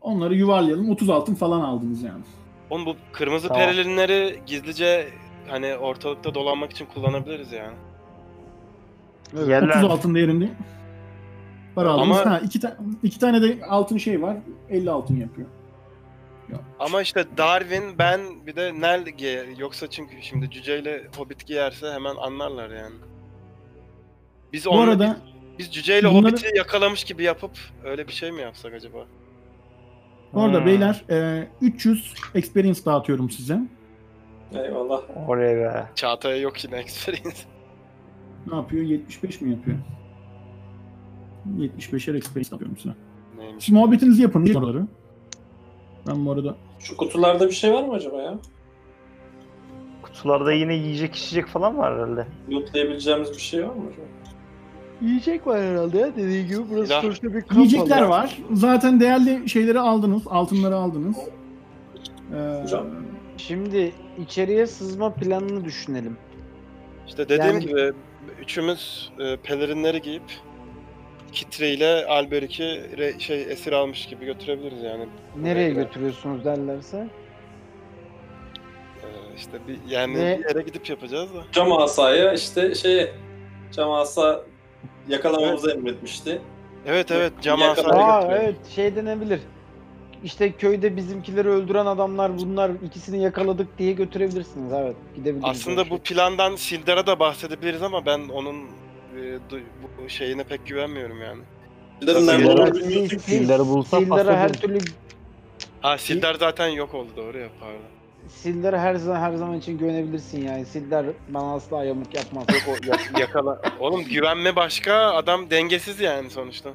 onları 0.00 0.34
yuvarlayalım 0.34 0.90
30 0.90 1.10
altın 1.10 1.34
falan 1.34 1.60
aldınız 1.60 2.02
yani. 2.02 2.22
Oğlum 2.70 2.86
bu 2.86 2.96
kırmızı 3.12 3.48
Tamam. 3.48 3.62
perilinleri 3.62 4.40
gizlice 4.46 5.08
hani 5.48 5.76
ortalıkta 5.76 6.34
dolanmak 6.34 6.72
için 6.72 6.86
kullanabiliriz 6.94 7.52
yani. 7.52 7.74
Evet. 9.36 9.48
Yerler. 9.48 9.76
30 9.76 9.90
altın 9.90 10.14
değerinde 10.14 10.48
para 11.74 11.90
aldınız. 11.90 12.18
Ama- 12.18 12.30
Ha, 12.30 12.38
iki, 12.38 12.60
ta- 12.60 12.76
iki 13.02 13.18
tane 13.18 13.42
de 13.42 13.64
altın 13.66 13.98
şey 13.98 14.22
var. 14.22 14.36
50 14.70 14.90
altın 14.90 15.16
yapıyor. 15.16 15.48
Ama 16.78 17.02
işte 17.02 17.24
Darwin, 17.36 17.98
ben 17.98 18.20
bir 18.46 18.56
de 18.56 18.80
Nel 18.80 19.04
giyer. 19.04 19.46
Yoksa 19.58 19.90
çünkü 19.90 20.22
şimdi 20.22 20.50
cüceyle 20.50 21.08
hobbit 21.16 21.46
giyerse 21.46 21.92
hemen 21.92 22.16
anlarlar 22.16 22.70
yani. 22.70 22.94
Biz 24.52 24.66
Bu 24.66 24.70
onu, 24.70 24.80
arada 24.90 25.16
biz 25.58 25.74
cüceyle 25.74 26.08
bunları- 26.10 26.32
hobbiti 26.32 26.56
yakalamış 26.56 27.04
gibi 27.04 27.22
yapıp 27.22 27.50
öyle 27.84 28.08
bir 28.08 28.12
şey 28.12 28.30
mi 28.32 28.40
yapsak 28.42 28.74
acaba? 28.74 28.98
bu 30.32 30.42
arada 30.42 30.58
Hmm. 30.58 30.66
beyler 30.66 31.04
e, 31.10 31.48
300 31.60 32.14
experience 32.34 32.84
dağıtıyorum 32.84 33.30
size. 33.30 33.60
Eyvallah. 34.54 35.00
Oraya 35.28 35.56
be. 35.56 35.86
Çağatay'a 35.94 36.36
yok 36.36 36.64
yine 36.64 36.76
experience. 36.76 37.36
Ne 38.46 38.56
yapıyor? 38.56 38.82
75 38.84 39.40
mi 39.40 39.50
yapıyor? 39.50 39.76
75'er 41.58 42.14
experience 42.16 42.54
atıyorum 42.54 42.76
size. 42.76 42.94
Neymiş? 43.38 43.64
Siz 43.64 43.74
muhabbetinizi 43.74 44.22
yapın 44.22 44.54
oraları. 44.54 44.86
Ben 46.08 46.26
bu 46.26 46.32
arada 46.32 46.56
Şu 46.78 46.96
kutularda 46.96 47.46
bir 47.48 47.54
şey 47.54 47.72
var 47.72 47.82
mı 47.84 47.92
acaba 47.92 48.22
ya? 48.22 48.38
Kutularda 50.02 50.52
yine 50.52 50.74
yiyecek 50.74 51.14
içecek 51.14 51.46
falan 51.46 51.78
var 51.78 51.94
herhalde. 51.94 52.26
Lootlayabileceğimiz 52.50 53.30
bir 53.30 53.40
şey 53.40 53.68
var 53.68 53.74
mı 53.74 53.82
acaba? 53.90 54.06
Yiyecek 55.02 55.46
var 55.46 55.62
herhalde 55.62 55.98
ya 55.98 56.16
dediği 56.16 56.46
gibi. 56.46 56.60
Burası 56.70 56.86
Silah. 56.86 57.02
sonuçta 57.02 57.34
bir 57.34 57.40
kamp 57.40 57.52
yiyecekler 57.56 57.98
alanı. 57.98 58.08
var. 58.10 58.38
Zaten 58.52 59.00
değerli 59.00 59.48
şeyleri 59.48 59.80
aldınız. 59.80 60.22
Altınları 60.26 60.76
aldınız. 60.76 61.16
Ee, 62.36 62.62
Hocam. 62.62 62.86
Şimdi 63.36 63.92
içeriye 64.22 64.66
sızma 64.66 65.14
planını 65.14 65.64
düşünelim. 65.64 66.16
İşte 67.06 67.28
dediğim 67.28 67.42
Yani- 67.54 67.66
gibi 67.66 67.92
üçümüz 68.42 69.12
e, 69.18 69.36
pelerinleri 69.36 70.02
giyip 70.02 70.22
Kitre 71.32 71.70
ile 71.70 72.06
Alberic'i 72.06 72.62
re- 72.96 73.20
şey 73.20 73.42
esir 73.42 73.72
almış 73.72 74.06
gibi 74.06 74.24
götürebiliriz 74.24 74.82
yani. 74.82 75.06
Nereye 75.42 75.70
Buraya. 75.74 75.82
götürüyorsunuz 75.82 76.44
derlerse. 76.44 76.96
E, 79.02 79.08
işte 79.36 79.58
bir 79.68 79.78
yani 79.88 80.14
Ve- 80.18 80.38
bir 80.38 80.48
yere 80.48 80.62
gidip 80.62 80.90
yapacağız 80.90 81.34
da. 81.34 81.38
Cam 81.52 81.72
asaya 81.72 82.32
işte 82.32 82.74
şey 82.74 83.10
cam 83.72 83.90
asa 83.92 84.40
yakalamamızı 85.08 85.70
emretmişti. 85.70 86.40
Evet 86.86 87.10
evet 87.10 87.32
cam 87.42 87.62
Aa 87.62 88.22
evet 88.36 88.56
şey 88.74 88.96
denebilir. 88.96 89.40
İşte 90.24 90.52
köyde 90.52 90.96
bizimkileri 90.96 91.48
öldüren 91.48 91.86
adamlar 91.86 92.38
bunlar 92.38 92.70
ikisini 92.86 93.22
yakaladık 93.22 93.78
diye 93.78 93.92
götürebilirsiniz 93.92 94.72
evet 94.72 94.96
gidebilirsiniz. 95.16 95.56
Aslında 95.60 95.90
bu 95.90 95.98
plandan 95.98 96.56
Sildar'a 96.56 97.06
da 97.06 97.18
bahsedebiliriz 97.20 97.82
ama 97.82 98.06
ben 98.06 98.28
onun 98.28 98.54
e, 98.56 99.18
du- 99.50 99.60
bu 100.04 100.08
şeyine 100.08 100.44
pek 100.44 100.66
güvenmiyorum 100.66 101.20
yani. 101.22 101.42
Sildar'ın 102.00 102.26
nerede 102.26 102.42
Sildar'a- 102.42 102.62
olduğunu 102.70 102.74
bilmiyorsun. 102.88 103.18
Sildar'ı 103.18 103.66
bulsak 103.66 104.00
Sildar'a 104.02 104.36
her 104.36 104.52
türlü 104.52 104.78
Ha 105.80 105.98
Sildar 105.98 106.34
zaten 106.34 106.68
yok 106.68 106.94
oldu 106.94 107.08
doğru 107.16 107.38
ya 107.38 107.48
pardon. 107.60 107.93
Sildar'a 108.28 108.80
her 108.80 108.94
zaman 108.94 109.20
her 109.20 109.34
zaman 109.34 109.58
için 109.58 109.78
güvenebilirsin 109.78 110.48
yani. 110.48 110.66
Sildar 110.66 111.06
bana 111.28 111.54
asla 111.54 111.84
yamuk 111.84 112.14
yapmaz. 112.14 112.44
O 112.68 112.70
ya- 112.86 113.20
yakala. 113.20 113.62
Oğlum 113.80 114.04
güvenme 114.04 114.56
başka 114.56 114.94
adam 114.94 115.50
dengesiz 115.50 116.00
yani 116.00 116.30
sonuçta. 116.30 116.70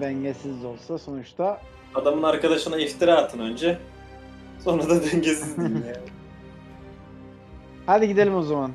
Dengesiz 0.00 0.62
de 0.62 0.66
olsa 0.66 0.98
sonuçta. 0.98 1.60
Adamın 1.94 2.22
arkadaşına 2.22 2.76
iftira 2.76 3.16
atın 3.16 3.38
önce. 3.38 3.78
Sonra 4.64 4.88
da 4.88 5.02
dengesiz 5.02 5.58
değil 5.58 5.70
yani. 5.70 5.96
Hadi 7.86 8.08
gidelim 8.08 8.34
o 8.34 8.42
zaman. 8.42 8.70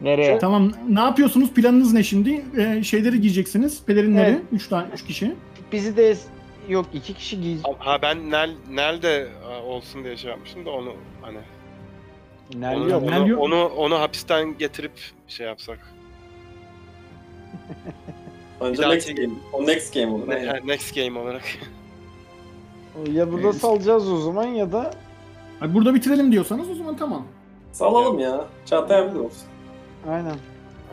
Nereye? 0.00 0.38
Tamam. 0.38 0.72
Ne 0.88 1.00
yapıyorsunuz? 1.00 1.50
Planınız 1.50 1.92
ne 1.92 2.02
şimdi? 2.02 2.44
Ee, 2.58 2.82
şeyleri 2.82 3.20
giyeceksiniz. 3.20 3.84
Pelerinleri. 3.84 4.30
Evet. 4.30 4.42
3 4.52 4.68
tane 4.68 4.86
3 4.94 5.04
kişi. 5.04 5.34
Bizi 5.72 5.96
de 5.96 6.14
yok 6.68 6.86
iki 6.94 7.14
kişi 7.14 7.40
giy. 7.40 7.56
Ha 7.78 8.02
ben 8.02 8.30
Nel 8.30 8.50
Nel 8.70 9.02
de 9.02 9.28
e, 9.41 9.41
olsun 9.72 10.04
diye 10.04 10.16
şey 10.16 10.30
yapmıştım 10.30 10.66
da 10.66 10.70
onu 10.70 10.92
hani 11.22 11.38
Nel 12.54 12.76
onu, 12.76 12.90
yok. 12.90 13.02
onu, 13.02 13.10
Nel 13.10 13.26
yok. 13.26 13.42
onu 13.42 13.64
onu 13.66 14.00
hapisten 14.00 14.58
getirip 14.58 14.92
şey 15.28 15.46
yapsak. 15.46 15.78
Önce 18.60 18.88
next 18.88 19.08
dahaki- 19.08 19.14
game. 19.22 19.34
O 19.52 19.66
next 19.66 19.94
game 19.94 20.12
olur. 20.12 20.28
Ne, 20.28 20.34
aynen. 20.34 20.46
ha, 20.48 20.58
next 20.64 20.94
game 20.94 21.18
olarak. 21.18 21.42
Ya 23.12 23.32
burada 23.32 23.46
Evet. 23.46 23.56
salacağız 23.56 24.12
o 24.12 24.16
zaman 24.16 24.44
ya 24.44 24.72
da 24.72 24.94
Ay, 25.60 25.74
Burada 25.74 25.94
bitirelim 25.94 26.32
diyorsanız 26.32 26.70
o 26.70 26.74
zaman 26.74 26.96
tamam. 26.96 27.26
Salalım 27.72 28.18
ya. 28.18 28.44
Çağatay 28.66 28.98
abi 28.98 29.14
de 29.14 29.18
olsun. 29.18 29.42
aynen. 30.08 30.36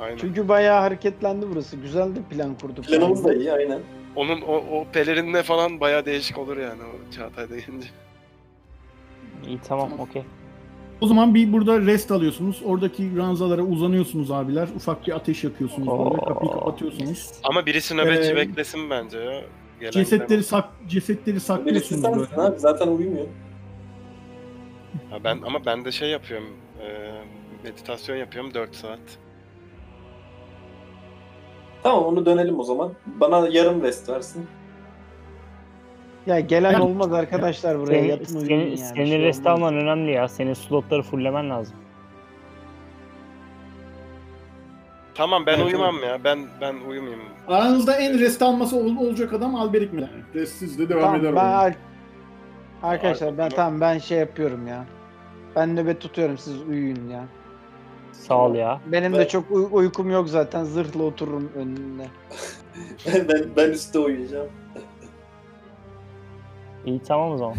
Aynen. 0.01 0.17
Çünkü 0.17 0.47
bayağı 0.47 0.79
hareketlendi 0.81 1.45
burası. 1.51 1.75
Güzel 1.77 2.15
de 2.15 2.19
plan 2.29 2.55
kurduk. 2.61 2.85
Planımız 2.85 3.23
da 3.25 3.33
iyi 3.33 3.53
aynen. 3.53 3.79
Onun 4.15 4.41
o, 4.41 4.55
o 4.55 4.85
pelerinle 4.93 5.43
falan 5.43 5.79
bayağı 5.79 6.05
değişik 6.05 6.37
olur 6.37 6.57
yani 6.57 6.81
o 6.83 7.11
Çağatay 7.15 7.49
deyince. 7.49 7.87
İyi 9.47 9.59
tamam 9.67 9.89
okey. 9.99 10.23
O 11.01 11.07
zaman 11.07 11.35
bir 11.35 11.53
burada 11.53 11.79
rest 11.79 12.11
alıyorsunuz. 12.11 12.61
Oradaki 12.65 13.17
ranzalara 13.17 13.61
uzanıyorsunuz 13.61 14.31
abiler. 14.31 14.67
Ufak 14.75 15.07
bir 15.07 15.11
ateş 15.15 15.43
yakıyorsunuz 15.43 15.87
böyle. 15.87 16.25
Kapıyı 16.25 16.51
kapatıyorsunuz. 16.51 17.31
Ama 17.43 17.65
birisi 17.65 17.97
nöbetçi 17.97 18.31
Ee, 18.31 18.35
beklesin 18.35 18.89
bence 18.89 19.17
ya. 19.17 19.41
Gelen 19.79 19.91
Cesetleri 19.91 20.43
sak 20.43 20.65
cesetleri 20.87 21.25
Birisi 21.35 21.45
saklıyorsunuz 21.45 22.01
sensin 22.01 22.19
böyle. 22.37 22.41
abi 22.41 22.59
zaten 22.59 22.87
uyumuyor. 22.87 23.25
Ha, 25.09 25.17
ben 25.23 25.39
ama 25.45 25.65
ben 25.65 25.85
de 25.85 25.91
şey 25.91 26.09
yapıyorum. 26.09 26.47
e, 26.81 27.11
meditasyon 27.63 28.15
yapıyorum 28.15 28.53
4 28.53 28.75
saat. 28.75 28.99
Tamam 31.83 32.03
onu 32.05 32.25
dönelim 32.25 32.59
o 32.59 32.63
zaman. 32.63 32.93
Bana 33.05 33.47
yarım 33.47 33.81
rest 33.83 34.09
versin. 34.09 34.47
Ya 36.29 36.39
gelen 36.39 36.71
Yani- 36.71 36.83
olmaz 36.83 37.13
arkadaşlar 37.13 37.79
buraya 37.79 37.99
Senin, 37.99 38.09
yatın 38.09 38.35
uyuyun 38.35 38.47
senin, 38.47 38.65
yani. 38.69 38.77
senin 38.77 39.05
Şey 39.05 39.19
rest 39.21 39.39
olmaz. 39.39 39.53
alman 39.59 39.75
önemli 39.75 40.11
ya. 40.11 40.27
Senin 40.27 40.53
slotları 40.53 41.01
fulllemen 41.01 41.49
lazım. 41.49 41.75
Tamam 45.15 45.45
ben 45.45 45.55
Evet, 45.57 45.65
uyumam 45.65 46.03
ya. 46.03 46.23
Ben 46.23 46.39
ben 46.61 46.75
uyumayayım. 46.89 47.21
Aranızda 47.47 47.95
en 47.95 48.19
rest 48.19 48.41
alması 48.41 48.77
ol- 48.77 48.97
olacak 48.97 49.33
adam 49.33 49.55
Alberik 49.55 49.93
mi? 49.93 50.09
Restsiz 50.35 50.79
de 50.79 50.89
devam 50.89 51.01
Tamam, 51.03 51.19
eder. 51.19 51.35
ben 51.35 51.41
oyun. 51.41 51.51
ar- 51.53 51.75
Arkadaşlar 52.83 53.37
ben 53.37 53.49
Tamam. 53.49 53.55
tamam 53.55 53.81
ben 53.81 53.97
şey 53.97 54.17
yapıyorum 54.17 54.67
ya. 54.67 54.85
Ben 55.55 55.75
nöbet 55.75 56.01
tutuyorum 56.01 56.37
siz 56.37 56.61
uyuyun 56.61 57.09
ya. 57.09 57.25
Sağ 58.11 58.37
ol 58.45 58.55
ya. 58.55 58.81
Benim 58.91 59.13
de 59.13 59.19
Ben- 59.19 59.27
çok 59.27 59.51
uy- 59.51 59.67
uykum 59.71 60.11
yok 60.11 60.29
zaten. 60.29 60.63
Zırhla 60.63 61.03
otururum 61.03 61.51
önünde. 61.55 62.03
ben, 63.29 63.49
ben 63.57 63.69
üstte 63.69 63.99
uyuyacağım. 63.99 64.47
İyi 66.89 66.99
tamam 66.99 67.31
o 67.31 67.37
zaman. 67.37 67.55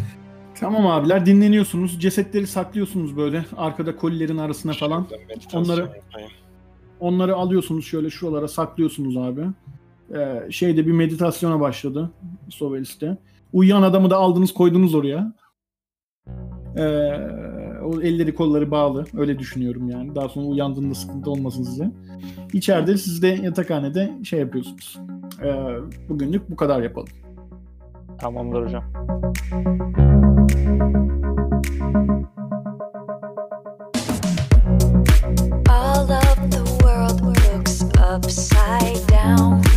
Tamam 0.55 0.87
abiler 0.87 1.27
dinleniyorsunuz. 1.27 2.01
Cesetleri 2.01 2.47
saklıyorsunuz 2.47 3.17
böyle 3.17 3.45
arkada 3.57 3.97
kolilerin 3.97 4.39
arasına 4.39 4.73
falan. 4.73 5.07
Onları-. 5.55 5.91
Onları 7.01 7.37
alıyorsunuz 7.37 7.85
şöyle 7.85 8.11
şuralara 8.11 8.49
saklıyorsunuz 8.49 9.17
abi. 9.17 9.45
Ee, 10.15 10.51
şeyde 10.51 10.87
bir 10.87 10.93
meditasyona 10.93 11.61
başladı 11.61 12.11
Sovelis'te. 12.49 13.17
Uyuyan 13.53 13.83
adamı 13.83 14.11
da 14.11 14.17
aldınız 14.17 14.55
koydunuz 14.55 14.95
oraya. 14.95 15.33
Ee, 16.77 16.83
o 17.85 18.01
elleri 18.03 18.35
kolları 18.35 18.71
bağlı. 18.71 19.05
Öyle 19.17 19.39
düşünüyorum 19.39 19.91
yani. 19.91 20.15
Daha 20.15 20.29
sonra 20.29 20.47
uyandığında 20.47 20.95
sıkıntı 20.95 21.31
olmasın 21.31 21.63
size. 21.63 21.91
İçeride 22.53 22.99
siz 22.99 23.23
de 23.23 23.29
yatakhanede 23.29 24.13
şey 24.25 24.41
yapıyorsunuz. 24.41 24.99
Ee, 25.43 25.77
bugünlük 26.09 26.51
bu 26.51 26.57
kadar 26.57 26.83
yapalım. 26.83 27.09
Tamamdır 28.21 28.63
hocam. 28.63 28.85
All 35.69 36.11
of 36.11 36.51
the 36.51 36.63
world 36.83 37.21
looks 37.23 37.83
upside 37.99 39.07
down. 39.09 39.70